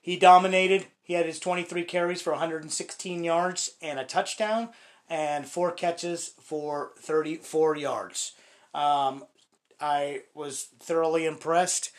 he 0.00 0.18
dominated. 0.18 0.86
He 1.02 1.14
had 1.14 1.24
his 1.24 1.38
23 1.38 1.84
carries 1.84 2.20
for 2.20 2.32
116 2.32 3.24
yards 3.24 3.70
and 3.80 3.98
a 3.98 4.04
touchdown, 4.04 4.70
and 5.08 5.46
four 5.46 5.72
catches 5.72 6.32
for 6.40 6.92
34 6.98 7.76
yards. 7.76 8.32
Um, 8.74 9.24
I 9.80 10.22
was 10.34 10.68
thoroughly 10.80 11.26
impressed. 11.26 11.90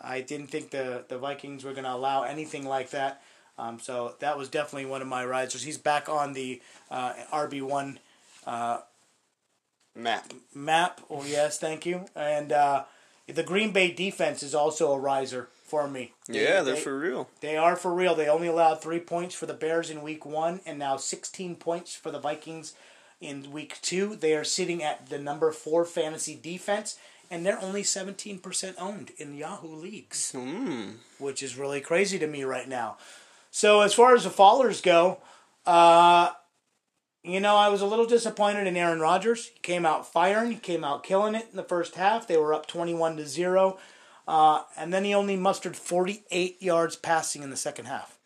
I 0.00 0.20
didn't 0.20 0.48
think 0.48 0.70
the, 0.70 1.04
the 1.08 1.18
Vikings 1.18 1.64
were 1.64 1.72
going 1.72 1.84
to 1.84 1.92
allow 1.92 2.22
anything 2.22 2.66
like 2.66 2.90
that. 2.90 3.22
Um, 3.58 3.78
so 3.78 4.14
that 4.20 4.38
was 4.38 4.48
definitely 4.48 4.86
one 4.86 5.02
of 5.02 5.08
my 5.08 5.24
risers. 5.24 5.62
He's 5.62 5.78
back 5.78 6.08
on 6.08 6.32
the 6.32 6.62
uh, 6.90 7.12
RB1 7.32 7.98
uh, 8.46 8.78
Map. 9.94 10.32
map. 10.54 11.02
Oh, 11.10 11.22
yes, 11.24 11.58
thank 11.58 11.84
you. 11.84 12.06
And 12.16 12.50
uh, 12.50 12.84
the 13.26 13.42
Green 13.42 13.72
Bay 13.72 13.92
defense 13.92 14.42
is 14.42 14.54
also 14.54 14.92
a 14.92 14.98
riser 14.98 15.50
for 15.72 15.88
me. 15.88 16.12
Yeah, 16.28 16.60
they're 16.60 16.74
they, 16.74 16.80
for 16.82 16.98
real. 16.98 17.30
They 17.40 17.56
are 17.56 17.76
for 17.76 17.94
real. 17.94 18.14
They 18.14 18.28
only 18.28 18.46
allowed 18.46 18.82
three 18.82 19.00
points 19.00 19.34
for 19.34 19.46
the 19.46 19.54
Bears 19.54 19.88
in 19.88 20.02
week 20.02 20.26
one, 20.26 20.60
and 20.66 20.78
now 20.78 20.98
16 20.98 21.56
points 21.56 21.94
for 21.94 22.10
the 22.10 22.18
Vikings 22.18 22.74
in 23.22 23.50
week 23.50 23.78
two. 23.80 24.14
They 24.14 24.34
are 24.34 24.44
sitting 24.44 24.82
at 24.82 25.08
the 25.08 25.18
number 25.18 25.50
four 25.50 25.86
fantasy 25.86 26.38
defense, 26.40 26.98
and 27.30 27.46
they're 27.46 27.58
only 27.58 27.82
17% 27.82 28.74
owned 28.78 29.12
in 29.16 29.34
Yahoo 29.34 29.74
leagues, 29.74 30.32
Mm. 30.36 30.96
which 31.16 31.42
is 31.42 31.56
really 31.56 31.80
crazy 31.80 32.18
to 32.18 32.26
me 32.26 32.44
right 32.44 32.68
now. 32.68 32.98
So, 33.50 33.80
as 33.80 33.94
far 33.94 34.14
as 34.14 34.24
the 34.24 34.30
fallers 34.30 34.82
go, 34.82 35.22
uh, 35.64 36.32
you 37.22 37.40
know, 37.40 37.56
I 37.56 37.70
was 37.70 37.80
a 37.80 37.86
little 37.86 38.04
disappointed 38.04 38.66
in 38.66 38.76
Aaron 38.76 39.00
Rodgers. 39.00 39.46
He 39.46 39.60
came 39.60 39.86
out 39.86 40.06
firing. 40.12 40.50
He 40.52 40.58
came 40.58 40.84
out 40.84 41.02
killing 41.02 41.34
it 41.34 41.46
in 41.50 41.56
the 41.56 41.62
first 41.62 41.94
half. 41.94 42.26
They 42.26 42.36
were 42.36 42.52
up 42.52 42.66
21 42.66 43.16
to 43.16 43.26
0. 43.26 43.78
Uh, 44.26 44.62
and 44.76 44.92
then 44.92 45.04
he 45.04 45.14
only 45.14 45.36
mustered 45.36 45.76
48 45.76 46.62
yards 46.62 46.96
passing 46.96 47.42
in 47.42 47.50
the 47.50 47.56
second 47.56 47.86
half. 47.86 48.18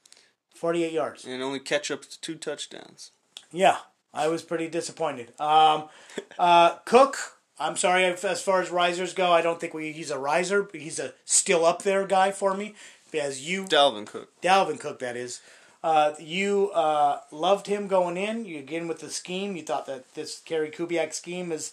48 0.54 0.92
yards. 0.92 1.24
And 1.24 1.42
only 1.42 1.60
catch 1.60 1.90
up 1.90 2.02
to 2.02 2.20
two 2.20 2.34
touchdowns. 2.34 3.10
Yeah, 3.52 3.78
I 4.12 4.28
was 4.28 4.42
pretty 4.42 4.68
disappointed. 4.68 5.38
Um, 5.40 5.88
uh, 6.38 6.76
Cook, 6.84 7.38
I'm 7.58 7.76
sorry, 7.76 8.04
as 8.04 8.42
far 8.42 8.60
as 8.60 8.70
risers 8.70 9.14
go, 9.14 9.32
I 9.32 9.42
don't 9.42 9.60
think 9.60 9.74
we, 9.74 9.92
he's 9.92 10.10
a 10.10 10.18
riser, 10.18 10.62
but 10.62 10.80
he's 10.80 10.98
a 10.98 11.14
still 11.24 11.64
up 11.64 11.82
there 11.82 12.06
guy 12.06 12.30
for 12.30 12.54
me. 12.54 12.74
As 13.14 13.48
you, 13.48 13.64
Dalvin 13.64 14.06
Cook. 14.06 14.30
Dalvin 14.42 14.78
Cook, 14.78 14.98
that 14.98 15.16
is. 15.16 15.40
Uh, 15.82 16.12
you 16.18 16.70
uh, 16.72 17.20
loved 17.30 17.66
him 17.66 17.86
going 17.86 18.16
in. 18.16 18.44
You 18.44 18.58
again 18.58 18.88
with 18.88 19.00
the 19.00 19.10
scheme. 19.10 19.56
You 19.56 19.62
thought 19.62 19.86
that 19.86 20.14
this 20.14 20.42
Gary 20.44 20.70
Kubiak 20.70 21.14
scheme 21.14 21.52
is 21.52 21.72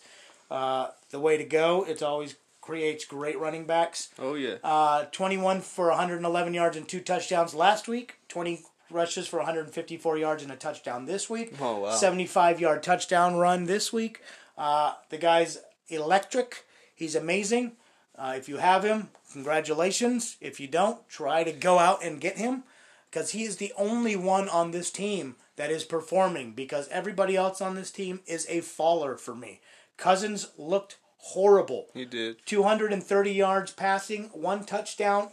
uh, 0.50 0.90
the 1.10 1.20
way 1.20 1.36
to 1.36 1.44
go. 1.44 1.84
It's 1.84 2.02
always 2.02 2.36
creates 2.64 3.04
great 3.04 3.38
running 3.38 3.66
backs. 3.66 4.10
Oh 4.18 4.36
yeah. 4.36 4.56
Uh, 4.64 5.04
21 5.12 5.60
for 5.62 5.90
111 5.90 6.54
yards 6.54 6.78
and 6.78 6.88
two 6.88 7.02
touchdowns 7.02 7.54
last 7.54 7.90
week. 7.90 8.16
20 8.30 8.62
rushes 8.90 9.28
for 9.28 9.38
154 9.38 10.18
yards 10.18 10.44
and 10.44 10.52
a 10.52 10.56
touchdown 10.56 11.06
this 11.06 11.30
week. 11.30 11.54
Oh, 11.60 11.80
wow. 11.80 11.92
75 11.92 12.62
yard 12.62 12.82
touchdown 12.82 13.36
run 13.36 13.66
this 13.66 13.92
week. 13.92 14.22
Uh, 14.58 14.94
the 15.10 15.18
guy's 15.18 15.60
electric. 15.90 16.66
He's 16.96 17.16
amazing. 17.16 17.74
Uh, 18.18 18.36
if 18.38 18.48
you 18.48 18.58
have 18.58 18.84
him, 18.86 19.10
congratulations. 19.34 20.38
If 20.40 20.60
you 20.60 20.68
don't, 20.68 21.08
try 21.10 21.44
to 21.44 21.52
go 21.52 21.80
out 21.80 22.02
and 22.02 22.22
get 22.22 22.38
him 22.38 22.64
because 23.12 23.32
he 23.32 23.44
is 23.44 23.58
the 23.58 23.74
only 23.76 24.16
one 24.16 24.48
on 24.48 24.72
this 24.72 24.90
team 24.90 25.36
that 25.58 25.70
is 25.70 25.84
performing 25.84 26.54
because 26.54 26.88
everybody 26.90 27.36
else 27.36 27.60
on 27.60 27.76
this 27.76 27.92
team 27.92 28.22
is 28.26 28.48
a 28.50 28.62
faller 28.62 29.18
for 29.18 29.36
me. 29.36 29.60
Cousins 29.98 30.52
looked 30.58 30.98
horrible. 31.28 31.88
He 31.94 32.04
did. 32.04 32.46
230 32.46 33.32
yards 33.32 33.72
passing, 33.72 34.26
one 34.34 34.66
touchdown, 34.66 35.30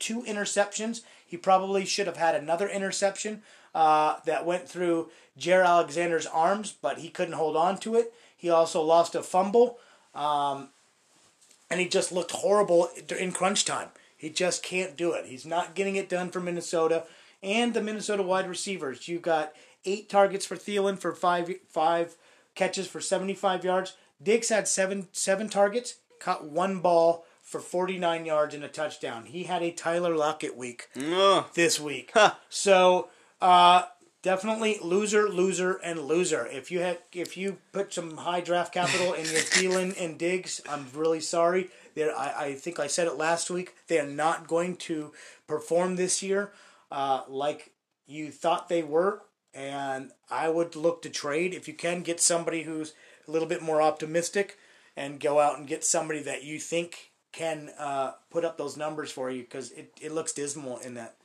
two 0.00 0.22
interceptions. 0.22 1.02
He 1.24 1.36
probably 1.36 1.84
should 1.84 2.08
have 2.08 2.16
had 2.16 2.34
another 2.34 2.68
interception 2.68 3.42
uh, 3.72 4.16
that 4.26 4.44
went 4.44 4.68
through 4.68 5.10
Jaire 5.38 5.64
Alexander's 5.64 6.26
arms, 6.26 6.72
but 6.72 6.98
he 6.98 7.08
couldn't 7.08 7.34
hold 7.34 7.56
on 7.56 7.78
to 7.78 7.94
it. 7.94 8.12
He 8.36 8.50
also 8.50 8.82
lost 8.82 9.14
a 9.14 9.22
fumble, 9.22 9.78
um, 10.12 10.70
and 11.70 11.80
he 11.80 11.88
just 11.88 12.10
looked 12.10 12.32
horrible 12.32 12.90
in 13.16 13.30
crunch 13.30 13.64
time. 13.64 13.90
He 14.16 14.28
just 14.28 14.64
can't 14.64 14.96
do 14.96 15.12
it. 15.12 15.26
He's 15.26 15.46
not 15.46 15.76
getting 15.76 15.94
it 15.94 16.08
done 16.08 16.30
for 16.30 16.40
Minnesota 16.40 17.04
and 17.42 17.74
the 17.74 17.80
Minnesota 17.80 18.24
wide 18.24 18.48
receivers. 18.48 19.06
You 19.06 19.20
got 19.20 19.54
eight 19.84 20.08
targets 20.08 20.44
for 20.44 20.56
Thielen 20.56 20.98
for 20.98 21.12
five 21.12 21.48
five 21.68 22.16
catches 22.54 22.86
for 22.86 23.00
75 23.00 23.64
yards. 23.64 23.96
Diggs 24.22 24.48
had 24.48 24.68
seven 24.68 25.08
seven 25.12 25.48
targets, 25.48 25.96
caught 26.20 26.44
one 26.44 26.80
ball 26.80 27.24
for 27.42 27.60
49 27.60 28.24
yards 28.24 28.54
and 28.54 28.64
a 28.64 28.68
touchdown. 28.68 29.26
He 29.26 29.44
had 29.44 29.62
a 29.62 29.72
Tyler 29.72 30.16
Lockett 30.16 30.56
week 30.56 30.88
Ugh. 30.96 31.44
this 31.54 31.78
week. 31.78 32.12
So 32.48 33.08
uh, 33.40 33.82
definitely 34.22 34.78
loser, 34.82 35.28
loser, 35.28 35.78
and 35.84 36.00
loser. 36.00 36.46
If 36.46 36.70
you 36.70 36.80
had, 36.80 36.98
if 37.12 37.36
you 37.36 37.58
put 37.72 37.92
some 37.92 38.16
high 38.16 38.40
draft 38.40 38.72
capital 38.72 39.12
in 39.12 39.26
your 39.26 39.40
Thielen 39.40 40.00
and 40.00 40.18
Diggs, 40.18 40.62
I'm 40.68 40.86
really 40.94 41.20
sorry. 41.20 41.68
They're, 41.94 42.16
I, 42.16 42.44
I 42.44 42.54
think 42.54 42.78
I 42.78 42.86
said 42.86 43.06
it 43.06 43.16
last 43.16 43.50
week. 43.50 43.74
They 43.88 43.98
are 43.98 44.06
not 44.06 44.46
going 44.46 44.76
to 44.76 45.12
perform 45.46 45.96
this 45.96 46.22
year 46.22 46.52
uh, 46.90 47.22
like 47.28 47.72
you 48.06 48.30
thought 48.30 48.68
they 48.68 48.82
were. 48.82 49.22
And 49.54 50.12
I 50.30 50.48
would 50.48 50.76
look 50.76 51.02
to 51.02 51.10
trade 51.10 51.52
if 51.52 51.68
you 51.68 51.74
can 51.74 52.00
get 52.00 52.20
somebody 52.20 52.62
who's 52.62 52.94
a 53.26 53.30
little 53.30 53.48
bit 53.48 53.62
more 53.62 53.82
optimistic 53.82 54.58
and 54.96 55.20
go 55.20 55.40
out 55.40 55.58
and 55.58 55.66
get 55.66 55.84
somebody 55.84 56.22
that 56.22 56.44
you 56.44 56.58
think 56.58 57.12
can 57.32 57.70
uh, 57.78 58.12
put 58.30 58.44
up 58.44 58.58
those 58.58 58.76
numbers 58.76 59.10
for 59.10 59.30
you 59.30 59.42
because 59.42 59.70
it, 59.72 59.92
it 60.00 60.12
looks 60.12 60.32
dismal 60.32 60.78
in 60.78 60.94
that 60.94 61.16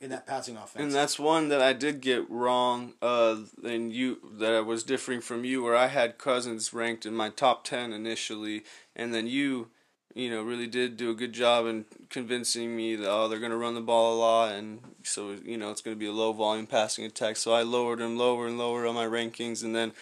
in 0.00 0.10
that 0.10 0.26
passing 0.26 0.56
offense. 0.56 0.84
And 0.84 0.92
that's 0.92 1.18
one 1.18 1.48
that 1.48 1.60
I 1.60 1.72
did 1.72 2.00
get 2.00 2.28
wrong. 2.30 2.94
Uh, 3.02 3.36
and 3.64 3.92
you 3.92 4.18
that 4.38 4.52
I 4.52 4.60
was 4.60 4.82
differing 4.84 5.20
from 5.20 5.44
you, 5.44 5.62
where 5.62 5.74
I 5.74 5.88
had 5.88 6.18
Cousins 6.18 6.72
ranked 6.72 7.06
in 7.06 7.14
my 7.14 7.30
top 7.30 7.64
ten 7.64 7.92
initially, 7.92 8.62
and 8.94 9.12
then 9.12 9.26
you, 9.26 9.68
you 10.14 10.30
know, 10.30 10.42
really 10.42 10.66
did 10.66 10.96
do 10.96 11.10
a 11.10 11.14
good 11.14 11.32
job 11.32 11.66
in 11.66 11.84
convincing 12.10 12.76
me 12.76 12.94
that 12.96 13.10
oh 13.10 13.28
they're 13.28 13.40
going 13.40 13.50
to 13.50 13.56
run 13.56 13.74
the 13.74 13.80
ball 13.80 14.14
a 14.14 14.18
lot, 14.18 14.52
and 14.52 14.80
so 15.02 15.34
you 15.44 15.56
know 15.56 15.70
it's 15.70 15.82
going 15.82 15.96
to 15.96 15.98
be 15.98 16.06
a 16.06 16.12
low 16.12 16.32
volume 16.32 16.66
passing 16.66 17.04
attack. 17.04 17.36
So 17.36 17.52
I 17.52 17.62
lowered 17.62 18.00
him 18.00 18.16
lower 18.16 18.46
and 18.46 18.58
lower 18.58 18.86
on 18.86 18.94
my 18.94 19.06
rankings, 19.06 19.64
and 19.64 19.74
then. 19.74 19.92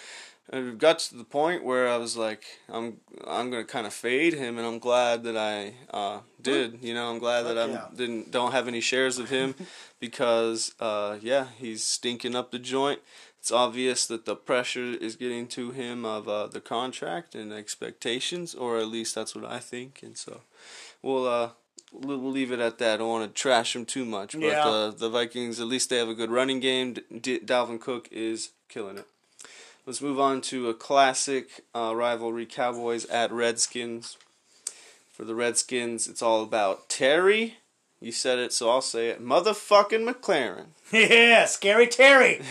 I 0.52 0.60
got 0.70 1.00
to 1.00 1.16
the 1.16 1.24
point 1.24 1.64
where 1.64 1.88
I 1.88 1.96
was 1.96 2.16
like, 2.16 2.44
I'm 2.68 2.98
I'm 3.26 3.50
gonna 3.50 3.64
kind 3.64 3.86
of 3.86 3.92
fade 3.92 4.34
him, 4.34 4.58
and 4.58 4.66
I'm 4.66 4.78
glad 4.78 5.24
that 5.24 5.36
I 5.36 5.74
uh, 5.90 6.20
did. 6.40 6.78
You 6.82 6.94
know, 6.94 7.10
I'm 7.10 7.18
glad 7.18 7.42
that 7.42 7.58
I 7.58 7.66
yeah. 7.66 7.86
didn't 7.94 8.30
don't 8.30 8.52
have 8.52 8.68
any 8.68 8.80
shares 8.80 9.18
of 9.18 9.28
him 9.30 9.56
because 10.00 10.72
uh, 10.78 11.18
yeah, 11.20 11.48
he's 11.58 11.84
stinking 11.84 12.36
up 12.36 12.52
the 12.52 12.60
joint. 12.60 13.00
It's 13.40 13.50
obvious 13.52 14.06
that 14.06 14.24
the 14.24 14.36
pressure 14.36 14.94
is 14.94 15.14
getting 15.16 15.46
to 15.48 15.70
him 15.70 16.04
of 16.04 16.28
uh, 16.28 16.46
the 16.46 16.60
contract 16.60 17.34
and 17.34 17.52
expectations, 17.52 18.54
or 18.54 18.78
at 18.78 18.88
least 18.88 19.14
that's 19.14 19.34
what 19.34 19.44
I 19.44 19.58
think. 19.58 20.00
And 20.02 20.16
so, 20.16 20.42
we'll 21.02 21.26
uh, 21.26 21.50
we'll 21.92 22.18
leave 22.30 22.52
it 22.52 22.60
at 22.60 22.78
that. 22.78 22.94
I 22.94 22.96
don't 22.98 23.08
want 23.08 23.34
to 23.34 23.40
trash 23.42 23.74
him 23.74 23.84
too 23.84 24.04
much, 24.04 24.32
but 24.32 24.42
Yeah. 24.42 24.64
uh, 24.66 24.90
the 24.90 25.08
Vikings 25.08 25.58
at 25.60 25.66
least 25.66 25.90
they 25.90 25.96
have 25.96 26.08
a 26.08 26.14
good 26.14 26.30
running 26.30 26.60
game. 26.60 26.94
D- 26.94 27.40
Dalvin 27.40 27.80
Cook 27.80 28.08
is 28.12 28.50
killing 28.68 28.98
it. 28.98 29.06
Let's 29.86 30.02
move 30.02 30.18
on 30.18 30.40
to 30.42 30.68
a 30.68 30.74
classic 30.74 31.64
uh, 31.72 31.94
rivalry: 31.94 32.44
Cowboys 32.44 33.04
at 33.06 33.30
Redskins. 33.30 34.16
For 35.12 35.24
the 35.24 35.34
Redskins, 35.34 36.08
it's 36.08 36.20
all 36.20 36.42
about 36.42 36.88
Terry. 36.88 37.58
You 38.00 38.12
said 38.12 38.38
it, 38.38 38.52
so 38.52 38.68
I'll 38.68 38.82
say 38.82 39.08
it. 39.08 39.24
Motherfucking 39.24 40.06
McLaurin. 40.06 40.66
yeah, 40.92 41.46
scary 41.46 41.86
Terry. 41.86 42.42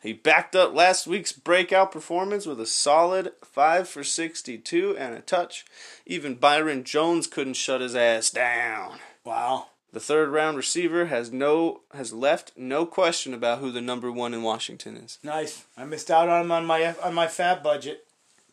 He 0.00 0.12
backed 0.12 0.54
up 0.54 0.74
last 0.74 1.08
week's 1.08 1.32
breakout 1.32 1.90
performance 1.90 2.46
with 2.46 2.60
a 2.60 2.66
solid 2.66 3.32
5 3.42 3.88
for 3.88 4.04
62 4.04 4.96
and 4.96 5.12
a 5.12 5.20
touch. 5.20 5.64
Even 6.06 6.36
Byron 6.36 6.84
Jones 6.84 7.26
couldn't 7.26 7.54
shut 7.54 7.80
his 7.80 7.96
ass 7.96 8.30
down. 8.30 9.00
wow. 9.24 9.66
The 9.98 10.04
third 10.04 10.28
round 10.28 10.56
receiver 10.56 11.06
has 11.06 11.32
no 11.32 11.80
has 11.92 12.12
left 12.12 12.52
no 12.56 12.86
question 12.86 13.34
about 13.34 13.58
who 13.58 13.72
the 13.72 13.80
number 13.80 14.12
one 14.12 14.32
in 14.32 14.44
Washington 14.44 14.96
is. 14.96 15.18
Nice. 15.24 15.64
I 15.76 15.86
missed 15.86 16.08
out 16.08 16.28
on 16.28 16.42
him 16.42 16.52
on 16.52 16.66
my 16.66 16.94
on 17.02 17.14
my 17.14 17.26
fab 17.26 17.64
budget, 17.64 18.06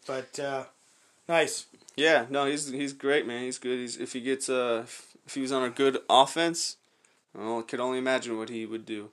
but 0.08 0.40
uh, 0.40 0.64
nice. 1.30 1.68
Yeah, 1.96 2.26
no, 2.32 2.48
he's 2.48 2.70
he's 2.70 2.94
great, 2.94 3.28
man. 3.28 3.44
He's 3.44 3.60
good. 3.60 3.78
He's 3.78 3.96
if 3.98 4.14
he 4.14 4.22
gets 4.22 4.50
uh 4.50 4.86
if 4.88 5.36
he 5.36 5.42
was 5.42 5.52
on 5.52 5.62
a 5.62 5.70
good 5.70 6.00
offense, 6.10 6.78
well, 7.36 7.60
I 7.60 7.62
could 7.62 7.80
only 7.80 8.00
imagine 8.00 8.40
what 8.40 8.50
he 8.50 8.66
would 8.66 8.84
do. 8.88 9.12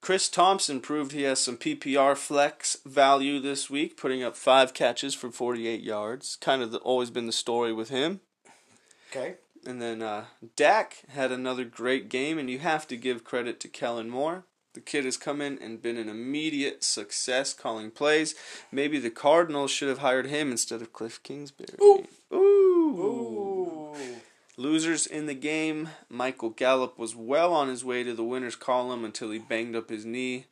Chris 0.00 0.28
Thompson 0.28 0.80
proved 0.80 1.10
he 1.10 1.22
has 1.22 1.40
some 1.40 1.56
PPR 1.56 2.16
flex 2.16 2.76
value 2.86 3.40
this 3.40 3.68
week, 3.68 3.96
putting 3.96 4.22
up 4.22 4.36
five 4.36 4.74
catches 4.74 5.12
for 5.12 5.32
48 5.32 5.80
yards. 5.80 6.38
Kind 6.40 6.62
of 6.62 6.70
the, 6.70 6.78
always 6.78 7.10
been 7.10 7.26
the 7.26 7.32
story 7.32 7.72
with 7.72 7.88
him. 7.88 8.20
Okay. 9.10 9.34
And 9.68 9.82
then 9.82 10.00
uh, 10.00 10.24
Dak 10.56 11.02
had 11.08 11.30
another 11.30 11.66
great 11.66 12.08
game, 12.08 12.38
and 12.38 12.48
you 12.48 12.58
have 12.60 12.88
to 12.88 12.96
give 12.96 13.22
credit 13.22 13.60
to 13.60 13.68
Kellen 13.68 14.08
Moore. 14.08 14.44
The 14.72 14.80
kid 14.80 15.04
has 15.04 15.18
come 15.18 15.42
in 15.42 15.58
and 15.58 15.82
been 15.82 15.98
an 15.98 16.08
immediate 16.08 16.82
success 16.82 17.52
calling 17.52 17.90
plays. 17.90 18.34
Maybe 18.72 18.98
the 18.98 19.10
Cardinals 19.10 19.70
should 19.70 19.90
have 19.90 19.98
hired 19.98 20.28
him 20.28 20.50
instead 20.50 20.80
of 20.80 20.94
Cliff 20.94 21.22
Kingsbury. 21.22 21.76
Ooh. 21.82 22.06
Ooh. 22.32 22.36
Ooh. 22.98 23.96
Losers 24.56 25.06
in 25.06 25.26
the 25.26 25.34
game. 25.34 25.90
Michael 26.08 26.48
Gallup 26.48 26.98
was 26.98 27.14
well 27.14 27.52
on 27.52 27.68
his 27.68 27.84
way 27.84 28.02
to 28.04 28.14
the 28.14 28.24
winner's 28.24 28.56
column 28.56 29.04
until 29.04 29.30
he 29.30 29.38
banged 29.38 29.76
up 29.76 29.90
his 29.90 30.06
knee. 30.06 30.46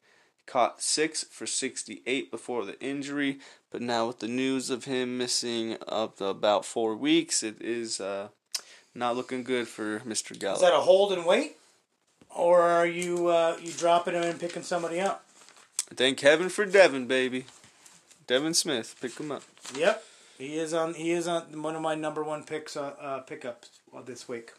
Caught 0.45 0.83
6 0.83 1.25
for 1.31 1.47
68 1.47 2.31
before 2.31 2.67
the 2.67 2.79
injury, 2.83 3.39
but 3.71 3.81
now 3.81 4.09
with 4.09 4.19
the 4.19 4.29
news 4.29 4.69
of 4.69 4.85
him 4.85 5.17
missing 5.17 5.79
up 5.89 6.19
to 6.19 6.27
about 6.27 6.67
4 6.67 6.95
weeks, 6.95 7.43
it 7.43 7.63
is 7.63 7.99
uh, 7.99 8.29
not 8.97 9.17
looking 9.17 9.43
good 9.45 9.69
for 9.69 10.01
Mr. 10.01 10.39
Gallup. 10.39 10.57
Is 10.57 10.63
that 10.63 10.73
a 10.73 10.81
hold 10.81 11.13
and 11.13 11.27
wait, 11.27 11.57
or 12.35 12.63
are 12.63 12.87
you 12.87 13.29
uh, 13.29 13.57
you 13.61 13.73
dropping 13.73 14.15
him 14.15 14.23
and 14.23 14.41
picking 14.41 14.63
somebody 14.63 15.01
up? 15.01 15.25
Thank 15.95 16.21
heaven 16.21 16.49
for 16.49 16.65
Devin, 16.65 17.07
baby. 17.07 17.45
Devin 18.27 18.55
Smith, 18.55 18.97
pick 19.01 19.19
him 19.19 19.31
up. 19.31 19.43
Yep. 19.77 20.03
He 20.39 20.59
is 20.59 20.75
on. 20.75 20.95
He 20.95 21.13
is 21.13 21.29
on 21.29 21.63
one 21.63 21.77
of 21.77 21.83
my 21.83 21.95
number 21.95 22.23
one 22.23 22.43
picks. 22.43 22.77
Uh, 22.77 22.95
uh, 23.01 23.21
pickups 23.21 23.71
this 24.05 24.29
week. 24.29 24.53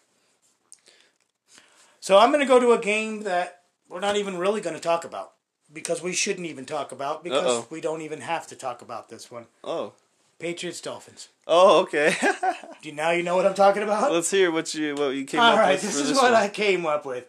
So 1.99 2.17
I'm 2.17 2.29
going 2.29 2.39
to 2.39 2.47
go 2.47 2.59
to 2.59 2.71
a 2.71 2.79
game 2.79 3.23
that 3.23 3.63
we're 3.89 3.99
not 3.99 4.15
even 4.15 4.38
really 4.38 4.61
going 4.61 4.75
to 4.75 4.81
talk 4.81 5.03
about 5.03 5.33
because 5.71 6.01
we 6.01 6.13
shouldn't 6.13 6.47
even 6.47 6.65
talk 6.65 6.91
about 6.91 7.23
because 7.23 7.45
Uh-oh. 7.45 7.67
we 7.69 7.81
don't 7.81 8.01
even 8.01 8.21
have 8.21 8.47
to 8.47 8.55
talk 8.55 8.81
about 8.81 9.09
this 9.09 9.29
one. 9.29 9.47
Oh. 9.63 9.93
Patriots 10.39 10.81
Dolphins. 10.81 11.29
Oh, 11.47 11.81
okay. 11.81 12.15
Do 12.81 12.89
you 12.89 12.95
now 12.95 13.11
you 13.11 13.23
know 13.23 13.35
what 13.35 13.45
I'm 13.45 13.53
talking 13.53 13.83
about? 13.83 14.11
Let's 14.11 14.29
hear 14.29 14.51
what 14.51 14.73
you 14.73 14.95
what 14.95 15.09
you 15.09 15.25
came 15.25 15.39
All 15.39 15.53
up 15.53 15.57
right, 15.57 15.71
with 15.71 15.83
All 15.83 15.89
right, 15.89 15.95
this 15.95 15.95
is 15.95 16.09
this 16.09 16.17
what 16.17 16.31
one. 16.31 16.41
I 16.41 16.49
came 16.49 16.85
up 16.85 17.05
with. 17.05 17.27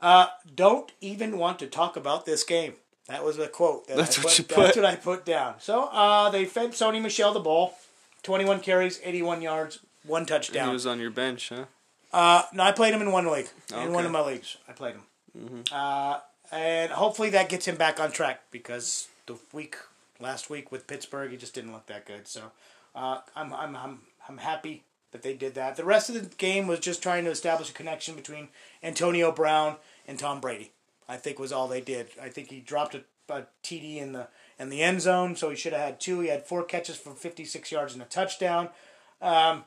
Uh, 0.00 0.26
don't 0.54 0.92
even 1.00 1.38
want 1.38 1.58
to 1.60 1.66
talk 1.66 1.96
about 1.96 2.26
this 2.26 2.44
game. 2.44 2.74
That 3.08 3.24
was 3.24 3.38
a 3.38 3.48
quote. 3.48 3.86
That 3.88 3.96
That's 3.96 4.18
I 4.18 4.22
what 4.22 4.36
put, 4.36 4.56
That's 4.56 4.76
what 4.76 4.84
I 4.84 4.96
put 4.96 5.24
down. 5.24 5.54
So 5.58 5.84
uh, 5.84 6.30
they 6.30 6.44
fed 6.44 6.72
Sony 6.72 7.00
Michel 7.00 7.32
the 7.32 7.40
ball, 7.40 7.74
21 8.22 8.60
carries, 8.60 9.00
81 9.02 9.42
yards, 9.42 9.80
one 10.06 10.26
touchdown. 10.26 10.68
He 10.68 10.72
was 10.72 10.86
on 10.86 11.00
your 11.00 11.10
bench, 11.10 11.50
huh? 11.50 11.64
Uh, 12.12 12.42
no, 12.52 12.62
I 12.62 12.72
played 12.72 12.94
him 12.94 13.02
in 13.02 13.12
one 13.12 13.26
league. 13.26 13.48
In 13.74 13.92
one 13.92 14.06
of 14.06 14.12
my 14.12 14.20
leagues, 14.20 14.56
I 14.68 14.72
played 14.72 14.94
him. 14.94 15.02
Mm-hmm. 15.36 15.60
Uh, 15.74 16.20
and 16.52 16.92
hopefully 16.92 17.30
that 17.30 17.48
gets 17.48 17.66
him 17.66 17.76
back 17.76 17.98
on 17.98 18.12
track 18.12 18.42
because 18.50 19.08
the 19.26 19.36
week 19.52 19.76
last 20.20 20.50
week 20.50 20.70
with 20.70 20.86
Pittsburgh, 20.86 21.30
he 21.30 21.36
just 21.36 21.54
didn't 21.54 21.72
look 21.72 21.86
that 21.86 22.06
good. 22.06 22.26
So 22.26 22.52
uh, 22.94 23.20
I'm, 23.34 23.52
I'm 23.52 23.76
I'm 23.76 24.00
I'm 24.28 24.38
happy 24.38 24.84
that 25.12 25.22
they 25.22 25.34
did 25.34 25.54
that. 25.54 25.76
The 25.76 25.84
rest 25.84 26.08
of 26.08 26.14
the 26.16 26.36
game 26.36 26.66
was 26.66 26.80
just 26.80 27.02
trying 27.02 27.24
to 27.24 27.30
establish 27.30 27.70
a 27.70 27.74
connection 27.74 28.16
between 28.16 28.48
Antonio 28.82 29.30
Brown 29.30 29.76
and 30.06 30.18
Tom 30.18 30.40
Brady. 30.40 30.72
I 31.08 31.16
think 31.16 31.38
was 31.38 31.52
all 31.52 31.68
they 31.68 31.80
did. 31.80 32.08
I 32.20 32.28
think 32.28 32.50
he 32.50 32.60
dropped 32.60 32.94
a, 32.94 33.04
a 33.28 33.46
TD 33.62 33.96
in 33.96 34.12
the 34.12 34.28
in 34.58 34.70
the 34.70 34.82
end 34.82 35.02
zone, 35.02 35.36
so 35.36 35.50
he 35.50 35.56
should 35.56 35.72
have 35.72 35.82
had 35.82 36.00
two. 36.00 36.20
He 36.20 36.28
had 36.28 36.46
four 36.46 36.64
catches 36.64 36.96
for 36.96 37.14
56 37.14 37.70
yards 37.70 37.92
and 37.92 38.02
a 38.02 38.06
touchdown. 38.06 38.70
Um, 39.20 39.64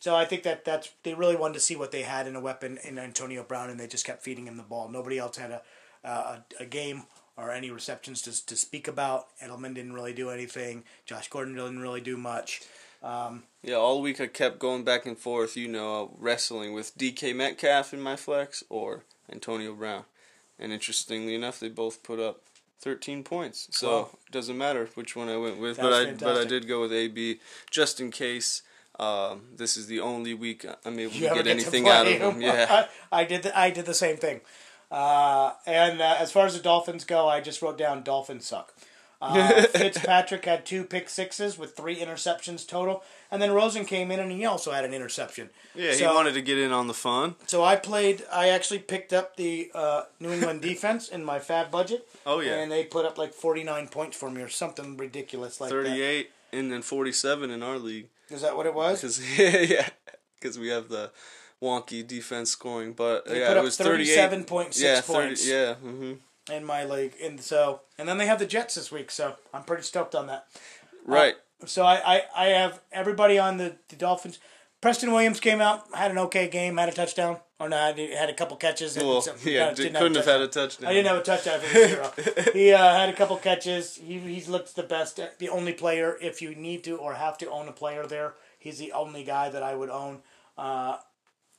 so 0.00 0.14
I 0.14 0.24
think 0.24 0.42
that 0.44 0.64
that's 0.64 0.90
they 1.02 1.14
really 1.14 1.36
wanted 1.36 1.54
to 1.54 1.60
see 1.60 1.76
what 1.76 1.90
they 1.90 2.02
had 2.02 2.26
in 2.26 2.36
a 2.36 2.40
weapon 2.40 2.78
in 2.84 2.98
Antonio 2.98 3.42
Brown, 3.42 3.70
and 3.70 3.78
they 3.78 3.86
just 3.86 4.04
kept 4.04 4.22
feeding 4.22 4.46
him 4.46 4.56
the 4.56 4.62
ball. 4.62 4.88
Nobody 4.88 5.18
else 5.18 5.36
had 5.36 5.50
a 5.50 5.62
a, 6.04 6.44
a 6.60 6.66
game 6.66 7.04
or 7.36 7.50
any 7.50 7.70
receptions 7.70 8.22
to 8.22 8.46
to 8.46 8.56
speak 8.56 8.88
about. 8.88 9.28
Edelman 9.40 9.74
didn't 9.74 9.92
really 9.92 10.12
do 10.14 10.30
anything. 10.30 10.84
Josh 11.04 11.28
Gordon 11.28 11.54
didn't 11.54 11.80
really 11.80 12.00
do 12.00 12.16
much. 12.16 12.62
Yeah, 13.62 13.74
all 13.76 14.02
week 14.02 14.20
I 14.20 14.26
kept 14.26 14.58
going 14.58 14.82
back 14.84 15.06
and 15.06 15.16
forth, 15.16 15.56
you 15.56 15.68
know, 15.68 16.10
wrestling 16.18 16.72
with 16.72 16.96
DK 16.98 17.34
Metcalf 17.34 17.92
in 17.94 18.00
my 18.00 18.16
flex 18.16 18.64
or 18.68 19.04
Antonio 19.30 19.74
Brown. 19.74 20.04
And 20.58 20.72
interestingly 20.72 21.34
enough, 21.34 21.60
they 21.60 21.68
both 21.68 22.02
put 22.02 22.18
up 22.18 22.40
13 22.80 23.22
points. 23.22 23.68
So 23.70 23.88
Wow. 23.90 24.10
it 24.26 24.32
doesn't 24.32 24.56
matter 24.58 24.88
which 24.94 25.14
one 25.14 25.28
I 25.28 25.36
went 25.36 25.58
with, 25.60 25.76
but 25.78 25.92
I 25.92 26.12
but 26.14 26.36
I 26.36 26.44
did 26.44 26.66
go 26.66 26.80
with 26.80 26.92
AB 26.92 27.38
just 27.70 28.00
in 28.00 28.10
case 28.10 28.62
um, 28.98 29.42
this 29.54 29.76
is 29.76 29.86
the 29.86 30.00
only 30.00 30.32
week 30.34 30.64
I'm 30.84 30.98
able 30.98 31.12
You 31.12 31.28
to 31.28 31.34
get 31.34 31.44
get 31.44 31.46
anything 31.48 31.84
to 31.84 31.90
out 31.90 32.06
of 32.06 32.12
him? 32.12 32.40
Yeah. 32.48 32.86
I, 33.12 33.20
I 33.20 33.24
did 33.24 33.42
the, 33.44 33.56
I 33.58 33.70
did 33.70 33.84
the 33.86 33.94
same 33.94 34.16
thing. 34.16 34.40
Uh, 34.90 35.52
and 35.66 36.00
uh, 36.00 36.16
as 36.18 36.30
far 36.32 36.46
as 36.46 36.56
the 36.56 36.62
Dolphins 36.62 37.04
go, 37.04 37.28
I 37.28 37.40
just 37.40 37.62
wrote 37.62 37.78
down 37.78 38.02
Dolphins 38.02 38.46
suck. 38.46 38.72
Uh, 39.20 39.62
Fitzpatrick 39.74 40.44
had 40.44 40.66
two 40.66 40.84
pick 40.84 41.08
sixes 41.08 41.58
with 41.58 41.74
three 41.74 41.96
interceptions 41.96 42.66
total, 42.66 43.02
and 43.30 43.40
then 43.40 43.50
Rosen 43.52 43.84
came 43.84 44.10
in 44.10 44.20
and 44.20 44.30
he 44.30 44.44
also 44.44 44.72
had 44.72 44.84
an 44.84 44.92
interception. 44.92 45.50
Yeah, 45.74 45.94
he 45.94 46.04
wanted 46.04 46.34
to 46.34 46.42
get 46.42 46.58
in 46.58 46.70
on 46.70 46.86
the 46.86 46.94
fun. 46.94 47.34
So 47.46 47.64
I 47.64 47.76
played. 47.76 48.24
I 48.30 48.50
actually 48.50 48.80
picked 48.80 49.12
up 49.12 49.36
the 49.36 49.70
uh, 49.74 50.02
New 50.20 50.30
England 50.30 50.60
defense 50.62 51.08
in 51.08 51.24
my 51.24 51.38
fab 51.38 51.70
budget. 51.70 52.06
Oh, 52.26 52.40
yeah. 52.40 52.56
and 52.56 52.70
they 52.70 52.84
put 52.84 53.06
up 53.06 53.16
like 53.16 53.32
forty 53.32 53.64
nine 53.64 53.88
points 53.88 54.16
for 54.16 54.30
me 54.30 54.42
or 54.42 54.48
something 54.48 54.96
ridiculous 54.96 55.60
like 55.60 55.70
38 55.70 56.30
and 56.52 56.70
then 56.72 56.82
47 56.82 57.50
in 57.50 57.62
our 57.62 57.78
league. 57.78 58.08
Is 58.30 58.42
that 58.42 58.56
what 58.56 58.66
it 58.66 58.74
was? 58.74 59.00
Because 59.00 59.38
yeah, 59.70 59.88
because 60.38 60.58
we 60.58 60.68
have 60.68 60.88
the 60.88 61.10
wonky 61.62 62.06
defense 62.06 62.50
scoring, 62.50 62.92
but 62.92 63.26
They 63.26 63.40
yeah, 63.40 63.48
put 63.48 63.56
it 63.56 63.58
up 63.58 63.64
was 63.64 63.76
thirty 63.76 64.04
38. 64.04 64.14
seven 64.14 64.44
point 64.44 64.74
six 64.74 65.08
yeah, 65.08 65.14
points 65.14 65.46
yeah. 65.48 65.74
hmm 65.74 66.12
in 66.52 66.64
my 66.64 66.84
league, 66.84 67.12
and 67.22 67.40
so 67.40 67.80
and 67.98 68.08
then 68.08 68.18
they 68.18 68.26
have 68.26 68.38
the 68.38 68.46
Jets 68.46 68.76
this 68.76 68.92
week, 68.92 69.10
so 69.10 69.34
I'm 69.52 69.64
pretty 69.64 69.82
stoked 69.82 70.14
on 70.14 70.28
that. 70.28 70.46
Right. 71.04 71.34
So 71.64 71.84
I, 71.84 71.94
I, 72.04 72.22
I 72.36 72.44
have 72.48 72.80
everybody 72.92 73.38
on 73.38 73.56
the, 73.56 73.76
the 73.88 73.96
Dolphins. 73.96 74.38
Preston 74.80 75.10
Williams 75.10 75.40
came 75.40 75.60
out, 75.60 75.84
had 75.94 76.10
an 76.10 76.18
okay 76.18 76.48
game, 76.48 76.76
had 76.76 76.88
a 76.88 76.92
touchdown. 76.92 77.38
Or 77.58 77.68
no, 77.70 77.92
he 77.94 78.14
had 78.14 78.28
a 78.28 78.34
couple 78.34 78.56
catches. 78.58 78.96
and 78.98 79.08
well, 79.08 79.22
some- 79.22 79.36
yeah, 79.42 79.72
didn't 79.72 79.94
couldn't 79.94 80.16
have 80.16 80.26
had 80.26 80.42
a 80.42 80.48
touchdown. 80.48 80.90
I 80.90 80.92
didn't 80.92 81.08
have 81.08 81.16
a 81.16 81.22
touchdown 81.22 81.60
for 81.60 81.72
the 81.78 81.88
zero. 81.88 82.12
he 82.52 82.72
uh, 82.72 82.94
had 82.94 83.08
a 83.08 83.14
couple 83.14 83.36
catches. 83.38 83.96
He 83.96 84.18
he's 84.18 84.48
looked 84.48 84.76
the 84.76 84.82
best. 84.82 85.18
The 85.38 85.48
only 85.48 85.72
player, 85.72 86.16
if 86.20 86.42
you 86.42 86.54
need 86.54 86.84
to 86.84 86.96
or 86.98 87.14
have 87.14 87.38
to 87.38 87.50
own 87.50 87.66
a 87.66 87.72
player 87.72 88.06
there, 88.06 88.34
he's 88.58 88.78
the 88.78 88.92
only 88.92 89.24
guy 89.24 89.48
that 89.48 89.62
I 89.62 89.74
would 89.74 89.88
own. 89.90 90.20
Uh, 90.58 90.98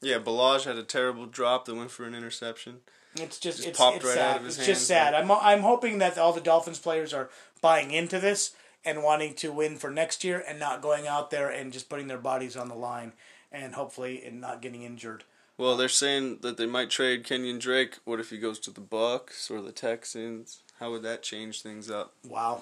Yeah, 0.02 0.20
Balaj 0.20 0.66
had 0.66 0.78
a 0.78 0.84
terrible 0.84 1.26
drop 1.26 1.66
that 1.66 1.76
went 1.76 1.92
for 1.92 2.06
an 2.06 2.14
interception. 2.16 2.78
it's 3.16 3.40
just, 3.40 3.58
Just 3.58 3.70
it's, 3.70 3.78
popped 3.78 3.98
it's 3.98 4.06
right 4.06 4.14
sad. 4.16 4.30
out 4.32 4.38
of 4.38 4.46
his 4.46 4.58
it's 4.58 4.66
hands, 4.68 4.78
just 4.80 4.88
sad. 4.88 5.14
I'm 5.14 5.32
I'm 5.32 5.62
hoping 5.62 5.98
that 6.00 6.18
all 6.18 6.34
the 6.34 6.42
Dolphins 6.42 6.80
players 6.80 7.14
are 7.14 7.30
buying 7.62 7.92
into 7.92 8.20
this 8.20 8.54
and 8.86 9.04
wanting 9.04 9.34
to 9.36 9.52
win 9.52 9.76
for 9.78 9.90
next 9.90 10.24
year 10.24 10.44
and 10.48 10.60
not 10.60 10.82
going 10.82 11.08
out 11.08 11.32
there 11.32 11.50
and 11.50 11.74
just 11.74 11.90
putting 11.90 12.08
their 12.08 12.18
bodies 12.20 12.56
on 12.56 12.70
the 12.70 12.76
line 12.76 13.14
and 13.52 13.74
hopefully 13.76 14.24
and 14.24 14.40
not 14.40 14.62
getting 14.62 14.84
injured. 14.84 15.24
Well, 15.58 15.76
they're 15.76 15.90
saying 15.90 16.40
that 16.42 16.58
they 16.58 16.68
might 16.68 16.92
trade 16.92 17.24
Kenyan 17.26 17.60
Drake. 17.60 17.98
What 18.06 18.20
if 18.20 18.30
he 18.30 18.38
goes 18.38 18.60
to 18.60 18.72
the 18.72 18.80
Bucks 18.82 19.50
or 19.50 19.62
the 19.62 19.72
Texans? 19.72 20.60
How 20.80 20.92
would 20.92 21.02
that 21.02 21.24
change 21.24 21.64
things 21.64 21.90
up? 21.90 22.14
Wow. 22.30 22.62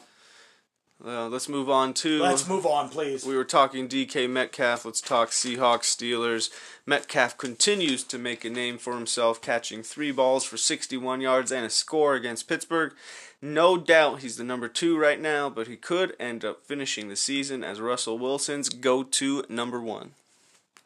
Well, 1.03 1.27
let's 1.29 1.49
move 1.49 1.69
on 1.69 1.93
to. 1.95 2.21
Let's 2.21 2.47
move 2.47 2.65
on, 2.65 2.89
please. 2.89 3.25
We 3.25 3.35
were 3.35 3.43
talking 3.43 3.87
DK 3.87 4.29
Metcalf. 4.29 4.85
Let's 4.85 5.01
talk 5.01 5.31
Seahawks 5.31 5.83
Steelers. 5.83 6.49
Metcalf 6.85 7.37
continues 7.37 8.03
to 8.05 8.17
make 8.17 8.45
a 8.45 8.49
name 8.49 8.77
for 8.77 8.93
himself, 8.93 9.41
catching 9.41 9.83
three 9.83 10.11
balls 10.11 10.45
for 10.45 10.55
61 10.55 11.19
yards 11.19 11.51
and 11.51 11.65
a 11.65 11.69
score 11.69 12.15
against 12.15 12.47
Pittsburgh. 12.47 12.93
No 13.41 13.77
doubt 13.77 14.21
he's 14.21 14.37
the 14.37 14.43
number 14.43 14.69
two 14.69 14.97
right 14.97 15.19
now, 15.19 15.49
but 15.49 15.67
he 15.67 15.75
could 15.75 16.15
end 16.19 16.45
up 16.45 16.65
finishing 16.65 17.09
the 17.09 17.15
season 17.15 17.63
as 17.63 17.81
Russell 17.81 18.17
Wilson's 18.17 18.69
go 18.69 19.03
to 19.03 19.43
number 19.49 19.81
one. 19.81 20.11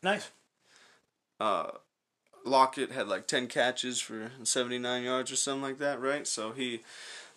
Nice. 0.02 0.32
Uh, 1.40 1.72
Lockett 2.44 2.92
had 2.92 3.08
like 3.08 3.28
10 3.28 3.48
catches 3.48 4.02
for 4.02 4.32
79 4.44 5.04
yards 5.04 5.32
or 5.32 5.36
something 5.36 5.62
like 5.62 5.78
that, 5.78 6.02
right? 6.02 6.28
So 6.28 6.52
he 6.52 6.82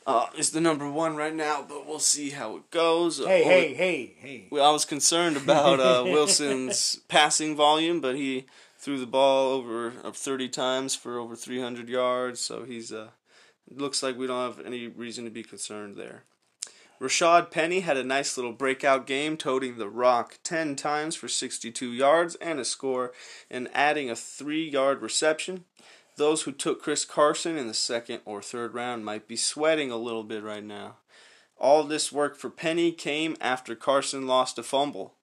uh, 0.07 0.26
is 0.36 0.50
the 0.50 0.61
number 0.61 0.88
one 0.90 1.16
right 1.16 1.34
now, 1.34 1.64
but 1.66 1.86
we'll 1.86 1.98
see 1.98 2.30
how 2.30 2.57
it 2.57 2.70
goes. 2.70 3.18
Hey, 3.18 3.42
Uh, 3.42 3.48
hey, 3.48 3.74
hey, 3.74 4.14
hey. 4.18 4.48
well, 4.50 4.68
I 4.68 4.72
was 4.72 4.84
concerned 4.84 5.36
about 5.36 5.80
uh, 5.80 6.03
Wilson's 6.07 6.96
passing 7.09 7.55
volume, 7.57 8.00
but 8.00 8.16
he 8.16 8.46
threw 8.78 8.98
the 8.98 9.07
ball 9.07 9.53
over 9.53 9.92
uh, 10.03 10.11
30 10.11 10.48
times 10.48 10.94
for 10.96 11.18
over 11.18 11.36
300 11.36 11.88
yards, 11.88 12.40
so 12.40 12.64
he's 12.64 12.92
uh, 12.92 13.09
looks 13.70 14.03
like 14.03 14.18
we 14.18 14.26
don't 14.26 14.57
have 14.57 14.66
any 14.66 14.88
reason 14.88 15.24
to 15.24 15.30
be 15.30 15.42
concerned 15.42 15.96
there. 15.96 16.24
Rashad 17.00 17.50
Penny 17.50 17.80
had 17.80 17.96
a 17.96 18.05
nice 18.05 18.36
little 18.36 18.53
breakout 18.53 19.07
game, 19.09 19.36
toting 19.36 19.76
the 19.76 19.88
rock 19.88 20.38
10 20.44 20.76
times 20.76 21.16
for 21.16 21.26
62 21.26 21.88
yards 21.92 22.36
and 22.36 22.61
a 22.61 22.64
score, 22.64 23.12
and 23.50 23.68
adding 23.74 24.09
a 24.09 24.14
three 24.16 24.68
yard 24.68 25.03
reception. 25.03 25.64
Those 26.16 26.42
who 26.42 26.52
took 26.52 26.82
Chris 26.82 27.04
Carson 27.04 27.56
in 27.56 27.68
the 27.68 27.74
second 27.74 28.20
or 28.24 28.42
third 28.42 28.74
round 28.74 29.04
might 29.04 29.26
be 29.26 29.36
sweating 29.36 29.90
a 29.90 29.96
little 29.96 30.24
bit 30.24 30.42
right 30.42 30.64
now. 30.64 30.96
All 31.56 31.84
this 31.84 32.12
work 32.12 32.36
for 32.36 32.50
Penny 32.50 32.92
came 32.92 33.36
after 33.40 33.74
Carson 33.74 34.26
lost 34.26 34.58
a 34.58 34.62
fumble. 34.62 35.14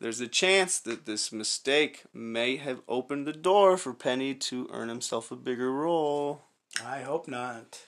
There's 0.00 0.20
a 0.20 0.28
chance 0.28 0.80
that 0.80 1.06
this 1.06 1.32
mistake 1.32 2.04
may 2.12 2.56
have 2.56 2.82
opened 2.88 3.26
the 3.26 3.32
door 3.32 3.76
for 3.76 3.92
Penny 3.92 4.34
to 4.34 4.68
earn 4.72 4.88
himself 4.88 5.30
a 5.30 5.36
bigger 5.36 5.70
role. 5.70 6.42
I 6.84 7.02
hope 7.02 7.28
not. 7.28 7.86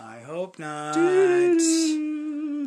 I 0.00 0.20
hope 0.20 0.58
not. 0.58 0.94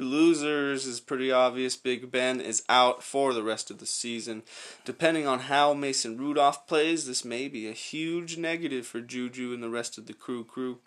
Losers 0.01 0.85
is 0.85 0.99
pretty 0.99 1.31
obvious. 1.31 1.75
Big 1.75 2.11
Ben 2.11 2.39
is 2.39 2.63
out 2.69 3.03
for 3.03 3.33
the 3.33 3.43
rest 3.43 3.69
of 3.71 3.79
the 3.79 3.85
season. 3.85 4.43
Depending 4.85 5.27
on 5.27 5.39
how 5.41 5.73
Mason 5.73 6.17
Rudolph 6.17 6.67
plays, 6.67 7.05
this 7.05 7.25
may 7.25 7.47
be 7.47 7.67
a 7.67 7.73
huge 7.73 8.37
negative 8.37 8.85
for 8.85 9.01
Juju 9.01 9.53
and 9.53 9.61
the 9.61 9.69
rest 9.69 9.97
of 9.97 10.05
the 10.07 10.13
crew 10.13 10.43
crew. 10.43 10.79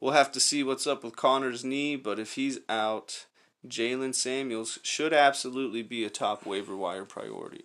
We'll 0.00 0.12
have 0.12 0.32
to 0.32 0.40
see 0.40 0.62
what's 0.62 0.86
up 0.86 1.02
with 1.02 1.16
Connor's 1.16 1.64
knee, 1.64 1.96
but 1.96 2.18
if 2.18 2.34
he's 2.34 2.58
out, 2.68 3.26
Jaylen 3.66 4.14
Samuels 4.14 4.78
should 4.82 5.12
absolutely 5.12 5.82
be 5.82 6.04
a 6.04 6.10
top 6.10 6.44
waiver 6.44 6.76
wire 6.76 7.04
priority. 7.04 7.64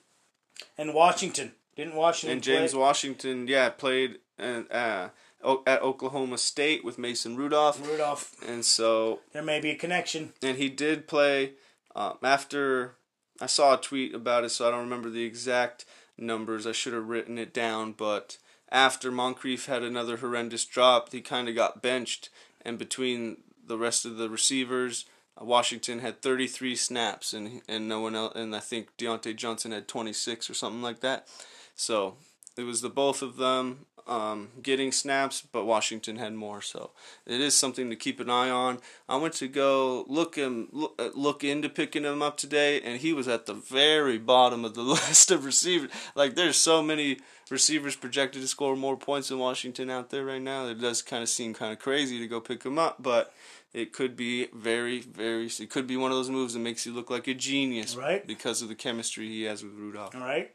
And 0.77 0.93
Washington 0.93 1.53
didn't 1.75 1.95
Washington 1.95 2.37
And 2.37 2.43
James 2.43 2.71
play? 2.71 2.79
Washington, 2.79 3.47
yeah, 3.47 3.69
played 3.69 4.19
and 4.37 4.71
uh, 4.71 5.09
O- 5.43 5.63
at 5.65 5.81
Oklahoma 5.81 6.37
State 6.37 6.83
with 6.83 6.97
Mason 6.97 7.35
Rudolph, 7.37 7.85
Rudolph. 7.87 8.35
and 8.45 8.65
so 8.65 9.19
There 9.31 9.41
may 9.41 9.59
be 9.59 9.69
a 9.71 9.75
connection. 9.75 10.33
and 10.41 10.57
he 10.57 10.67
did 10.69 11.07
play 11.07 11.53
um, 11.95 12.17
after 12.23 12.95
I 13.41 13.45
saw 13.45 13.73
a 13.75 13.77
tweet 13.81 14.13
about 14.13 14.43
it, 14.43 14.49
so 14.49 14.67
I 14.67 14.71
don't 14.71 14.81
remember 14.81 15.09
the 15.09 15.23
exact 15.23 15.85
numbers. 16.17 16.67
I 16.67 16.73
should 16.73 16.91
have 16.93 17.07
written 17.07 17.37
it 17.37 17.53
down, 17.53 17.93
but 17.93 18.37
after 18.71 19.11
Moncrief 19.11 19.65
had 19.67 19.81
another 19.81 20.17
horrendous 20.17 20.65
drop, 20.65 21.11
he 21.13 21.21
kind 21.21 21.47
of 21.47 21.55
got 21.55 21.81
benched, 21.81 22.29
and 22.61 22.77
between 22.77 23.37
the 23.65 23.77
rest 23.77 24.03
of 24.05 24.17
the 24.17 24.29
receivers, 24.29 25.05
uh, 25.41 25.45
Washington 25.45 25.99
had 25.99 26.21
33 26.21 26.75
snaps, 26.75 27.31
and 27.33 27.61
and 27.69 27.87
no 27.87 28.01
one 28.01 28.13
else, 28.15 28.33
and 28.35 28.53
I 28.53 28.59
think 28.59 28.89
Diontae 28.97 29.35
Johnson 29.37 29.71
had 29.71 29.87
26 29.87 30.49
or 30.49 30.53
something 30.53 30.81
like 30.81 30.99
that. 30.99 31.27
So 31.75 32.17
it 32.57 32.63
was 32.63 32.81
the 32.81 32.89
both 32.89 33.21
of 33.21 33.37
them 33.37 33.85
um, 34.09 34.49
getting 34.61 34.91
snaps, 34.91 35.41
but 35.41 35.65
Washington 35.65 36.17
had 36.17 36.33
more. 36.33 36.61
So 36.61 36.91
it 37.25 37.39
is 37.39 37.55
something 37.55 37.89
to 37.89 37.95
keep 37.95 38.19
an 38.19 38.29
eye 38.29 38.49
on. 38.49 38.79
I 39.07 39.17
went 39.17 39.35
to 39.35 39.47
go 39.47 40.03
look 40.07 40.35
him 40.35 40.67
look, 40.71 40.95
uh, 40.99 41.09
look 41.13 41.43
into 41.43 41.69
picking 41.69 42.03
him 42.03 42.21
up 42.21 42.35
today, 42.35 42.81
and 42.81 42.99
he 42.99 43.13
was 43.13 43.27
at 43.27 43.45
the 43.45 43.53
very 43.53 44.17
bottom 44.17 44.65
of 44.65 44.73
the 44.73 44.81
list 44.95 45.31
of 45.31 45.45
receivers. 45.45 45.91
Like 46.15 46.35
there's 46.35 46.57
so 46.57 46.81
many 46.81 47.19
receivers 47.51 47.95
projected 47.95 48.41
to 48.41 48.47
score 48.47 48.75
more 48.75 48.97
points 48.97 49.29
than 49.29 49.39
Washington 49.39 49.89
out 49.89 50.09
there 50.09 50.25
right 50.25 50.41
now. 50.41 50.67
It 50.67 50.81
does 50.81 51.01
kind 51.01 51.23
of 51.23 51.29
seem 51.29 51.53
kind 51.53 51.71
of 51.71 51.79
crazy 51.79 52.19
to 52.19 52.27
go 52.27 52.41
pick 52.41 52.63
him 52.63 52.79
up, 52.79 52.97
but. 52.99 53.33
It 53.71 53.93
could 53.93 54.15
be 54.15 54.47
very, 54.47 54.99
very. 54.99 55.45
It 55.45 55.69
could 55.69 55.85
be 55.85 55.95
one 55.95 56.09
of 56.09 56.17
those 56.17 56.31
moves 56.31 56.55
that 56.55 56.59
makes 56.59 56.87
you 56.87 56.91
look 56.91 57.11
like 57.11 57.27
a 57.27 57.35
genius, 57.35 57.95
Right. 57.95 58.25
Because 58.25 58.63
of 58.63 58.67
the 58.67 58.73
chemistry 58.73 59.27
he 59.27 59.43
has 59.43 59.63
with 59.63 59.73
Rudolph. 59.73 60.15
All 60.15 60.21
right. 60.21 60.51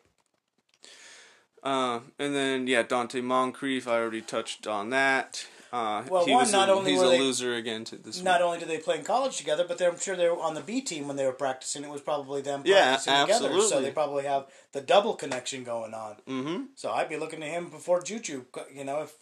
Uh, 1.64 2.00
and 2.18 2.34
then 2.34 2.66
yeah, 2.66 2.82
Donte 2.82 3.22
Moncrief. 3.22 3.88
I 3.88 3.94
already 3.98 4.20
touched 4.20 4.66
on 4.66 4.90
that. 4.90 5.46
Uh, 5.72 6.04
Well, 6.08 6.24
he 6.24 6.30
one, 6.30 6.42
was 6.42 6.52
not 6.52 6.68
a, 6.68 6.72
only 6.72 6.92
he's 6.92 7.02
a 7.02 7.06
they- 7.06 7.18
loser 7.18 7.54
again 7.54 7.82
to 7.86 7.96
this 7.96 8.22
Not 8.22 8.38
week. 8.40 8.44
only 8.46 8.58
do 8.60 8.64
they 8.66 8.78
play 8.78 8.96
in 8.98 9.04
college 9.04 9.36
together, 9.38 9.64
but 9.66 9.76
they're, 9.76 9.90
I'm 9.90 9.98
sure 9.98 10.14
they 10.14 10.28
were 10.28 10.38
on 10.40 10.54
the 10.54 10.60
B 10.60 10.80
team 10.80 11.08
when 11.08 11.16
they 11.16 11.26
were 11.26 11.32
practicing. 11.32 11.82
It 11.82 11.90
was 11.90 12.00
probably 12.00 12.42
them 12.42 12.62
Yeah, 12.64 12.96
practicing 12.96 13.20
together, 13.26 13.60
so 13.62 13.80
they 13.80 13.90
probably 13.90 14.22
have 14.24 14.46
the 14.70 14.80
double 14.80 15.14
connection 15.14 15.64
going 15.64 15.92
on. 15.92 16.16
Mm-hmm. 16.28 16.62
So 16.76 16.92
I'd 16.92 17.08
be 17.08 17.16
looking 17.16 17.40
to 17.40 17.46
him 17.46 17.70
before 17.70 18.00
Juju. 18.02 18.44
You 18.72 18.84
know, 18.84 19.02
if 19.02 19.14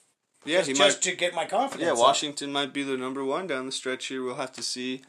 Yeah, 0.44 0.58
just, 0.58 0.68
he 0.68 0.74
just 0.74 0.96
might. 0.98 1.10
to 1.12 1.16
get 1.16 1.34
my 1.34 1.46
confidence. 1.46 1.86
Yeah, 1.86 1.92
up. 1.92 1.98
Washington 1.98 2.52
might 2.52 2.74
be 2.74 2.82
the 2.82 2.98
number 2.98 3.24
one 3.24 3.46
down 3.46 3.64
the 3.64 3.72
stretch 3.72 4.06
here. 4.08 4.22
We'll 4.22 4.34
have 4.34 4.52
to 4.52 4.62
see. 4.62 5.00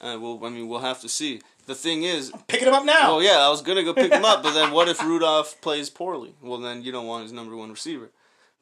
Uh, 0.00 0.16
we'll, 0.20 0.44
I 0.44 0.48
mean, 0.48 0.66
we'll 0.68 0.80
have 0.80 1.00
to 1.02 1.08
see. 1.08 1.42
The 1.68 1.74
thing 1.74 2.02
is, 2.02 2.32
Picking 2.46 2.66
him 2.66 2.72
up 2.72 2.86
now. 2.86 3.16
oh 3.16 3.20
yeah, 3.20 3.40
I 3.40 3.50
was 3.50 3.60
gonna 3.60 3.84
go 3.84 3.92
pick 3.92 4.10
him 4.10 4.24
up, 4.24 4.42
but 4.42 4.54
then 4.54 4.72
what 4.72 4.88
if 4.88 5.02
Rudolph 5.04 5.60
plays 5.60 5.90
poorly? 5.90 6.34
Well, 6.40 6.56
then 6.56 6.82
you 6.82 6.90
don't 6.90 7.06
want 7.06 7.24
his 7.24 7.32
number 7.32 7.54
one 7.54 7.68
receiver. 7.68 8.10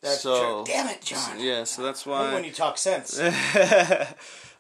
That's 0.03 0.23
so, 0.23 0.65
true. 0.65 0.75
Damn 0.75 0.89
it, 0.89 1.03
John. 1.03 1.39
Yeah, 1.39 1.63
so 1.63 1.85
that's 1.85 2.05
why. 2.05 2.35
when 2.35 2.43
you 2.43 2.51
talk 2.51 2.77
sense. 2.77 3.17
uh, 3.21 4.07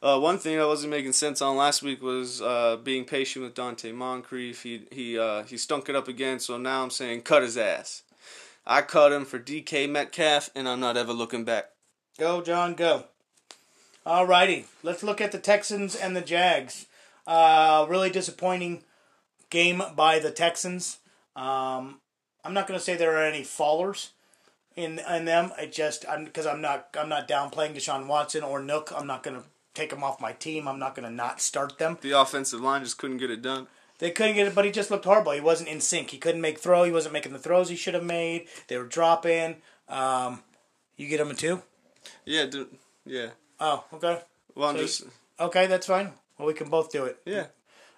one 0.00 0.38
thing 0.38 0.60
I 0.60 0.64
wasn't 0.64 0.92
making 0.92 1.12
sense 1.14 1.42
on 1.42 1.56
last 1.56 1.82
week 1.82 2.00
was 2.00 2.40
uh, 2.40 2.76
being 2.76 3.04
patient 3.04 3.44
with 3.44 3.56
Donte 3.56 3.92
Moncrief. 3.92 4.62
He 4.62 4.86
he 4.92 5.18
uh, 5.18 5.42
he 5.42 5.56
stunk 5.56 5.88
it 5.88 5.96
up 5.96 6.06
again, 6.06 6.38
so 6.38 6.56
now 6.56 6.84
I'm 6.84 6.90
saying 6.90 7.22
cut 7.22 7.42
his 7.42 7.58
ass. 7.58 8.02
I 8.64 8.82
cut 8.82 9.10
him 9.10 9.24
for 9.24 9.40
DK 9.40 9.90
Metcalf, 9.90 10.50
and 10.54 10.68
I'm 10.68 10.78
not 10.78 10.96
ever 10.96 11.12
looking 11.12 11.44
back. 11.44 11.70
Go, 12.16 12.42
John, 12.42 12.74
go. 12.74 13.06
Alrighty, 14.06 14.66
let's 14.84 15.02
look 15.02 15.20
at 15.20 15.32
the 15.32 15.40
Texans 15.40 15.96
and 15.96 16.14
the 16.14 16.20
Jags. 16.20 16.86
Uh, 17.26 17.86
really 17.88 18.10
disappointing 18.10 18.84
game 19.50 19.82
by 19.96 20.18
the 20.18 20.30
Texans. 20.30 20.98
Um, 21.34 22.00
I'm 22.44 22.54
not 22.54 22.66
going 22.66 22.78
to 22.78 22.84
say 22.84 22.96
there 22.96 23.16
are 23.16 23.24
any 23.24 23.42
fallers 23.42 24.10
in 24.76 25.00
in 25.10 25.24
them. 25.24 25.52
I 25.58 25.66
just 25.66 26.04
because 26.24 26.46
I'm, 26.46 26.60
not 26.60 26.88
I'm 26.98 27.08
not 27.08 27.26
downplaying 27.28 27.74
Deshaun 27.74 28.06
Watson 28.06 28.42
or 28.44 28.60
Nuk. 28.60 28.92
I'm 28.96 29.06
not 29.06 29.22
going 29.22 29.36
to 29.36 29.46
take 29.74 29.90
them 29.90 30.04
off 30.04 30.20
my 30.20 30.32
team. 30.32 30.68
I'm 30.68 30.78
not 30.78 30.94
going 30.94 31.08
to 31.08 31.14
not 31.14 31.40
start 31.40 31.78
them. 31.78 31.98
The 32.00 32.12
offensive 32.12 32.60
line 32.60 32.82
just 32.84 32.98
couldn't 32.98 33.18
get 33.18 33.30
it 33.30 33.42
done. 33.42 33.66
They 33.98 34.10
couldn't 34.10 34.36
get 34.36 34.46
it, 34.46 34.54
but 34.54 34.64
he 34.66 34.70
just 34.70 34.90
looked 34.90 35.06
horrible. 35.06 35.32
He 35.32 35.40
wasn't 35.40 35.70
in 35.70 35.80
sync. 35.80 36.10
He 36.10 36.18
couldn't 36.18 36.40
make 36.42 36.58
throw. 36.58 36.84
He 36.84 36.92
wasn't 36.92 37.14
making 37.14 37.32
the 37.32 37.38
throws 37.38 37.70
he 37.70 37.76
should 37.76 37.94
have 37.94 38.04
made. 38.04 38.46
They 38.68 38.76
were 38.76 38.84
dropping. 38.84 39.56
Um, 39.88 40.42
you 40.96 41.08
get 41.08 41.20
him 41.20 41.30
a 41.30 41.34
two. 41.34 41.62
Yeah, 42.24 42.44
dude, 42.46 42.68
yeah. 43.06 43.30
Oh, 43.58 43.84
okay. 43.94 44.20
Well, 44.54 44.68
I'm 44.68 44.76
So- 44.76 44.82
just 44.82 45.04
Okay, 45.40 45.66
that's 45.66 45.86
fine. 45.86 46.12
Well, 46.38 46.48
we 46.48 46.54
can 46.54 46.68
both 46.68 46.90
do 46.90 47.04
it. 47.04 47.18
yeah. 47.24 47.46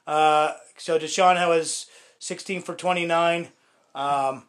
Uh, 0.06 0.54
so 0.78 0.98
Deshaun 0.98 1.36
was 1.48 1.86
16 2.18 2.62
for 2.62 2.74
29, 2.74 3.48
um, 3.94 4.44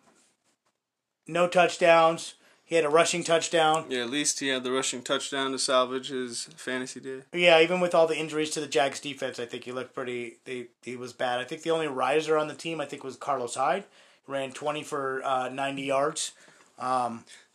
no 1.28 1.48
touchdowns. 1.48 2.36
He 2.64 2.76
had 2.76 2.86
a 2.86 2.90
rushing 2.90 3.24
touchdown. 3.24 3.86
Yeah, 3.90 4.04
at 4.04 4.10
least 4.12 4.40
he 4.40 4.50
had 4.50 4.64
the 4.64 4.72
rushing 4.72 5.02
touchdown 5.02 5.52
to 5.54 5.60
salvage 5.60 6.10
his 6.10 6.46
fantasy 6.56 7.00
day. 7.00 7.22
Yeah, 7.34 7.60
even 7.60 7.80
with 7.80 7.96
all 7.96 8.06
the 8.06 8.18
injuries 8.18 8.52
to 8.52 8.62
the 8.62 8.68
Jags 8.68 9.00
defense, 9.00 9.40
I 9.40 9.46
think 9.46 9.64
he 9.64 9.72
looked 9.72 9.96
pretty. 9.96 10.38
They, 10.46 10.68
he 10.84 10.96
was 10.96 11.12
bad. 11.12 11.40
I 11.40 11.46
think 11.46 11.64
the 11.64 11.72
only 11.72 11.88
riser 11.88 12.38
on 12.38 12.48
the 12.48 12.54
team, 12.54 12.80
I 12.80 12.86
think, 12.86 13.04
was 13.04 13.18
Carlos 13.18 13.56
Hyde. 13.56 13.86
Ran 14.28 14.52
20 14.52 14.84
for 14.84 15.22
uh, 15.26 15.50
90 15.50 15.82
yards. 15.82 16.32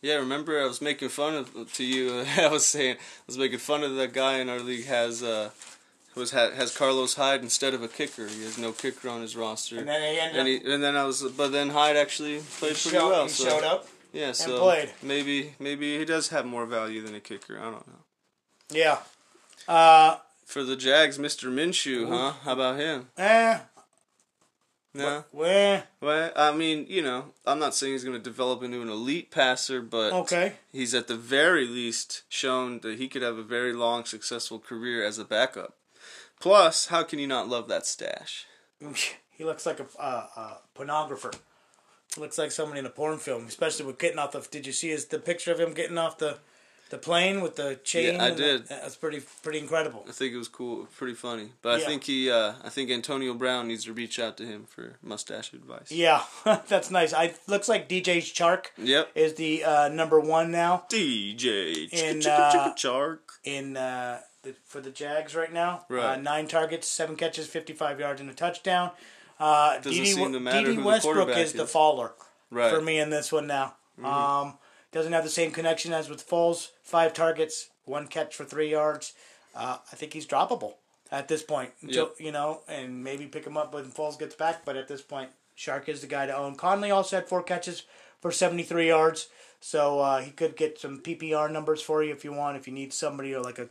Yeah, 0.01 0.15
remember 0.15 0.61
I 0.61 0.65
was 0.67 0.81
making 0.81 1.09
fun 1.09 1.33
of 1.33 1.73
to 1.73 1.83
you. 1.83 2.25
I 2.37 2.47
was 2.47 2.65
saying 2.65 2.97
I 2.97 3.23
was 3.25 3.37
making 3.37 3.59
fun 3.59 3.83
of 3.83 3.95
that 3.95 4.13
guy 4.13 4.39
in 4.39 4.49
our 4.49 4.59
league 4.59 4.85
has 4.85 5.23
uh 5.23 5.49
was 6.15 6.31
has 6.31 6.75
Carlos 6.75 7.15
Hyde 7.15 7.41
instead 7.41 7.73
of 7.73 7.83
a 7.83 7.87
kicker. 7.87 8.27
He 8.27 8.43
has 8.43 8.57
no 8.57 8.71
kicker 8.71 9.09
on 9.09 9.21
his 9.21 9.35
roster. 9.35 9.79
And 9.79 9.87
then 9.87 10.01
he 10.01 10.19
ended 10.19 10.39
and, 10.39 10.47
he, 10.47 10.73
and 10.73 10.83
then 10.83 10.95
I 10.95 11.03
was, 11.03 11.21
but 11.23 11.51
then 11.51 11.69
Hyde 11.69 11.97
actually 11.97 12.37
played 12.39 12.75
pretty 12.75 12.89
showed, 12.89 13.09
well. 13.09 13.23
he 13.23 13.29
so 13.29 13.49
showed 13.49 13.63
up. 13.63 13.87
yeah, 14.13 14.31
so 14.31 14.59
played. 14.59 14.91
maybe 15.03 15.55
maybe 15.59 15.97
he 15.97 16.05
does 16.05 16.29
have 16.29 16.45
more 16.45 16.65
value 16.65 17.01
than 17.01 17.15
a 17.15 17.19
kicker. 17.19 17.59
I 17.59 17.63
don't 17.63 17.87
know. 17.87 18.03
Yeah. 18.69 18.99
Uh, 19.67 20.17
For 20.45 20.63
the 20.63 20.75
Jags, 20.75 21.17
Mr. 21.17 21.51
Minshew, 21.51 22.07
huh? 22.07 22.33
How 22.43 22.53
about 22.53 22.79
him? 22.79 23.07
eh. 23.17 23.59
No. 24.95 25.25
Well, 25.33 25.83
Well, 25.99 26.31
I 26.37 26.53
mean, 26.53 26.85
you 26.87 27.01
know, 27.01 27.33
I'm 27.45 27.59
not 27.59 27.75
saying 27.75 27.91
he's 27.91 28.05
going 28.05 28.15
to 28.15 28.23
develop 28.23 28.63
into 28.63 28.81
an 28.81 28.87
elite 28.87 29.29
passer, 29.29 29.81
but 29.81 30.13
okay. 30.13 30.53
he's 30.71 30.93
at 30.93 31.09
the 31.09 31.17
very 31.17 31.67
least 31.67 32.23
shown 32.29 32.79
that 32.79 32.97
he 32.97 33.09
could 33.09 33.21
have 33.21 33.37
a 33.37 33.43
very 33.43 33.73
long, 33.73 34.05
successful 34.05 34.57
career 34.57 35.05
as 35.05 35.19
a 35.19 35.25
backup. 35.25 35.75
Plus, 36.39 36.87
how 36.87 37.03
can 37.03 37.19
you 37.19 37.27
not 37.27 37.47
love 37.47 37.67
that 37.67 37.85
stash? 37.85 38.45
He 39.31 39.43
looks 39.43 39.65
like 39.65 39.79
a 39.79 39.85
uh, 39.99 40.27
uh, 40.35 40.53
pornographer. 40.77 41.33
He 42.13 42.21
looks 42.21 42.37
like 42.37 42.51
someone 42.51 42.77
in 42.77 42.85
a 42.85 42.89
porn 42.89 43.17
film, 43.17 43.45
especially 43.47 43.85
with 43.85 43.97
getting 43.97 44.19
off 44.19 44.31
the. 44.31 44.39
Did 44.49 44.65
you 44.67 44.73
see 44.73 44.89
his 44.89 45.05
the 45.05 45.19
picture 45.19 45.51
of 45.51 45.59
him 45.59 45.73
getting 45.73 45.97
off 45.97 46.17
the, 46.17 46.37
the 46.89 46.97
plane 46.97 47.41
with 47.41 47.55
the 47.55 47.79
chain? 47.83 48.15
Yeah, 48.15 48.23
I 48.23 48.27
and 48.27 48.37
the- 48.37 48.41
did. 48.43 48.67
that's 48.67 48.95
pretty 48.95 49.21
pretty 49.43 49.59
incredible. 49.59 50.05
I 50.07 50.11
think 50.11 50.33
it 50.33 50.37
was 50.37 50.47
cool, 50.47 50.85
pretty 50.97 51.15
funny. 51.15 51.49
But 51.61 51.81
I 51.81 51.85
think 51.85 52.03
he, 52.05 52.29
uh, 52.29 52.53
I 52.63 52.69
think 52.69 52.89
Antonio 52.91 53.33
Brown 53.33 53.67
needs 53.67 53.85
to 53.85 53.93
reach 53.93 54.19
out 54.19 54.37
to 54.37 54.45
him 54.45 54.65
for 54.65 54.97
mustache 55.01 55.51
advice. 55.53 55.91
Yeah, 55.91 56.23
that's 56.67 56.91
nice. 56.91 57.13
I 57.13 57.33
looks 57.47 57.67
like 57.67 57.89
DJ 57.89 58.17
Chark 58.19 58.67
Yep. 58.77 59.09
is 59.15 59.33
the 59.33 59.63
uh, 59.65 59.87
number 59.89 60.19
one 60.19 60.51
now 60.51 60.85
DJ 60.89 61.91
In, 61.91 62.25
uh, 62.25 62.73
chark. 62.77 63.19
in 63.43 63.75
uh, 63.75 64.19
the, 64.45 64.55
for 64.65 64.79
the 64.79 64.89
Jags 64.91 65.35
right 65.35 65.51
now. 65.51 65.85
Uh, 65.89 66.15
nine 66.15 66.47
targets, 66.47 66.87
seven 66.87 67.15
catches, 67.17 67.47
fifty 67.47 67.73
five 67.73 67.99
yards, 67.99 68.21
and 68.21 68.29
a 68.29 68.33
touchdown. 68.33 68.91
Uh, 69.39 69.75
Doesn't 69.79 69.91
Dede 69.91 70.15
seem 70.15 70.31
to 70.31 70.39
matter 70.39 70.67
Dede 70.67 70.77
who 70.77 70.85
Westbrook 70.85 71.15
quarterback 71.15 71.43
is 71.43 71.53
the 71.53 71.65
faller. 71.67 72.13
Right. 72.51 72.67
Mm-hmm. 72.67 72.75
for 72.77 72.81
me 72.81 72.99
in 72.99 73.09
this 73.09 73.31
one 73.31 73.47
now. 73.47 73.75
Um, 74.01 74.57
doesn't 74.91 75.11
have 75.11 75.23
the 75.25 75.29
same 75.29 75.51
connection 75.51 75.91
as 75.91 76.09
with 76.09 76.25
Foles. 76.27 76.69
Five 76.83 77.13
targets, 77.13 77.69
one 77.83 78.07
catch 78.07 78.33
for 78.35 78.45
three 78.45 78.71
yards. 78.71 79.13
Uh, 79.53 79.77
I 79.91 79.95
think 79.95 80.13
he's 80.13 80.25
droppable. 80.25 80.75
at 81.11 81.27
this 81.27 81.43
point. 81.43 81.71
Until, 81.81 82.11
You 82.17 82.31
know, 82.31 82.61
and 82.67 83.03
maybe 83.03 83.25
pick 83.25 83.45
him 83.45 83.57
up 83.57 83.73
when 83.73 83.85
Foles 83.85 84.17
gets 84.17 84.35
back. 84.35 84.63
But 84.63 84.77
at 84.77 84.87
this 84.87 85.01
point, 85.01 85.31
Chark 85.57 85.89
is 85.89 86.01
the 86.01 86.07
guy 86.07 86.27
to 86.27 86.35
own. 86.37 86.55
Conley 86.55 86.91
also 86.91 87.17
had 87.17 87.27
four 87.27 87.43
catches 87.43 87.83
for 88.21 88.31
73 88.31 88.87
yards. 88.87 89.27
So 89.59 89.99
uh, 89.99 90.21
he 90.21 90.31
could 90.31 90.55
get 90.55 90.79
some 90.79 90.99
PPR 90.99 91.51
numbers 91.51 91.81
for 91.81 92.03
you 92.03 92.11
if 92.13 92.23
you 92.23 92.31
want. 92.31 92.55
If 92.57 92.67
you 92.67 92.73
need 92.73 92.93
somebody 92.93 93.33
or 93.33 93.41
like 93.41 93.59
a 93.59 93.67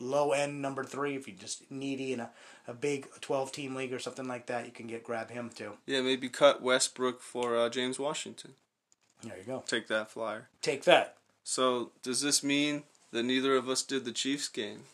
low 0.00 0.32
end 0.32 0.60
number 0.62 0.82
three, 0.82 1.14
if 1.16 1.28
you're 1.28 1.36
just 1.36 1.70
needy 1.70 2.12
in 2.12 2.20
a, 2.20 2.30
a 2.66 2.74
big 2.74 3.06
12 3.20 3.52
team 3.52 3.74
league 3.74 3.92
or 3.92 3.98
something 3.98 4.26
like 4.26 4.46
that, 4.46 4.64
you 4.66 4.72
can 4.72 4.86
get 4.86 5.04
grab 5.04 5.30
him 5.30 5.50
too. 5.54 5.72
Yeah, 5.86 6.00
maybe 6.00 6.28
cut 6.28 6.62
Westbrook 6.62 7.20
for 7.20 7.56
uh, 7.56 7.68
James 7.68 7.98
Washington. 7.98 8.54
There 9.22 9.36
you 9.36 9.44
go. 9.44 9.62
Take 9.66 9.88
that 9.88 10.10
flyer. 10.10 10.48
Take 10.62 10.84
that. 10.84 11.16
So 11.44 11.90
does 12.02 12.22
this 12.22 12.42
mean 12.42 12.84
that 13.12 13.22
neither 13.22 13.56
of 13.56 13.68
us 13.68 13.82
did 13.82 14.04
the 14.04 14.12
Chiefs 14.12 14.48
game? 14.48 14.84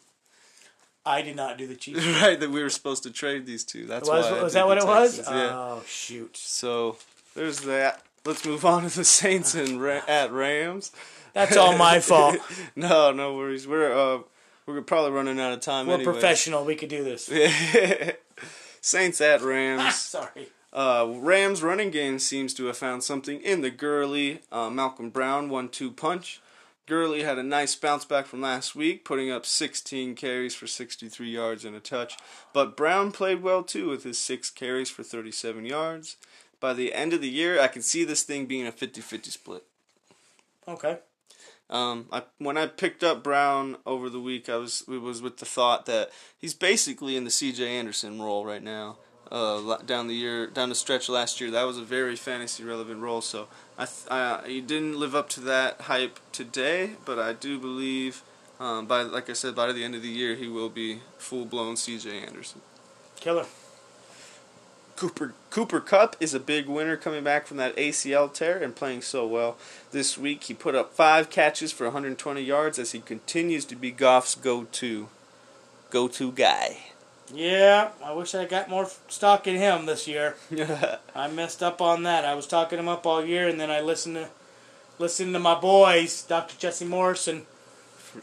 I 1.04 1.22
did 1.22 1.36
not 1.36 1.56
do 1.56 1.66
the 1.68 1.76
Chiefs. 1.76 2.04
right, 2.20 2.38
that 2.38 2.50
we 2.50 2.62
were 2.62 2.70
supposed 2.70 3.04
to 3.04 3.10
trade 3.10 3.46
these 3.46 3.64
two. 3.64 3.86
That's 3.86 4.08
was 4.08 4.24
why 4.30 4.42
was 4.42 4.54
that 4.54 4.66
what 4.66 4.78
it 4.78 4.84
was? 4.86 5.18
Yeah. 5.18 5.50
Oh 5.54 5.82
shoot! 5.86 6.36
So 6.36 6.96
there's 7.34 7.60
that. 7.60 8.02
Let's 8.24 8.44
move 8.44 8.64
on 8.64 8.82
to 8.82 8.96
the 8.96 9.04
Saints 9.04 9.54
and 9.54 9.80
Ra- 9.80 10.02
at 10.08 10.32
Rams. 10.32 10.90
That's 11.32 11.56
all 11.56 11.76
my 11.78 12.00
fault. 12.10 12.38
No, 12.74 13.12
no 13.12 13.36
worries. 13.36 13.68
We're 13.68 13.92
uh 13.96 14.22
we're 14.66 14.82
probably 14.82 15.12
running 15.12 15.40
out 15.40 15.52
of 15.52 15.60
time. 15.60 15.86
We're 15.86 16.02
professional. 16.02 16.64
We 16.64 16.74
could 16.76 16.88
do 16.88 17.04
this. 17.04 17.26
Saints 18.80 19.20
at 19.20 19.42
Ah, 19.42 19.46
Rams. 19.46 19.94
sorry. 19.98 20.48
Uh, 20.72 21.06
Rams 21.16 21.62
running 21.62 21.90
game 21.90 22.18
seems 22.18 22.52
to 22.54 22.66
have 22.66 22.76
found 22.76 23.02
something 23.02 23.40
in 23.40 23.62
the 23.62 23.70
Gurley 23.70 24.40
uh, 24.52 24.68
Malcolm 24.70 25.10
Brown 25.10 25.48
one 25.48 25.68
two 25.68 25.90
punch. 25.90 26.40
Gurley 26.86 27.24
had 27.24 27.36
a 27.38 27.42
nice 27.42 27.74
bounce 27.74 28.04
back 28.04 28.26
from 28.26 28.40
last 28.40 28.76
week, 28.76 29.04
putting 29.04 29.28
up 29.28 29.44
16 29.44 30.14
carries 30.14 30.54
for 30.54 30.68
63 30.68 31.28
yards 31.28 31.64
and 31.64 31.74
a 31.74 31.80
touch. 31.80 32.16
But 32.52 32.76
Brown 32.76 33.10
played 33.10 33.42
well 33.42 33.64
too 33.64 33.88
with 33.88 34.04
his 34.04 34.18
6 34.18 34.50
carries 34.50 34.88
for 34.88 35.02
37 35.02 35.66
yards. 35.66 36.16
By 36.60 36.74
the 36.74 36.94
end 36.94 37.12
of 37.12 37.20
the 37.20 37.28
year, 37.28 37.60
I 37.60 37.66
can 37.66 37.82
see 37.82 38.04
this 38.04 38.22
thing 38.22 38.46
being 38.46 38.66
a 38.68 38.72
50 38.72 39.00
50 39.00 39.30
split. 39.30 39.64
Okay. 40.68 40.98
Um, 41.68 42.06
I 42.12 42.22
when 42.38 42.56
I 42.56 42.66
picked 42.66 43.02
up 43.02 43.22
Brown 43.22 43.76
over 43.84 44.08
the 44.08 44.20
week, 44.20 44.48
I 44.48 44.56
was 44.56 44.84
it 44.88 45.00
was 45.00 45.20
with 45.20 45.38
the 45.38 45.44
thought 45.44 45.86
that 45.86 46.10
he's 46.38 46.54
basically 46.54 47.16
in 47.16 47.24
the 47.24 47.30
C.J. 47.30 47.66
Anderson 47.66 48.20
role 48.20 48.44
right 48.44 48.62
now. 48.62 48.98
Uh, 49.30 49.76
down 49.78 50.06
the 50.06 50.14
year, 50.14 50.46
down 50.46 50.68
the 50.68 50.74
stretch 50.76 51.08
last 51.08 51.40
year, 51.40 51.50
that 51.50 51.64
was 51.64 51.78
a 51.78 51.82
very 51.82 52.14
fantasy 52.14 52.62
relevant 52.62 53.00
role. 53.00 53.20
So 53.20 53.48
I, 53.76 53.86
th- 53.86 54.06
I 54.08 54.42
he 54.46 54.60
didn't 54.60 55.00
live 55.00 55.16
up 55.16 55.28
to 55.30 55.40
that 55.40 55.80
hype 55.82 56.20
today, 56.30 56.92
but 57.04 57.18
I 57.18 57.32
do 57.32 57.58
believe, 57.58 58.22
um, 58.60 58.86
by 58.86 59.02
like 59.02 59.28
I 59.28 59.32
said, 59.32 59.56
by 59.56 59.72
the 59.72 59.82
end 59.82 59.96
of 59.96 60.02
the 60.02 60.08
year, 60.08 60.36
he 60.36 60.46
will 60.46 60.68
be 60.68 61.00
full 61.18 61.44
blown 61.44 61.76
C.J. 61.76 62.20
Anderson. 62.20 62.60
Killer. 63.16 63.46
Cooper 64.96 65.34
Cooper 65.50 65.80
Kupp 65.80 66.16
is 66.20 66.34
a 66.34 66.40
big 66.40 66.66
winner 66.68 66.96
coming 66.96 67.22
back 67.22 67.46
from 67.46 67.58
that 67.58 67.76
ACL 67.76 68.32
tear 68.32 68.62
and 68.62 68.74
playing 68.74 69.02
so 69.02 69.26
well. 69.26 69.56
This 69.92 70.16
week 70.16 70.44
he 70.44 70.54
put 70.54 70.74
up 70.74 70.94
five 70.94 71.30
catches 71.30 71.70
for 71.72 71.84
120 71.84 72.40
yards 72.40 72.78
as 72.78 72.92
he 72.92 73.00
continues 73.00 73.64
to 73.66 73.76
be 73.76 73.90
Goff's 73.90 74.34
go-to 74.34 75.08
go-to 75.90 76.32
guy. 76.32 76.78
Yeah, 77.32 77.90
I 78.02 78.12
wish 78.12 78.34
I 78.34 78.44
got 78.44 78.70
more 78.70 78.88
stock 79.08 79.46
in 79.46 79.56
him 79.56 79.86
this 79.86 80.06
year. 80.06 80.36
I 81.14 81.28
messed 81.28 81.62
up 81.62 81.80
on 81.80 82.04
that. 82.04 82.24
I 82.24 82.34
was 82.34 82.46
talking 82.46 82.78
him 82.78 82.88
up 82.88 83.04
all 83.06 83.24
year, 83.24 83.48
and 83.48 83.60
then 83.60 83.70
I 83.70 83.80
listened 83.80 84.16
to 84.16 84.28
listened 84.98 85.34
to 85.34 85.38
my 85.38 85.58
boys, 85.58 86.22
Dr. 86.22 86.56
Jesse 86.58 86.84
Morrison 86.86 87.46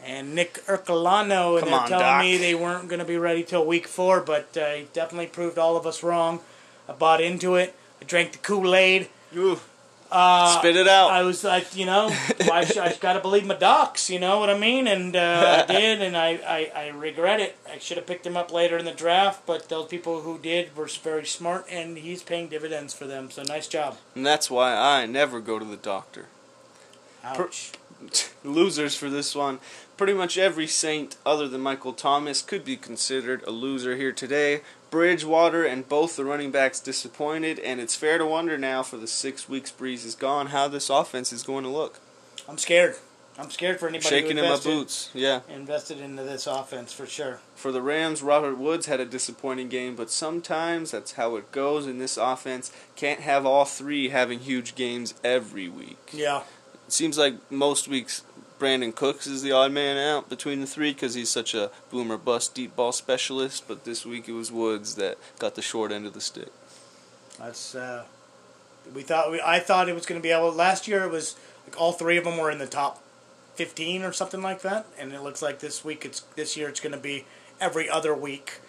and 0.02 0.34
Nick 0.34 0.54
Ercolano, 0.66 1.52
and 1.58 1.60
Come 1.60 1.70
they're 1.70 1.80
on, 1.80 1.88
telling 1.88 2.04
Doc. 2.04 2.22
me 2.22 2.36
they 2.36 2.54
weren't 2.54 2.88
going 2.88 2.98
to 2.98 3.04
be 3.04 3.16
ready 3.18 3.44
till 3.44 3.64
week 3.64 3.86
four, 3.86 4.20
but 4.20 4.56
uh, 4.56 4.70
he 4.70 4.88
definitely 4.92 5.28
proved 5.28 5.58
all 5.58 5.76
of 5.76 5.86
us 5.86 6.02
wrong. 6.02 6.40
I 6.88 6.92
bought 6.92 7.20
into 7.20 7.56
it. 7.56 7.74
I 8.00 8.04
drank 8.04 8.32
the 8.32 8.38
Kool 8.38 8.74
Aid. 8.74 9.08
Uh, 10.10 10.58
spit 10.58 10.76
it 10.76 10.86
out. 10.86 11.10
I 11.10 11.22
was 11.22 11.42
like, 11.42 11.74
you 11.74 11.86
know, 11.86 12.08
I, 12.10 12.70
I 12.80 12.96
got 13.00 13.14
to 13.14 13.20
believe 13.20 13.46
my 13.46 13.56
docs, 13.56 14.08
you 14.08 14.20
know 14.20 14.38
what 14.38 14.48
I 14.48 14.56
mean? 14.56 14.86
And 14.86 15.16
uh, 15.16 15.64
I 15.68 15.72
did, 15.72 16.02
and 16.02 16.16
I, 16.16 16.38
I, 16.46 16.72
I 16.84 16.88
regret 16.88 17.40
it. 17.40 17.56
I 17.68 17.78
should 17.78 17.96
have 17.96 18.06
picked 18.06 18.24
him 18.24 18.36
up 18.36 18.52
later 18.52 18.78
in 18.78 18.84
the 18.84 18.92
draft, 18.92 19.44
but 19.44 19.68
those 19.68 19.88
people 19.88 20.20
who 20.20 20.38
did 20.38 20.76
were 20.76 20.86
very 20.86 21.26
smart, 21.26 21.66
and 21.68 21.98
he's 21.98 22.22
paying 22.22 22.48
dividends 22.48 22.94
for 22.94 23.06
them. 23.06 23.30
So 23.30 23.42
nice 23.42 23.66
job. 23.66 23.96
and 24.14 24.24
that's 24.24 24.48
why 24.50 24.74
I 24.76 25.06
never 25.06 25.40
go 25.40 25.58
to 25.58 25.64
the 25.64 25.76
doctor. 25.76 26.26
Ouch. 27.24 27.72
Losers 28.44 28.96
for 28.96 29.08
this 29.10 29.34
one. 29.34 29.58
Pretty 29.96 30.12
much 30.12 30.36
every 30.36 30.66
Saint 30.66 31.16
other 31.24 31.48
than 31.48 31.60
Michael 31.60 31.92
Thomas 31.92 32.42
could 32.42 32.64
be 32.64 32.76
considered 32.76 33.42
a 33.46 33.50
loser 33.50 33.96
here 33.96 34.12
today. 34.12 34.62
Bridgewater 34.90 35.64
and 35.64 35.88
both 35.88 36.16
the 36.16 36.24
running 36.24 36.50
backs 36.50 36.80
disappointed, 36.80 37.58
and 37.58 37.80
it's 37.80 37.96
fair 37.96 38.18
to 38.18 38.26
wonder 38.26 38.56
now 38.56 38.82
for 38.82 38.96
the 38.96 39.06
six 39.06 39.48
weeks 39.48 39.72
Brees 39.72 40.04
is 40.04 40.14
gone 40.14 40.48
how 40.48 40.68
this 40.68 40.90
offense 40.90 41.32
is 41.32 41.42
going 41.42 41.64
to 41.64 41.70
look. 41.70 41.98
I'm 42.48 42.58
scared. 42.58 42.96
I'm 43.36 43.50
scared 43.50 43.80
for 43.80 43.88
anybody 43.88 44.08
Shaking 44.08 44.36
who 44.36 44.44
in 44.44 44.48
my 44.48 44.58
boots, 44.58 45.10
yeah. 45.12 45.40
invested 45.48 45.98
into 45.98 46.22
this 46.22 46.46
offense 46.46 46.92
for 46.92 47.06
sure. 47.06 47.40
For 47.56 47.72
the 47.72 47.82
Rams, 47.82 48.22
Robert 48.22 48.56
Woods 48.56 48.86
had 48.86 49.00
a 49.00 49.04
disappointing 49.04 49.68
game, 49.68 49.96
but 49.96 50.10
sometimes 50.10 50.92
that's 50.92 51.12
how 51.12 51.34
it 51.34 51.50
goes 51.50 51.88
in 51.88 51.98
this 51.98 52.16
offense. 52.16 52.70
Can't 52.94 53.20
have 53.20 53.44
all 53.44 53.64
three 53.64 54.10
having 54.10 54.38
huge 54.38 54.76
games 54.76 55.14
every 55.24 55.68
week. 55.68 56.10
Yeah. 56.12 56.42
Seems 56.94 57.18
like 57.18 57.50
most 57.50 57.88
weeks 57.88 58.22
Brandin 58.60 58.94
Cooks 58.94 59.26
is 59.26 59.42
the 59.42 59.50
odd 59.50 59.72
man 59.72 59.96
out 59.96 60.28
between 60.28 60.60
the 60.60 60.66
three 60.66 60.92
because 60.92 61.14
he's 61.14 61.28
such 61.28 61.52
a 61.52 61.72
boomer 61.90 62.16
bust 62.16 62.54
deep 62.54 62.76
ball 62.76 62.92
specialist. 62.92 63.66
But 63.66 63.84
this 63.84 64.06
week 64.06 64.28
it 64.28 64.32
was 64.32 64.52
Woods 64.52 64.94
that 64.94 65.18
got 65.40 65.56
the 65.56 65.60
short 65.60 65.90
end 65.90 66.06
of 66.06 66.12
the 66.12 66.20
stick. 66.20 66.52
That's 67.36 67.74
uh, 67.74 68.04
we 68.94 69.02
thought 69.02 69.32
we 69.32 69.40
I 69.44 69.58
thought 69.58 69.88
it 69.88 69.94
was 69.96 70.06
going 70.06 70.20
to 70.20 70.22
be 70.22 70.30
able. 70.30 70.52
Last 70.52 70.86
year 70.86 71.02
it 71.02 71.10
was 71.10 71.34
like 71.66 71.80
all 71.80 71.90
three 71.90 72.16
of 72.16 72.22
them 72.22 72.38
were 72.38 72.48
in 72.48 72.58
the 72.58 72.66
top 72.68 73.02
fifteen 73.56 74.04
or 74.04 74.12
something 74.12 74.40
like 74.40 74.62
that, 74.62 74.86
and 74.96 75.12
it 75.12 75.20
looks 75.20 75.42
like 75.42 75.58
this 75.58 75.84
week 75.84 76.04
it's 76.04 76.20
this 76.36 76.56
year 76.56 76.68
it's 76.68 76.78
going 76.78 76.94
to 76.94 77.00
be 77.00 77.24
every 77.60 77.90
other 77.90 78.14
week. 78.14 78.60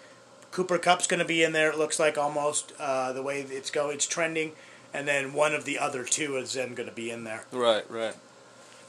Cooper 0.50 0.78
Kupp's 0.78 1.06
going 1.06 1.20
to 1.20 1.24
be 1.24 1.44
in 1.44 1.52
there. 1.52 1.70
It 1.70 1.78
looks 1.78 2.00
like 2.00 2.18
almost 2.18 2.72
uh, 2.80 3.12
the 3.12 3.22
way 3.22 3.42
it's 3.42 3.70
go. 3.70 3.88
It's 3.90 4.06
trending, 4.06 4.50
and 4.96 5.06
then 5.06 5.34
one 5.34 5.54
of 5.54 5.64
the 5.66 5.78
other 5.78 6.04
two 6.04 6.36
is 6.36 6.54
then 6.54 6.74
going 6.74 6.88
to 6.88 6.94
be 6.94 7.10
in 7.10 7.24
there. 7.24 7.44
Right, 7.52 7.84
right. 7.90 8.14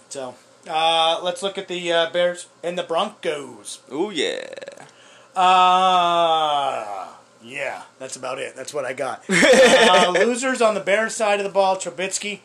So 0.08 0.36
uh, 0.70 1.20
let's 1.22 1.43
look 1.43 1.58
at 1.58 1.68
the 1.68 1.91
uh, 1.91 2.10
Bears 2.12 2.47
and 2.64 2.78
the 2.78 2.84
Broncos. 2.84 3.80
Oh 3.91 4.10
yeah. 4.10 4.47
Uh, 5.36 7.08
yeah, 7.43 7.84
that's 7.99 8.16
about 8.16 8.39
it. 8.39 8.55
That's 8.55 8.74
what 8.74 8.86
I 8.86 8.93
got. 8.93 9.24
uh, 9.30 10.14
losers 10.16 10.62
on 10.62 10.76
the 10.76 10.80
Bears 10.80 11.14
side 11.14 11.39
of 11.39 11.43
the 11.43 11.51
ball, 11.51 11.76
Trubisky. 11.76 12.39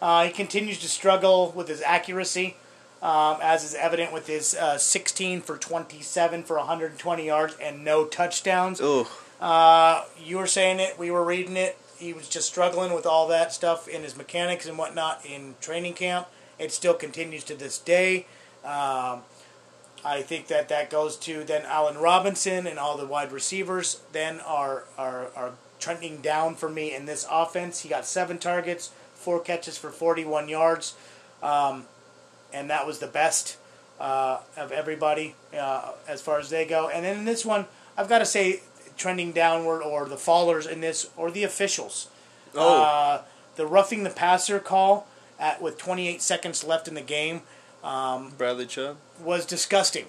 Uh, 0.00 0.24
he 0.26 0.30
continues 0.30 0.78
to 0.78 0.88
struggle 0.88 1.50
with 1.56 1.66
his 1.66 1.82
accuracy, 1.82 2.56
um, 3.02 3.38
as 3.42 3.64
is 3.64 3.74
evident 3.74 4.12
with 4.12 4.28
his 4.28 4.54
uh, 4.54 4.78
16 4.78 5.40
for 5.40 5.58
27 5.58 6.44
for 6.44 6.56
120 6.56 7.26
yards 7.26 7.56
and 7.60 7.84
no 7.84 8.04
touchdowns. 8.04 8.80
Oh, 8.80 9.10
Uh, 9.40 10.04
you 10.22 10.38
were 10.38 10.46
saying 10.46 10.78
it, 10.80 10.98
we 10.98 11.10
were 11.10 11.24
reading 11.24 11.56
it. 11.56 11.76
He 11.98 12.12
was 12.12 12.28
just 12.28 12.48
struggling 12.48 12.92
with 12.92 13.06
all 13.06 13.28
that 13.28 13.52
stuff 13.52 13.88
in 13.88 14.02
his 14.02 14.16
mechanics 14.16 14.66
and 14.66 14.78
whatnot 14.78 15.24
in 15.26 15.56
training 15.60 15.94
camp. 15.94 16.28
It 16.58 16.72
still 16.72 16.94
continues 16.94 17.44
to 17.44 17.54
this 17.54 17.78
day. 17.78 18.26
Um, 18.64 19.22
I 20.04 20.22
think 20.22 20.46
that 20.48 20.68
that 20.68 20.90
goes 20.90 21.16
to 21.16 21.44
then 21.44 21.62
Allen 21.64 21.98
Robinson 21.98 22.66
and 22.66 22.78
all 22.78 22.96
the 22.96 23.06
wide 23.06 23.32
receivers. 23.32 24.00
Then 24.12 24.40
are 24.40 24.84
are 24.96 25.28
are 25.34 25.52
trending 25.78 26.20
down 26.20 26.54
for 26.54 26.68
me 26.68 26.94
in 26.94 27.06
this 27.06 27.26
offense. 27.30 27.80
He 27.80 27.88
got 27.88 28.04
seven 28.04 28.38
targets, 28.38 28.90
four 29.14 29.40
catches 29.40 29.78
for 29.78 29.90
41 29.90 30.48
yards, 30.48 30.94
um, 31.42 31.84
and 32.52 32.70
that 32.70 32.86
was 32.86 32.98
the 32.98 33.06
best 33.06 33.56
uh, 34.00 34.40
of 34.56 34.72
everybody 34.72 35.34
uh, 35.56 35.92
as 36.06 36.20
far 36.20 36.38
as 36.38 36.50
they 36.50 36.64
go. 36.64 36.88
And 36.88 37.04
then 37.04 37.18
in 37.18 37.24
this 37.24 37.44
one, 37.44 37.66
I've 37.96 38.08
got 38.08 38.18
to 38.18 38.26
say, 38.26 38.60
trending 38.98 39.32
downward 39.32 39.82
or 39.82 40.06
the 40.08 40.16
fallers 40.16 40.68
in 40.70 40.80
this 40.80 41.08
or 41.16 41.30
the 41.30 41.44
officials. 41.44 42.08
Oh. 42.54 42.82
Uh, 42.82 43.22
the 43.56 43.66
roughing 43.66 44.02
the 44.04 44.10
passer 44.10 44.58
call 44.58 45.06
at 45.38 45.62
with 45.62 45.78
28 45.78 46.20
seconds 46.20 46.64
left 46.64 46.86
in 46.88 46.94
the 46.94 47.00
game 47.00 47.42
Bradley 48.36 48.66
Chubb. 48.66 48.96
was 49.22 49.46
disgusting. 49.46 50.06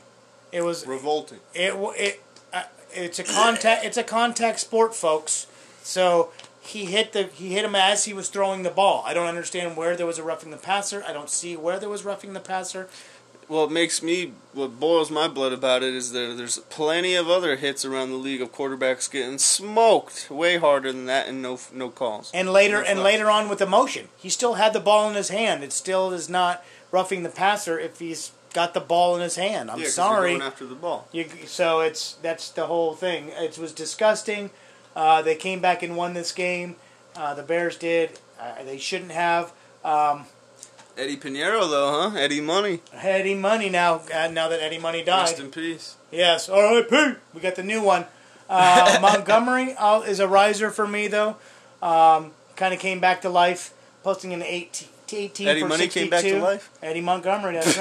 It 0.51 0.63
was 0.63 0.85
Revolting. 0.87 1.39
it 1.53 1.73
it 1.97 2.23
uh, 2.51 2.63
it's 2.91 3.19
a 3.19 3.23
contact 3.23 3.85
it's 3.85 3.97
a 3.97 4.03
contact 4.03 4.59
sport, 4.59 4.95
folks. 4.95 5.45
So 5.83 6.31
he 6.59 6.85
hit 6.85 7.13
the 7.13 7.23
he 7.23 7.53
hit 7.53 7.63
him 7.65 7.75
as 7.75 8.05
he 8.05 8.13
was 8.13 8.29
throwing 8.29 8.63
the 8.63 8.69
ball. 8.71 9.03
I 9.05 9.13
don't 9.13 9.27
understand 9.27 9.77
where 9.77 9.95
there 9.95 10.05
was 10.07 10.17
a 10.17 10.23
roughing 10.23 10.51
the 10.51 10.57
passer. 10.57 11.03
I 11.07 11.13
don't 11.13 11.29
see 11.29 11.55
where 11.55 11.79
there 11.79 11.89
was 11.89 12.03
roughing 12.03 12.33
the 12.33 12.39
passer. 12.39 12.89
What 13.49 13.71
makes 13.71 14.03
me, 14.03 14.33
what 14.53 14.79
boils 14.79 15.09
my 15.09 15.27
blood 15.27 15.53
about 15.53 15.81
it 15.81 15.95
is 15.95 16.11
that 16.11 16.37
there's 16.37 16.59
plenty 16.69 17.15
of 17.15 17.27
other 17.27 17.55
hits 17.55 17.83
around 17.83 18.11
the 18.11 18.15
league 18.15 18.43
of 18.43 18.51
quarterbacks 18.53 19.11
getting 19.11 19.39
smoked 19.39 20.29
way 20.29 20.57
harder 20.57 20.91
than 20.91 21.07
that 21.07 21.27
and 21.27 21.41
no 21.41 21.59
no 21.73 21.89
calls. 21.89 22.29
And 22.31 22.53
later 22.53 22.81
No 22.81 22.87
and 22.87 22.99
later 23.03 23.29
on 23.31 23.49
with 23.49 23.59
emotion, 23.59 24.09
he 24.15 24.29
still 24.29 24.53
had 24.53 24.73
the 24.73 24.79
ball 24.79 25.09
in 25.09 25.15
his 25.15 25.29
hand. 25.29 25.63
It 25.63 25.73
still 25.73 26.13
is 26.13 26.29
not 26.29 26.63
roughing 26.91 27.23
the 27.23 27.29
passer 27.29 27.79
if 27.79 27.97
he's 27.97 28.31
got 28.53 28.75
the 28.75 28.79
ball 28.79 29.15
in 29.15 29.21
his 29.21 29.35
hand. 29.35 29.71
I'm 29.71 29.79
Yeah, 29.79 29.87
sorry. 29.87 30.31
You're 30.31 30.39
going 30.39 30.51
after 30.51 30.65
the 30.67 30.75
ball. 30.75 31.07
You, 31.11 31.25
so 31.47 31.79
it's 31.79 32.13
that's 32.21 32.51
the 32.51 32.67
whole 32.67 32.93
thing. 32.93 33.29
It 33.29 33.57
was 33.57 33.73
disgusting. 33.73 34.51
Uh, 34.95 35.23
they 35.23 35.35
came 35.35 35.59
back 35.59 35.81
and 35.81 35.97
won 35.97 36.13
this 36.13 36.31
game. 36.31 36.75
Uh, 37.15 37.33
the 37.33 37.43
Bears 37.43 37.77
did. 37.77 38.19
Uh, 38.39 38.63
they 38.63 38.77
shouldn't 38.77 39.11
have. 39.11 39.53
Um, 39.83 40.25
Eddie 40.99 41.15
Piñeiro, 41.15 41.69
though, 41.69 42.09
huh? 42.09 42.17
Eddie 42.17 42.41
Money. 42.41 42.81
Eddie 42.91 43.33
Money 43.33 43.69
now. 43.69 44.01
Uh, 44.13 44.27
now 44.27 44.49
that 44.49 44.61
Eddie 44.61 44.79
Money 44.79 45.01
died. 45.01 45.29
Rest 45.29 45.39
in 45.39 45.49
peace. 45.49 45.95
Yes. 46.11 46.49
R.I.P. 46.49 47.13
We 47.33 47.39
got 47.39 47.55
the 47.55 47.63
new 47.63 47.81
one. 47.81 48.05
Uh, 48.49 48.99
Montgomery 49.01 49.75
uh, 49.77 50.01
is 50.01 50.19
a 50.19 50.27
riser 50.27 50.69
for 50.69 50.85
me 50.85 51.07
though. 51.07 51.37
Um, 51.81 52.31
kind 52.57 52.73
of 52.73 52.81
came 52.81 52.99
back 52.99 53.21
to 53.21 53.29
life, 53.29 53.73
posting 54.03 54.33
an 54.33 54.43
18, 54.43 54.89
18 55.09 55.47
Eddie 55.47 55.61
for 55.61 55.67
Money 55.69 55.83
62. 55.83 55.99
came 56.01 56.09
back 56.09 56.23
to 56.23 56.41
life? 56.41 56.69
Eddie 56.83 57.01
Montgomery, 57.01 57.53
that's 57.53 57.77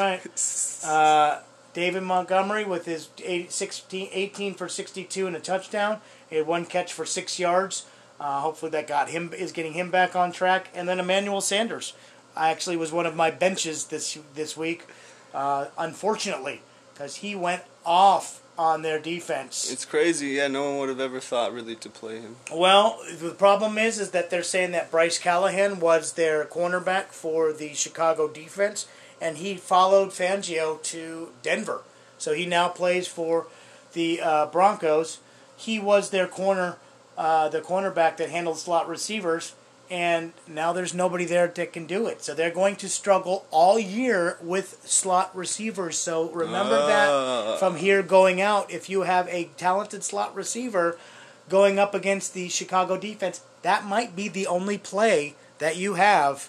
right. 0.85 0.89
Uh, 0.89 1.41
David 1.73 2.05
Montgomery 2.05 2.65
with 2.65 2.87
his 2.87 3.09
8, 3.25 3.51
16, 3.51 4.11
18 4.13 4.55
for 4.55 4.69
62 4.69 5.27
and 5.27 5.35
a 5.35 5.41
touchdown. 5.41 6.01
He 6.31 6.37
had 6.37 6.47
one 6.47 6.67
catch 6.67 6.93
for 6.93 7.05
six 7.05 7.41
yards. 7.41 7.87
Uh, 8.21 8.41
hopefully 8.41 8.71
that 8.71 8.87
got 8.87 9.11
him 9.11 9.33
is 9.33 9.53
getting 9.53 9.73
him 9.73 9.91
back 9.91 10.15
on 10.15 10.31
track. 10.33 10.69
And 10.75 10.89
then 10.89 11.01
Emmanuel 11.01 11.41
Sanders, 11.41 11.95
I 12.39 12.51
actually 12.51 12.77
was 12.77 12.93
one 12.93 13.05
of 13.05 13.17
my 13.17 13.31
benches 13.31 13.87
this 13.87 14.19
this 14.35 14.57
week. 14.57 14.87
Uh, 15.35 15.67
unfortunately, 15.77 16.63
because 16.95 17.17
he 17.17 17.35
went 17.35 17.63
off 17.85 18.41
on 18.57 18.83
their 18.83 18.99
defense. 18.99 19.71
It's 19.71 19.85
crazy. 19.85 20.29
Yeah, 20.29 20.49
no 20.49 20.71
one 20.71 20.79
would 20.81 20.89
have 20.89 21.01
ever 21.01 21.21
thought 21.21 21.53
really 21.53 21.77
to 21.77 21.89
play 21.89 22.21
him. 22.21 22.37
Well, 22.53 22.99
the 23.21 23.31
problem 23.31 23.79
is, 23.79 24.01
is 24.01 24.11
that 24.11 24.31
they're 24.31 24.43
saying 24.43 24.73
that 24.73 24.91
Bryce 24.91 25.19
Callahan 25.19 25.79
was 25.79 26.15
their 26.15 26.45
cornerback 26.45 27.07
for 27.07 27.53
the 27.53 27.75
Chicago 27.75 28.27
defense, 28.27 28.89
and 29.21 29.37
he 29.37 29.55
followed 29.55 30.11
Fangio 30.11 30.83
to 30.85 31.29
Denver. 31.43 31.83
So 32.19 32.35
he 32.35 32.47
now 32.47 32.69
plays 32.69 33.07
for 33.07 33.47
the 33.93 34.21
uh, 34.21 34.47
Broncos. 34.47 35.19
He 35.57 35.79
was 35.79 36.11
their 36.11 36.27
corner, 36.27 36.79
uh, 37.17 37.49
the 37.49 37.61
cornerback 37.61 38.17
that 38.17 38.31
handled 38.31 38.59
slot 38.59 38.89
receivers, 38.89 39.55
and 39.91 40.33
now 40.47 40.73
there's 40.73 40.93
nobody 40.95 41.25
there 41.25 41.47
that 41.49 41.73
can 41.73 41.87
do 41.87 42.07
it. 42.07 42.23
So 42.23 42.35
they're 42.35 42.51
going 42.51 42.77
to 42.77 42.89
struggle 42.89 43.47
all 43.51 43.79
year 43.79 44.37
with 44.43 44.79
slot 44.85 45.35
receivers. 45.35 45.97
So 45.99 46.29
remember 46.31 46.79
Ah. 46.81 46.87
that 46.87 47.59
from 47.59 47.77
here 47.77 48.03
going 48.03 48.41
out. 48.41 48.71
If 48.71 48.91
you 48.91 49.03
have 49.03 49.29
a 49.29 49.51
talented 49.57 50.05
slot 50.05 50.35
receiver 50.35 50.99
going 51.49 51.79
up 51.79 51.95
against 51.95 52.35
the 52.35 52.49
Chicago 52.49 52.97
defense, 52.99 53.41
that 53.63 53.85
might 53.87 54.15
be 54.15 54.29
the 54.29 54.47
only 54.47 54.77
play 54.79 55.35
that 55.59 55.77
you 55.77 55.95
have 55.95 56.49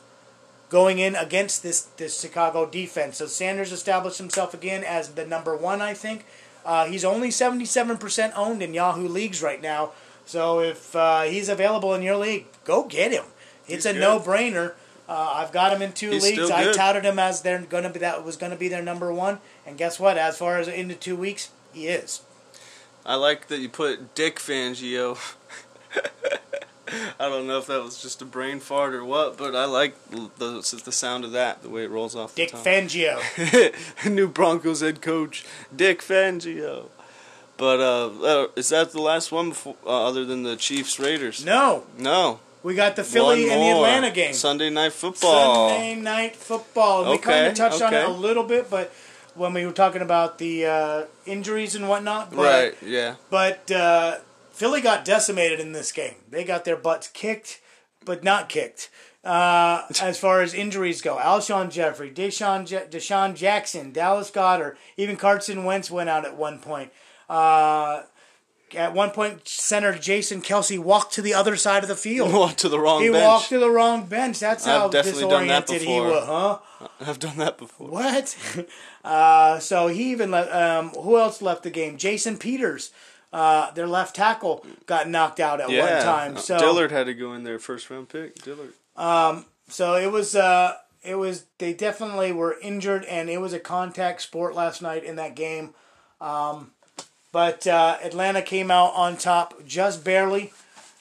going 0.70 1.00
in 1.00 1.16
against 1.16 1.64
this 1.64 1.88
this 1.98 2.20
Chicago 2.20 2.66
defense. 2.66 3.18
So 3.18 3.26
Sanders 3.26 3.72
established 3.72 4.18
himself 4.20 4.54
again 4.54 4.84
as 4.84 5.10
the 5.10 5.26
number 5.26 5.56
one, 5.56 5.82
I 5.82 5.94
think. 5.94 6.26
Uh, 6.66 6.86
he's 6.86 7.06
only 7.06 7.30
77% 7.30 8.34
owned 8.36 8.62
in 8.62 8.74
Yahoo 8.74 9.08
leagues 9.08 9.42
right 9.42 9.62
now. 9.62 9.92
So 10.30 10.60
if 10.60 10.96
uh, 10.96 11.24
he's 11.24 11.50
available 11.50 11.96
in 11.96 12.04
your 12.04 12.16
league, 12.16 12.46
go 12.64 12.84
get 12.84 13.12
him. 13.12 13.24
It's 13.66 13.84
He's 13.84 13.86
a 13.88 13.94
good. 13.94 14.00
no-brainer. 14.00 14.74
Uh, 15.08 15.32
I've 15.34 15.52
got 15.52 15.74
him 15.74 15.82
in 15.82 15.92
two 15.92 16.12
He's 16.12 16.22
leagues. 16.22 16.52
I 16.52 16.72
touted 16.72 17.04
him 17.04 17.18
as 17.18 17.42
they're 17.42 17.60
going 17.62 17.82
to 17.82 17.90
be 17.90 17.98
that 17.98 18.24
was 18.24 18.38
going 18.38 18.52
to 18.52 18.58
be 18.58 18.68
their 18.68 18.84
number 18.84 19.12
one, 19.12 19.40
and 19.66 19.76
guess 19.76 20.00
what? 20.00 20.20
As 20.20 20.38
far 20.38 20.60
as 20.60 20.68
into 20.68 20.94
two 20.94 21.16
weeks, 21.16 21.50
he 21.74 21.88
is. 21.88 22.22
I 23.04 23.16
like 23.16 23.48
that 23.48 23.58
you 23.58 23.70
put 23.70 24.14
Dick 24.14 24.38
Fangio. 24.38 25.18
I 27.20 27.28
don't 27.28 27.48
know 27.48 27.58
if 27.58 27.66
that 27.66 27.82
was 27.84 28.00
just 28.00 28.22
a 28.22 28.26
brain 28.26 28.60
fart 28.60 28.94
or 28.94 29.04
what, 29.04 29.36
but 29.36 29.56
I 29.56 29.66
like 29.66 29.96
the 30.12 30.30
the 30.40 30.92
sound 30.92 31.26
of 31.26 31.32
that, 31.32 31.64
the 31.64 31.70
way 31.70 31.86
it 31.86 31.90
rolls 31.90 32.16
off 32.16 32.36
Dick. 32.36 32.52
Fangio. 32.52 33.20
New 34.08 34.28
Broncos 34.28 34.82
head 34.82 35.02
coach 35.02 35.44
Dick 35.76 36.04
Fangio. 36.04 36.90
But 37.60 37.80
uh, 37.82 38.08
uh, 38.24 38.48
is 38.56 38.70
that 38.70 38.92
the 38.94 39.02
last 39.02 39.32
one 39.32 39.50
before, 39.50 39.76
uh, 39.86 40.08
other 40.08 40.26
than 40.26 40.44
the 40.44 40.56
Chiefs 40.56 40.98
Raiders? 41.00 41.44
no, 41.46 41.84
No. 41.98 42.40
we 42.64 42.74
got 42.74 42.96
the 42.96 43.04
Philly 43.04 43.44
One 43.44 43.52
and 43.52 43.62
the. 43.62 43.70
Atlanta 43.72 44.12
game. 44.12 44.34
Sunday 44.34 44.70
night 44.70 44.94
football. 44.94 45.70
Sunday 45.70 45.96
night 45.96 46.36
football. 46.36 47.04
We 47.04 47.12
Okay, 47.18 47.24
kind 47.24 47.48
of 47.48 47.54
touched 47.56 47.82
on 47.82 47.94
it 47.94 48.06
a 48.06 48.10
little 48.10 48.44
bit, 48.44 48.70
but 48.70 48.92
when 49.36 49.54
we 49.54 49.66
were 49.66 49.72
talking 49.74 50.02
about 50.02 50.38
the 50.40 50.66
uh, 50.66 51.04
injuries 51.26 51.76
and 51.76 51.88
whatnot, 51.90 52.32
but, 52.32 52.38
Right. 52.44 52.76
Yeah. 52.82 53.16
But 53.30 53.70
uh, 53.70 54.18
Philly 54.52 54.82
got 54.82 55.04
decimated 55.06 55.60
in 55.60 55.74
this 55.74 55.92
game. 55.92 56.16
They 56.30 56.44
got 56.46 56.64
their 56.66 56.76
butts 56.78 57.08
kicked, 57.10 57.60
but 58.06 58.24
not 58.24 58.48
kicked. 58.50 58.90
Uh, 59.24 59.84
as 60.02 60.18
far 60.18 60.42
as 60.42 60.54
injuries 60.54 61.02
go, 61.02 61.18
Alshon 61.18 61.70
Jeffery, 61.72 62.10
DeSean, 62.10 62.70
Ja- 62.72 62.88
DeSean 62.90 63.36
Jackson, 63.36 63.92
Dallas 63.92 64.32
Goedert, 64.32 64.78
even 64.96 65.18
Carson 65.18 65.66
Wentz 65.66 65.92
went 65.92 66.08
out 66.10 66.24
at 66.26 66.38
one 66.38 66.60
point. 66.60 66.92
Uh, 67.30 68.04
at 68.76 68.94
one 68.94 69.12
point, 69.12 69.48
center 69.48 69.98
Jason 69.98 70.42
Kelce 70.42 70.78
walked 70.78 71.14
to 71.14 71.22
the 71.22 71.34
other 71.34 71.56
side 71.56 71.84
of 71.84 71.90
the 71.90 71.96
field. 71.96 72.32
Walked 72.34 72.60
to 72.60 72.70
the 72.70 72.80
wrong 72.80 73.02
He 73.02 73.10
bench. 73.10 73.24
walked 73.24 73.50
to 73.50 73.58
the 73.60 73.70
wrong 73.70 74.06
bench. 74.06 74.40
That's 74.40 74.68
I've 74.68 74.82
how 74.82 74.88
definitely 74.90 75.28
done 75.28 75.48
that 75.48 75.66
disoriented 75.66 75.88
he 75.88 76.00
was, 76.00 76.26
huh? 76.26 76.88
I've 77.02 77.20
done 77.20 77.38
that 77.38 77.58
before. 77.58 77.88
What? 77.90 78.38
uh, 79.04 79.58
so 79.60 79.88
he 79.88 80.12
even 80.12 80.30
left. 80.32 80.54
Um, 80.54 80.90
who 80.90 81.18
else 81.18 81.42
left 81.42 81.64
the 81.64 81.72
game? 81.72 81.98
Jason 81.98 82.38
Peters, 82.38 82.92
uh, 83.34 83.72
their 83.72 83.88
left 83.88 84.16
tackle, 84.16 84.64
got 84.86 85.10
knocked 85.10 85.40
out 85.40 85.60
at 85.62 85.70
Yeah. 85.72 85.96
one 85.96 86.04
time. 86.04 86.38
So 86.38 86.60
Dillard 86.60 86.92
had 86.92 87.08
to 87.08 87.14
go 87.16 87.34
in 87.34 87.44
there 87.44 87.58
first 87.60 87.90
round 87.90 88.10
pick. 88.10 88.36
Dillard. 88.44 88.74
so 89.68 89.96
it 89.96 90.12
was. 90.12 90.36
Uh, 90.36 90.76
it 91.04 91.16
was. 91.16 91.46
They 91.58 91.74
definitely 91.74 92.32
were 92.34 92.58
injured, 92.62 93.04
and 93.06 93.30
it 93.32 93.42
was 93.42 93.54
a 93.54 93.60
contact 93.60 94.22
sport 94.22 94.54
last 94.54 94.82
night 94.84 95.04
in 95.04 95.16
that 95.16 95.36
game. 95.36 95.74
Um, 96.22 96.72
but 97.32 97.68
uh, 97.68 97.98
Atlanta 98.04 98.42
came 98.42 98.72
out 98.72 98.94
on 98.96 99.18
top 99.18 99.66
just 99.66 100.04
barely. 100.04 100.52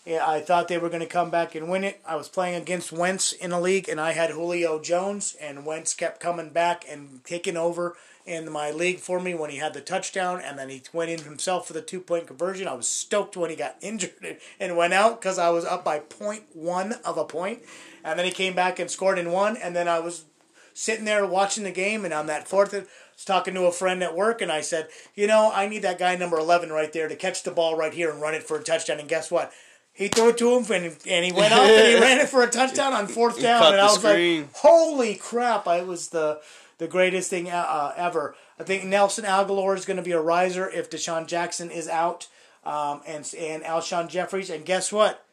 I 0.06 0.40
thought 0.40 0.68
they 0.68 0.78
were 0.78 0.88
going 0.88 1.00
to 1.00 1.06
come 1.06 1.28
back 1.28 1.54
and 1.54 1.68
win 1.68 1.84
it. 1.84 2.00
I 2.06 2.16
was 2.16 2.28
playing 2.28 2.54
against 2.54 2.92
Wentz 2.92 3.32
in 3.32 3.52
a 3.52 3.60
league, 3.60 3.90
and 3.90 4.00
I 4.00 4.12
had 4.12 4.30
Julio 4.30 4.80
Jones, 4.80 5.36
and 5.38 5.66
Wentz 5.66 5.92
kept 5.92 6.20
coming 6.20 6.48
back 6.48 6.86
and 6.88 7.22
taking 7.24 7.58
over 7.58 7.94
in 8.24 8.50
my 8.50 8.70
league 8.70 9.00
for 9.00 9.20
me 9.20 9.34
when 9.34 9.50
he 9.50 9.56
had 9.56 9.74
the 9.74 9.80
touchdown, 9.80 10.40
and 10.42 10.58
then 10.58 10.68
he 10.68 10.82
went 10.92 11.10
in 11.10 11.24
himself 11.24 11.66
for 11.66 11.72
the 11.72 11.82
two 11.82 12.00
point 12.00 12.26
conversion. 12.26 12.68
I 12.68 12.74
was 12.74 12.86
stoked 12.86 13.36
when 13.36 13.50
he 13.50 13.56
got 13.56 13.76
injured 13.82 14.38
and 14.58 14.76
went 14.76 14.94
out 14.94 15.20
because 15.20 15.38
I 15.38 15.50
was 15.50 15.64
up 15.64 15.84
by 15.84 16.00
0.1 16.00 17.02
of 17.02 17.18
a 17.18 17.24
point, 17.24 17.60
and 18.04 18.18
then 18.18 18.26
he 18.26 18.32
came 18.32 18.54
back 18.54 18.78
and 18.78 18.90
scored 18.90 19.18
and 19.18 19.32
won, 19.32 19.56
and 19.56 19.76
then 19.76 19.88
I 19.88 19.98
was 19.98 20.24
sitting 20.72 21.04
there 21.04 21.26
watching 21.26 21.64
the 21.64 21.70
game, 21.70 22.04
and 22.04 22.14
on 22.14 22.26
that 22.26 22.48
fourth, 22.48 22.88
was 23.18 23.24
talking 23.24 23.54
to 23.54 23.66
a 23.66 23.72
friend 23.72 24.02
at 24.02 24.14
work, 24.14 24.40
and 24.40 24.50
I 24.50 24.60
said, 24.60 24.88
you 25.16 25.26
know, 25.26 25.50
I 25.52 25.68
need 25.68 25.82
that 25.82 25.98
guy 25.98 26.14
number 26.14 26.38
eleven 26.38 26.70
right 26.70 26.92
there 26.92 27.08
to 27.08 27.16
catch 27.16 27.42
the 27.42 27.50
ball 27.50 27.76
right 27.76 27.92
here 27.92 28.10
and 28.10 28.22
run 28.22 28.34
it 28.34 28.44
for 28.44 28.56
a 28.56 28.62
touchdown. 28.62 29.00
And 29.00 29.08
guess 29.08 29.30
what? 29.30 29.52
He 29.92 30.06
threw 30.06 30.28
it 30.28 30.38
to 30.38 30.56
him, 30.56 30.64
and, 30.70 30.96
and 31.08 31.24
he 31.24 31.32
went 31.32 31.52
up 31.52 31.62
and 31.62 31.88
he 31.88 31.94
ran 32.00 32.18
it 32.18 32.28
for 32.28 32.44
a 32.44 32.48
touchdown 32.48 32.92
on 32.92 33.08
fourth 33.08 33.42
down. 33.42 33.72
And 33.72 33.80
I 33.80 33.84
was 33.84 33.98
screen. 33.98 34.42
like, 34.42 34.54
holy 34.54 35.14
crap! 35.16 35.66
I 35.66 35.82
was 35.82 36.10
the 36.10 36.40
the 36.78 36.86
greatest 36.86 37.28
thing 37.28 37.50
uh, 37.50 37.92
ever. 37.96 38.36
I 38.60 38.62
think 38.62 38.84
Nelson 38.84 39.24
Agholor 39.24 39.76
is 39.76 39.84
going 39.84 39.96
to 39.96 40.02
be 40.02 40.12
a 40.12 40.20
riser 40.20 40.70
if 40.70 40.88
DeSean 40.88 41.26
Jackson 41.26 41.72
is 41.72 41.88
out, 41.88 42.28
um, 42.64 43.00
and 43.04 43.28
and 43.36 43.64
Alshon 43.64 44.08
Jeffries. 44.08 44.48
And 44.48 44.64
guess 44.64 44.92
what? 44.92 45.24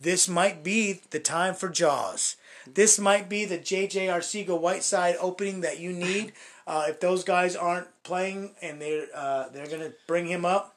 This 0.00 0.28
might 0.28 0.62
be 0.62 1.00
the 1.10 1.20
time 1.20 1.54
for 1.54 1.68
Jaws. 1.68 2.36
This 2.72 2.98
might 3.00 3.28
be 3.28 3.44
the 3.44 3.58
J.J. 3.58 4.06
Arcega 4.06 4.58
Whiteside 4.58 5.16
opening 5.20 5.62
that 5.62 5.80
you 5.80 5.92
need. 5.92 6.32
Uh, 6.66 6.86
if 6.88 7.00
those 7.00 7.24
guys 7.24 7.56
aren't 7.56 7.88
playing 8.04 8.54
and 8.62 8.80
they're 8.80 9.06
uh, 9.14 9.48
they're 9.48 9.66
going 9.66 9.80
to 9.80 9.92
bring 10.06 10.26
him 10.26 10.44
up, 10.44 10.76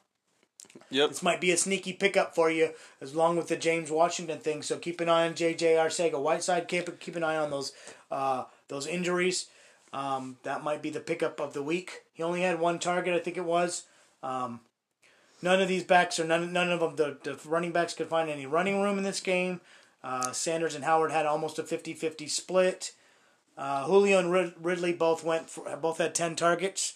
Yep. 0.90 1.08
this 1.08 1.22
might 1.22 1.40
be 1.40 1.50
a 1.52 1.56
sneaky 1.56 1.92
pickup 1.92 2.34
for 2.34 2.50
you, 2.50 2.70
as 3.00 3.14
long 3.14 3.36
with 3.36 3.48
the 3.48 3.56
James 3.56 3.90
Washington 3.90 4.38
thing. 4.38 4.62
So 4.62 4.78
keep 4.78 5.00
an 5.00 5.08
eye 5.08 5.26
on 5.26 5.34
J.J. 5.34 5.74
Arcega 5.74 6.20
Whiteside. 6.20 6.68
Keep 6.68 7.00
keep 7.00 7.16
an 7.16 7.24
eye 7.24 7.36
on 7.36 7.50
those 7.50 7.72
uh, 8.10 8.44
those 8.68 8.86
injuries. 8.86 9.46
Um, 9.92 10.36
that 10.42 10.62
might 10.64 10.82
be 10.82 10.90
the 10.90 11.00
pickup 11.00 11.40
of 11.40 11.54
the 11.54 11.62
week. 11.62 12.02
He 12.12 12.22
only 12.22 12.42
had 12.42 12.60
one 12.60 12.78
target, 12.78 13.14
I 13.14 13.20
think 13.20 13.36
it 13.36 13.44
was. 13.44 13.84
Um, 14.22 14.60
none 15.40 15.62
of 15.62 15.68
these 15.68 15.84
backs 15.84 16.18
or 16.18 16.24
none 16.24 16.52
none 16.52 16.70
of 16.70 16.80
them 16.80 16.96
the, 16.96 17.16
the 17.22 17.38
running 17.48 17.72
backs 17.72 17.94
could 17.94 18.08
find 18.08 18.28
any 18.28 18.44
running 18.46 18.82
room 18.82 18.98
in 18.98 19.04
this 19.04 19.20
game. 19.20 19.60
Uh, 20.04 20.32
Sanders 20.32 20.74
and 20.74 20.84
Howard 20.84 21.10
had 21.10 21.26
almost 21.26 21.58
a 21.58 21.62
50-50 21.64 22.28
split. 22.28 22.92
Uh, 23.56 23.84
Julio 23.84 24.18
and 24.18 24.30
Rid- 24.32 24.54
Ridley 24.60 24.92
both 24.92 25.24
went 25.24 25.48
for, 25.50 25.76
both 25.76 25.98
had 25.98 26.14
ten 26.14 26.36
targets. 26.36 26.94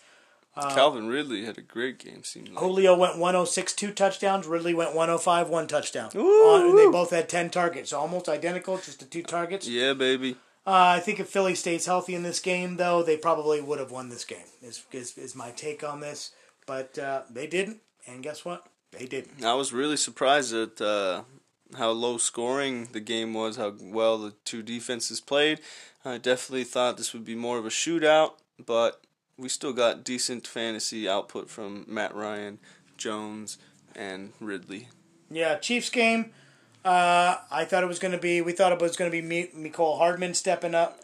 Calvin 0.74 1.08
Ridley 1.08 1.44
had 1.46 1.56
a 1.56 1.62
great 1.62 1.98
game. 1.98 2.22
Seemed 2.22 2.48
like. 2.50 2.58
Julio 2.58 2.94
went 2.94 3.14
106, 3.16 3.72
two 3.72 3.92
touchdowns. 3.92 4.46
Ridley 4.46 4.74
went 4.74 4.94
105, 4.94 5.48
one 5.48 5.66
touchdown. 5.66 6.10
On- 6.14 6.76
they 6.76 6.86
both 6.90 7.10
had 7.10 7.28
10 7.30 7.48
targets, 7.50 7.92
almost 7.92 8.28
identical, 8.28 8.76
just 8.76 8.98
the 9.00 9.06
two 9.06 9.22
targets. 9.22 9.66
Yeah, 9.66 9.94
baby. 9.94 10.36
Uh, 10.66 10.96
I 10.96 11.00
think 11.00 11.18
if 11.18 11.28
Philly 11.30 11.54
stays 11.54 11.86
healthy 11.86 12.14
in 12.14 12.22
this 12.24 12.40
game, 12.40 12.76
though, 12.76 13.02
they 13.02 13.16
probably 13.16 13.62
would 13.62 13.78
have 13.78 13.90
won 13.90 14.10
this 14.10 14.24
game. 14.26 14.44
Is 14.62 14.84
is, 14.92 15.16
is 15.16 15.34
my 15.34 15.50
take 15.52 15.82
on 15.82 16.00
this, 16.00 16.32
but 16.66 16.98
uh, 16.98 17.22
they 17.30 17.46
didn't, 17.46 17.78
and 18.06 18.22
guess 18.22 18.44
what? 18.44 18.66
They 18.92 19.06
didn't. 19.06 19.42
I 19.42 19.54
was 19.54 19.72
really 19.72 19.96
surprised 19.96 20.52
that 20.52 20.78
uh, 20.80 21.22
how 21.76 21.90
low 21.90 22.18
scoring 22.18 22.88
the 22.92 23.00
game 23.00 23.34
was, 23.34 23.56
how 23.56 23.74
well 23.80 24.18
the 24.18 24.34
two 24.44 24.62
defenses 24.62 25.20
played. 25.20 25.60
I 26.04 26.18
definitely 26.18 26.64
thought 26.64 26.96
this 26.96 27.12
would 27.12 27.24
be 27.24 27.34
more 27.34 27.58
of 27.58 27.66
a 27.66 27.70
shootout, 27.70 28.32
but 28.64 29.02
we 29.36 29.48
still 29.48 29.72
got 29.72 30.04
decent 30.04 30.46
fantasy 30.46 31.08
output 31.08 31.48
from 31.50 31.84
Matt 31.86 32.14
Ryan, 32.14 32.58
Jones, 32.96 33.58
and 33.94 34.32
Ridley. 34.40 34.88
Yeah, 35.30 35.56
Chiefs 35.56 35.90
game. 35.90 36.32
Uh, 36.84 37.36
I 37.50 37.64
thought 37.64 37.82
it 37.82 37.88
was 37.88 37.98
going 37.98 38.12
to 38.12 38.18
be. 38.18 38.40
We 38.40 38.52
thought 38.52 38.72
it 38.72 38.80
was 38.80 38.96
going 38.96 39.10
to 39.10 39.22
be 39.22 39.48
Mecole 39.54 39.98
Hardman 39.98 40.34
stepping 40.34 40.74
up, 40.74 41.00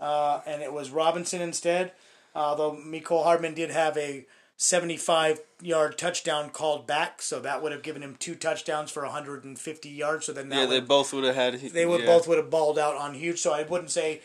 uh, 0.00 0.40
and 0.46 0.62
it 0.62 0.72
was 0.72 0.90
Robinson 0.90 1.40
instead. 1.40 1.92
Although 2.34 2.72
Mecole 2.72 3.24
Hardman 3.24 3.54
did 3.54 3.70
have 3.70 3.96
a 3.96 4.26
75 4.62 5.40
yard 5.62 5.96
touchdown 5.96 6.50
called 6.50 6.86
back, 6.86 7.22
so 7.22 7.40
that 7.40 7.62
would 7.62 7.72
have 7.72 7.82
given 7.82 8.02
him 8.02 8.14
two 8.18 8.34
touchdowns 8.34 8.90
for 8.90 9.02
150 9.04 9.88
yards. 9.88 10.26
So 10.26 10.34
then 10.34 10.50
Yeah, 10.50 10.66
they 10.66 10.80
both 10.80 11.14
would 11.14 11.24
have 11.24 11.34
had. 11.34 11.54
they 11.54 11.86
would 11.86 12.02
yeah. 12.02 12.06
both 12.06 12.28
would 12.28 12.36
have 12.36 12.50
balled 12.50 12.78
out 12.78 12.94
on 12.94 13.14
huge. 13.14 13.40
So 13.40 13.54
I 13.54 13.62
wouldn't 13.62 13.90
say 13.90 14.20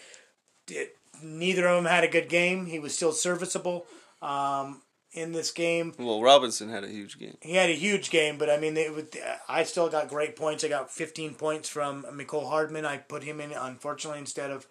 it, 0.68 0.98
neither 1.24 1.66
of 1.68 1.82
them 1.82 1.90
had 1.90 2.04
a 2.04 2.10
good 2.10 2.28
game. 2.28 2.66
He 2.66 2.80
was 2.80 2.94
still 2.94 3.14
serviceable 3.14 3.86
um, 4.22 4.82
in 5.14 5.32
this 5.32 5.52
game. 5.52 5.94
Well, 5.98 6.22
Robinson 6.22 6.68
had 6.68 6.84
a 6.84 6.90
huge 6.90 7.18
game. 7.18 7.38
He 7.40 7.54
had 7.54 7.70
a 7.70 7.76
huge 7.76 8.10
game, 8.10 8.38
but 8.38 8.50
I 8.50 8.58
mean, 8.58 8.74
they 8.74 8.90
would, 8.90 9.18
I 9.48 9.64
still 9.64 9.88
got 9.88 10.10
great 10.10 10.36
points. 10.36 10.66
I 10.66 10.68
got 10.68 10.92
15 10.92 11.36
points 11.36 11.70
from 11.70 12.04
Mecole 12.12 12.50
Hardman. 12.50 12.86
I 12.86 12.98
put 12.98 13.24
him 13.24 13.40
in, 13.40 13.54
unfortunately, 13.54 14.20
instead 14.20 14.52
of 14.52 14.68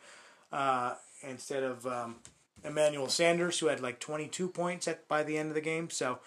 uh, 0.52 0.96
instead 1.22 1.62
of 1.62 1.86
um, 1.86 2.16
Emmanuel 2.64 3.08
Sanders, 3.08 3.58
who 3.58 3.66
had 3.66 3.80
like 3.80 4.00
22 4.00 4.48
points 4.48 4.88
at 4.88 5.06
by 5.08 5.22
the 5.22 5.36
end 5.38 5.48
of 5.50 5.54
the 5.54 5.60
game. 5.60 5.90
So, 5.90 6.18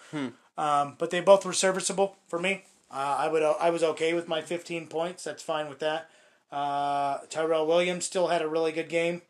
um, 0.56 0.94
but 0.98 1.10
they 1.10 1.20
both 1.20 1.44
were 1.44 1.52
serviceable 1.52 2.16
for 2.26 2.38
me. 2.38 2.64
Uh, 2.90 3.16
I 3.18 3.28
would 3.28 3.42
I 3.42 3.70
was 3.70 3.82
okay 3.82 4.14
with 4.14 4.28
my 4.28 4.40
15 4.40 4.86
points. 4.86 5.24
That's 5.24 5.42
fine 5.42 5.68
with 5.68 5.80
that. 5.80 6.08
Uh, 6.50 7.18
Tyrell 7.28 7.66
Williams 7.66 8.06
still 8.06 8.28
had 8.28 8.40
a 8.40 8.48
really 8.48 8.72
good 8.72 8.88
game. 8.88 9.22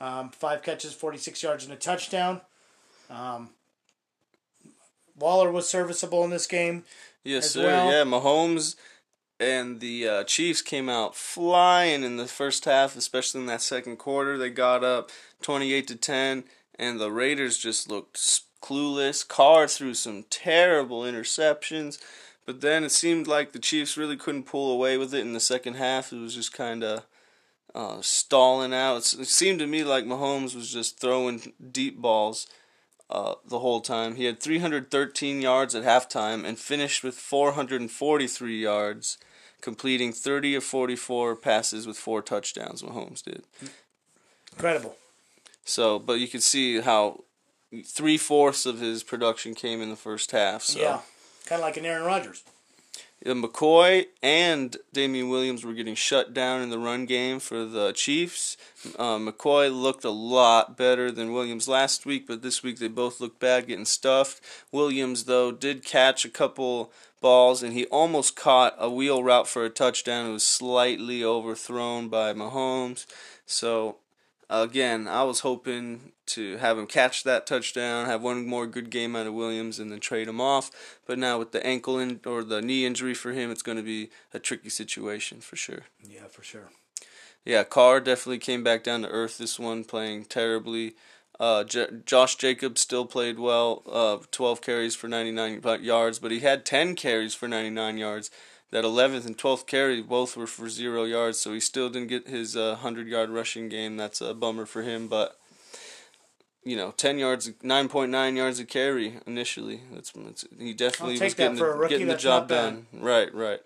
Um, 0.00 0.30
five 0.30 0.62
catches, 0.62 0.92
46 0.92 1.42
yards, 1.42 1.64
and 1.64 1.72
a 1.72 1.76
touchdown. 1.76 2.40
Um, 3.08 3.50
Waller 5.18 5.50
was 5.50 5.68
serviceable 5.68 6.24
in 6.24 6.30
this 6.30 6.46
game. 6.46 6.84
Yes, 7.24 7.50
sir. 7.50 7.66
well. 7.66 7.90
Yeah, 7.90 8.04
Mahomes 8.04 8.76
and 9.38 9.80
the 9.80 10.08
uh, 10.08 10.24
Chiefs 10.24 10.62
came 10.62 10.88
out 10.88 11.14
flying 11.14 12.02
in 12.02 12.16
the 12.16 12.26
first 12.26 12.64
half, 12.64 12.96
especially 12.96 13.40
in 13.40 13.46
that 13.46 13.62
second 13.62 13.96
quarter. 13.96 14.38
They 14.38 14.50
got 14.50 14.84
up 14.84 15.10
twenty-eight 15.42 15.86
to 15.88 15.96
ten, 15.96 16.44
and 16.78 16.98
the 16.98 17.10
Raiders 17.10 17.58
just 17.58 17.90
looked 17.90 18.16
clueless. 18.62 19.26
Carr 19.26 19.68
threw 19.68 19.94
some 19.94 20.24
terrible 20.30 21.02
interceptions, 21.02 22.00
but 22.44 22.60
then 22.60 22.84
it 22.84 22.92
seemed 22.92 23.26
like 23.26 23.52
the 23.52 23.58
Chiefs 23.58 23.96
really 23.96 24.16
couldn't 24.16 24.44
pull 24.44 24.72
away 24.72 24.96
with 24.96 25.12
it 25.14 25.20
in 25.20 25.32
the 25.32 25.40
second 25.40 25.74
half. 25.74 26.12
It 26.12 26.18
was 26.18 26.34
just 26.34 26.52
kind 26.52 26.82
of. 26.82 27.06
Uh, 27.74 28.00
stalling 28.00 28.72
out. 28.72 28.96
It 28.96 29.26
seemed 29.26 29.58
to 29.58 29.66
me 29.66 29.84
like 29.84 30.06
Mahomes 30.06 30.54
was 30.56 30.72
just 30.72 30.98
throwing 30.98 31.52
deep 31.72 32.00
balls 32.00 32.46
uh, 33.10 33.34
the 33.46 33.60
whole 33.60 33.80
time. 33.80 34.16
He 34.16 34.24
had 34.24 34.40
313 34.40 35.40
yards 35.40 35.74
at 35.74 35.84
halftime 35.84 36.44
and 36.44 36.58
finished 36.58 37.04
with 37.04 37.14
443 37.14 38.60
yards, 38.60 39.18
completing 39.66 40.12
30 40.12 40.54
of 40.54 40.62
44 40.62 41.34
passes 41.34 41.88
with 41.88 41.96
four 41.98 42.22
touchdowns. 42.22 42.84
Mahomes 42.84 43.20
did. 43.20 43.42
Incredible. 44.52 44.94
So, 45.64 45.98
but 45.98 46.20
you 46.20 46.28
can 46.28 46.40
see 46.40 46.80
how 46.80 47.24
three 47.84 48.16
fourths 48.16 48.64
of 48.64 48.78
his 48.78 49.02
production 49.02 49.56
came 49.56 49.82
in 49.82 49.90
the 49.90 49.96
first 49.96 50.30
half. 50.30 50.62
So, 50.62 50.78
Yeah, 50.78 51.00
kind 51.46 51.60
of 51.60 51.66
like 51.66 51.76
an 51.76 51.84
Aaron 51.84 52.04
Rodgers. 52.04 52.44
McCoy 53.34 54.06
and 54.22 54.76
Damien 54.92 55.28
Williams 55.28 55.64
were 55.64 55.72
getting 55.72 55.94
shut 55.94 56.32
down 56.32 56.62
in 56.62 56.70
the 56.70 56.78
run 56.78 57.06
game 57.06 57.40
for 57.40 57.64
the 57.64 57.92
Chiefs. 57.92 58.56
Uh, 58.98 59.16
McCoy 59.16 59.72
looked 59.74 60.04
a 60.04 60.10
lot 60.10 60.76
better 60.76 61.10
than 61.10 61.32
Williams 61.32 61.66
last 61.66 62.06
week, 62.06 62.26
but 62.26 62.42
this 62.42 62.62
week 62.62 62.78
they 62.78 62.88
both 62.88 63.20
looked 63.20 63.40
bad 63.40 63.66
getting 63.66 63.84
stuffed. 63.84 64.40
Williams, 64.70 65.24
though, 65.24 65.50
did 65.50 65.84
catch 65.84 66.24
a 66.24 66.30
couple 66.30 66.92
balls, 67.20 67.62
and 67.62 67.72
he 67.72 67.86
almost 67.86 68.36
caught 68.36 68.76
a 68.78 68.90
wheel 68.90 69.22
route 69.22 69.48
for 69.48 69.64
a 69.64 69.70
touchdown. 69.70 70.30
It 70.30 70.32
was 70.32 70.44
slightly 70.44 71.24
overthrown 71.24 72.08
by 72.08 72.32
Mahomes. 72.32 73.06
So, 73.44 73.96
again, 74.48 75.08
I 75.08 75.24
was 75.24 75.40
hoping 75.40 76.12
to 76.26 76.56
have 76.56 76.78
him 76.78 76.86
catch 76.86 77.24
that 77.24 77.46
touchdown, 77.46 78.06
have 78.06 78.22
one 78.22 78.46
more 78.46 78.66
good 78.66 78.90
game 78.90 79.14
out 79.16 79.26
of 79.26 79.34
Williams, 79.34 79.78
and 79.78 79.90
then 79.90 80.00
trade 80.00 80.28
him 80.28 80.40
off. 80.40 80.98
But 81.06 81.18
now 81.18 81.38
with 81.38 81.52
the 81.52 81.64
ankle 81.66 81.98
in, 81.98 82.20
or 82.26 82.42
the 82.42 82.62
knee 82.62 82.84
injury 82.84 83.14
for 83.14 83.32
him, 83.32 83.50
it's 83.50 83.62
going 83.62 83.78
to 83.78 83.84
be 83.84 84.10
a 84.34 84.38
tricky 84.38 84.70
situation 84.70 85.40
for 85.40 85.56
sure. 85.56 85.82
Yeah, 86.02 86.26
for 86.28 86.42
sure. 86.42 86.70
Yeah, 87.44 87.62
Carr 87.62 88.00
definitely 88.00 88.38
came 88.38 88.64
back 88.64 88.82
down 88.82 89.02
to 89.02 89.08
earth 89.08 89.38
this 89.38 89.58
one, 89.58 89.84
playing 89.84 90.24
terribly. 90.24 90.96
Uh, 91.38 91.64
J- 91.64 91.88
Josh 92.04 92.36
Jacobs 92.36 92.80
still 92.80 93.04
played 93.04 93.38
well, 93.38 93.82
uh, 93.90 94.18
12 94.30 94.62
carries 94.62 94.96
for 94.96 95.06
99 95.06 95.60
yards, 95.82 96.18
but 96.18 96.30
he 96.30 96.40
had 96.40 96.64
10 96.64 96.96
carries 96.96 97.34
for 97.34 97.46
99 97.46 97.98
yards. 97.98 98.30
That 98.72 98.84
11th 98.84 99.26
and 99.26 99.38
12th 99.38 99.66
carry 99.66 100.02
both 100.02 100.36
were 100.36 100.46
for 100.46 100.68
zero 100.68 101.04
yards, 101.04 101.38
so 101.38 101.52
he 101.52 101.60
still 101.60 101.88
didn't 101.88 102.08
get 102.08 102.26
his 102.26 102.56
uh, 102.56 102.78
100 102.82 103.06
yard 103.06 103.30
rushing 103.30 103.68
game. 103.68 103.96
That's 103.96 104.20
a 104.20 104.34
bummer 104.34 104.66
for 104.66 104.82
him, 104.82 105.06
but 105.06 105.38
you 106.66 106.76
know, 106.76 106.90
10 106.90 107.18
yards, 107.18 107.48
9.9 107.48 108.36
yards 108.36 108.58
a 108.58 108.64
carry 108.64 109.20
initially. 109.24 109.82
That's, 109.92 110.10
that's 110.10 110.44
he 110.58 110.74
definitely 110.74 111.20
was 111.20 111.34
getting, 111.34 111.56
the, 111.56 111.86
getting 111.88 112.08
the 112.08 112.16
job 112.16 112.48
done. 112.48 112.86
Right, 112.92 113.32
right. 113.32 113.60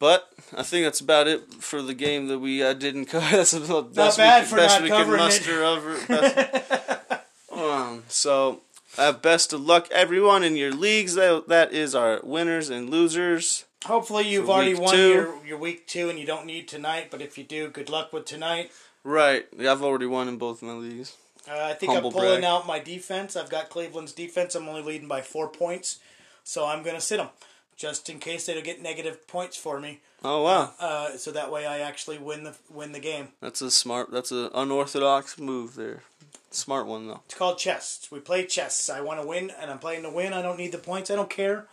But 0.00 0.28
I 0.56 0.64
think 0.64 0.84
that's 0.84 1.00
about 1.00 1.28
it 1.28 1.54
for 1.54 1.80
the 1.80 1.94
game 1.94 2.26
that 2.28 2.40
we 2.40 2.62
uh, 2.62 2.72
didn't 2.72 3.06
cover. 3.06 3.36
That's 3.36 3.52
the 3.52 3.82
best 3.82 4.18
bad 4.18 4.42
we, 4.42 4.48
for 4.48 4.56
best 4.56 4.74
not 4.74 4.82
we 4.82 4.88
could 4.90 4.96
covering 4.96 5.20
it. 5.20 5.24
muster 5.24 5.64
over. 5.64 6.06
Best, 6.06 7.22
um, 7.52 8.04
so, 8.08 8.62
uh, 8.96 9.12
best 9.12 9.52
of 9.52 9.60
luck, 9.60 9.88
everyone, 9.92 10.42
in 10.42 10.56
your 10.56 10.72
leagues. 10.72 11.14
That, 11.14 11.48
that 11.48 11.72
is 11.72 11.94
our 11.94 12.20
winners 12.24 12.70
and 12.70 12.90
losers. 12.90 13.64
Hopefully, 13.86 14.28
you've 14.28 14.50
already 14.50 14.74
won 14.74 14.94
two. 14.94 15.08
your, 15.08 15.46
your 15.46 15.58
week 15.58 15.86
two 15.86 16.08
and 16.10 16.18
you 16.18 16.26
don't 16.26 16.46
need 16.46 16.68
tonight. 16.68 17.08
But 17.10 17.22
if 17.22 17.38
you 17.38 17.44
do, 17.44 17.68
good 17.68 17.88
luck 17.88 18.12
with 18.12 18.24
tonight. 18.24 18.70
Right. 19.04 19.46
I've 19.58 19.82
already 19.82 20.06
won 20.06 20.28
in 20.28 20.36
both 20.36 20.62
my 20.62 20.72
leagues. 20.72 21.16
Uh, 21.48 21.54
I 21.54 21.74
think 21.74 21.92
Humble 21.92 22.08
I'm 22.10 22.12
pulling 22.14 22.40
brag. 22.40 22.44
out 22.44 22.66
my 22.66 22.78
defense. 22.78 23.36
I've 23.36 23.48
got 23.48 23.70
Cleveland's 23.70 24.12
defense. 24.12 24.54
I'm 24.54 24.68
only 24.68 24.82
leading 24.82 25.08
by 25.08 25.22
four 25.22 25.48
points, 25.48 25.98
so 26.44 26.66
I'm 26.66 26.82
going 26.82 26.96
to 26.96 27.00
sit 27.00 27.16
them 27.18 27.28
just 27.76 28.10
in 28.10 28.18
case 28.18 28.44
they 28.46 28.54
don't 28.54 28.64
get 28.64 28.82
negative 28.82 29.26
points 29.28 29.56
for 29.56 29.80
me. 29.80 30.00
Oh 30.24 30.42
wow, 30.42 30.72
Uh, 30.80 31.16
so 31.16 31.30
that 31.30 31.50
way 31.52 31.64
I 31.64 31.78
actually 31.78 32.18
win 32.18 32.42
the 32.42 32.56
win 32.68 32.90
the 32.90 32.98
game. 32.98 33.28
that's 33.40 33.62
a 33.62 33.70
smart. 33.70 34.10
That's 34.10 34.32
an 34.32 34.50
unorthodox 34.52 35.38
move 35.38 35.76
there. 35.76 36.02
Smart 36.50 36.86
one 36.86 37.06
though. 37.06 37.20
It's 37.26 37.36
called 37.36 37.56
chess. 37.58 38.08
We 38.10 38.18
play 38.18 38.44
chess. 38.44 38.90
I 38.90 39.00
want 39.00 39.20
to 39.22 39.26
win, 39.26 39.50
and 39.60 39.70
I'm 39.70 39.78
playing 39.78 40.02
to 40.02 40.10
win. 40.10 40.32
I 40.32 40.42
don't 40.42 40.58
need 40.58 40.72
the 40.72 40.78
points. 40.78 41.08
I 41.10 41.14
don't 41.14 41.30
care 41.30 41.66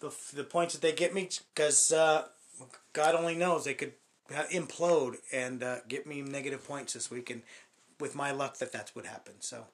the 0.00 0.10
the 0.34 0.44
points 0.44 0.74
that 0.74 0.82
they 0.82 0.92
get 0.92 1.14
me 1.14 1.28
because 1.54 1.92
uh, 1.92 2.24
God 2.92 3.14
only 3.14 3.36
knows 3.36 3.64
they 3.64 3.74
could 3.74 3.92
implode 4.52 5.16
and 5.32 5.62
uh, 5.62 5.76
get 5.88 6.06
me 6.06 6.22
negative 6.22 6.66
points 6.66 6.92
this 6.94 7.10
week. 7.10 7.30
And 7.30 7.42
with 7.98 8.14
my 8.14 8.30
luck, 8.30 8.58
that 8.58 8.72
that's 8.72 8.94
what 8.94 9.06
happened. 9.06 9.38
So 9.40 9.66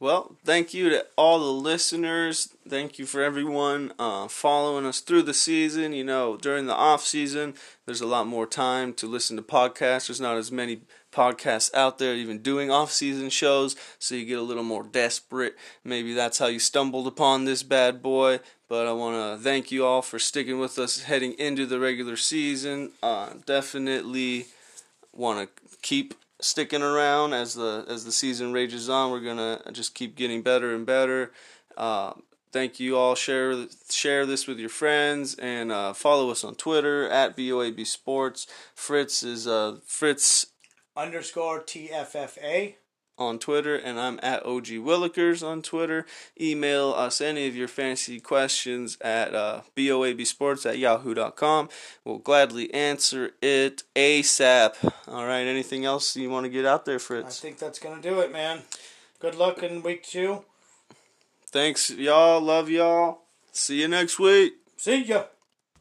Well, 0.00 0.36
thank 0.44 0.72
you 0.74 0.88
to 0.90 1.06
all 1.16 1.38
the 1.38 1.52
listeners. 1.52 2.48
Thank 2.68 2.98
you 2.98 3.06
for 3.06 3.22
everyone 3.22 3.92
uh, 3.98 4.28
following 4.28 4.86
us 4.86 5.00
through 5.00 5.22
the 5.22 5.34
season. 5.34 5.92
You 5.92 6.04
know, 6.04 6.36
during 6.36 6.66
the 6.66 6.74
off 6.74 7.04
season, 7.04 7.54
there's 7.86 8.00
a 8.00 8.06
lot 8.06 8.26
more 8.26 8.46
time 8.46 8.94
to 8.94 9.06
listen 9.06 9.36
to 9.36 9.42
podcasts. 9.42 10.08
There's 10.08 10.20
not 10.20 10.36
as 10.36 10.50
many 10.50 10.80
podcasts 11.12 11.72
out 11.74 11.98
there 11.98 12.14
even 12.14 12.38
doing 12.38 12.70
off 12.70 12.90
season 12.90 13.28
shows, 13.28 13.76
so 13.98 14.14
you 14.14 14.24
get 14.24 14.38
a 14.38 14.42
little 14.42 14.62
more 14.62 14.82
desperate. 14.82 15.56
Maybe 15.84 16.14
that's 16.14 16.38
how 16.38 16.46
you 16.46 16.58
stumbled 16.58 17.06
upon 17.06 17.44
this 17.44 17.62
bad 17.62 18.02
boy. 18.02 18.40
But 18.72 18.86
I 18.86 18.92
want 18.92 19.16
to 19.16 19.44
thank 19.44 19.70
you 19.70 19.84
all 19.84 20.00
for 20.00 20.18
sticking 20.18 20.58
with 20.58 20.78
us 20.78 21.02
heading 21.02 21.34
into 21.34 21.66
the 21.66 21.78
regular 21.78 22.16
season. 22.16 22.92
Uh, 23.02 23.34
definitely 23.44 24.46
want 25.12 25.46
to 25.46 25.76
keep 25.82 26.14
sticking 26.40 26.80
around 26.80 27.34
as 27.34 27.52
the 27.52 27.84
as 27.86 28.06
the 28.06 28.12
season 28.12 28.50
rages 28.50 28.88
on. 28.88 29.10
We're 29.10 29.20
gonna 29.20 29.60
just 29.72 29.94
keep 29.94 30.16
getting 30.16 30.40
better 30.40 30.74
and 30.74 30.86
better. 30.86 31.32
Uh, 31.76 32.14
thank 32.50 32.80
you 32.80 32.96
all. 32.96 33.14
Share 33.14 33.66
share 33.90 34.24
this 34.24 34.46
with 34.46 34.58
your 34.58 34.70
friends 34.70 35.34
and 35.34 35.70
uh, 35.70 35.92
follow 35.92 36.30
us 36.30 36.42
on 36.42 36.54
Twitter 36.54 37.06
at 37.10 37.36
BOAB 37.36 37.86
Sports. 37.86 38.46
Fritz 38.74 39.22
is 39.22 39.46
uh, 39.46 39.80
Fritz 39.84 40.46
underscore 40.96 41.60
TFFA. 41.60 42.76
On 43.22 43.38
Twitter, 43.38 43.76
and 43.76 43.98
I'm 43.98 44.18
at 44.22 44.44
OG 44.44 44.66
Willikers 44.66 45.46
on 45.46 45.62
Twitter. 45.62 46.06
Email 46.40 46.92
us 46.92 47.20
any 47.20 47.46
of 47.46 47.56
your 47.56 47.68
fantasy 47.68 48.20
questions 48.20 48.98
at 49.00 49.34
uh, 49.34 49.62
boabsports 49.76 50.68
at 50.68 50.78
yahoo.com. 50.78 51.68
We'll 52.04 52.18
gladly 52.18 52.72
answer 52.74 53.32
it 53.40 53.82
ASAP. 53.96 54.92
All 55.08 55.26
right, 55.26 55.42
anything 55.42 55.84
else 55.84 56.16
you 56.16 56.30
want 56.30 56.44
to 56.44 56.50
get 56.50 56.66
out 56.66 56.84
there, 56.84 56.98
Fritz? 56.98 57.38
I 57.38 57.42
think 57.42 57.58
that's 57.58 57.78
gonna 57.78 58.02
do 58.02 58.20
it, 58.20 58.32
man. 58.32 58.62
Good 59.18 59.34
luck 59.34 59.62
in 59.62 59.82
week 59.82 60.02
two. 60.02 60.44
Thanks, 61.46 61.90
y'all. 61.90 62.40
Love 62.40 62.70
y'all. 62.70 63.22
See 63.52 63.80
you 63.80 63.88
next 63.88 64.18
week. 64.18 64.54
See 64.76 65.04
ya. 65.04 65.24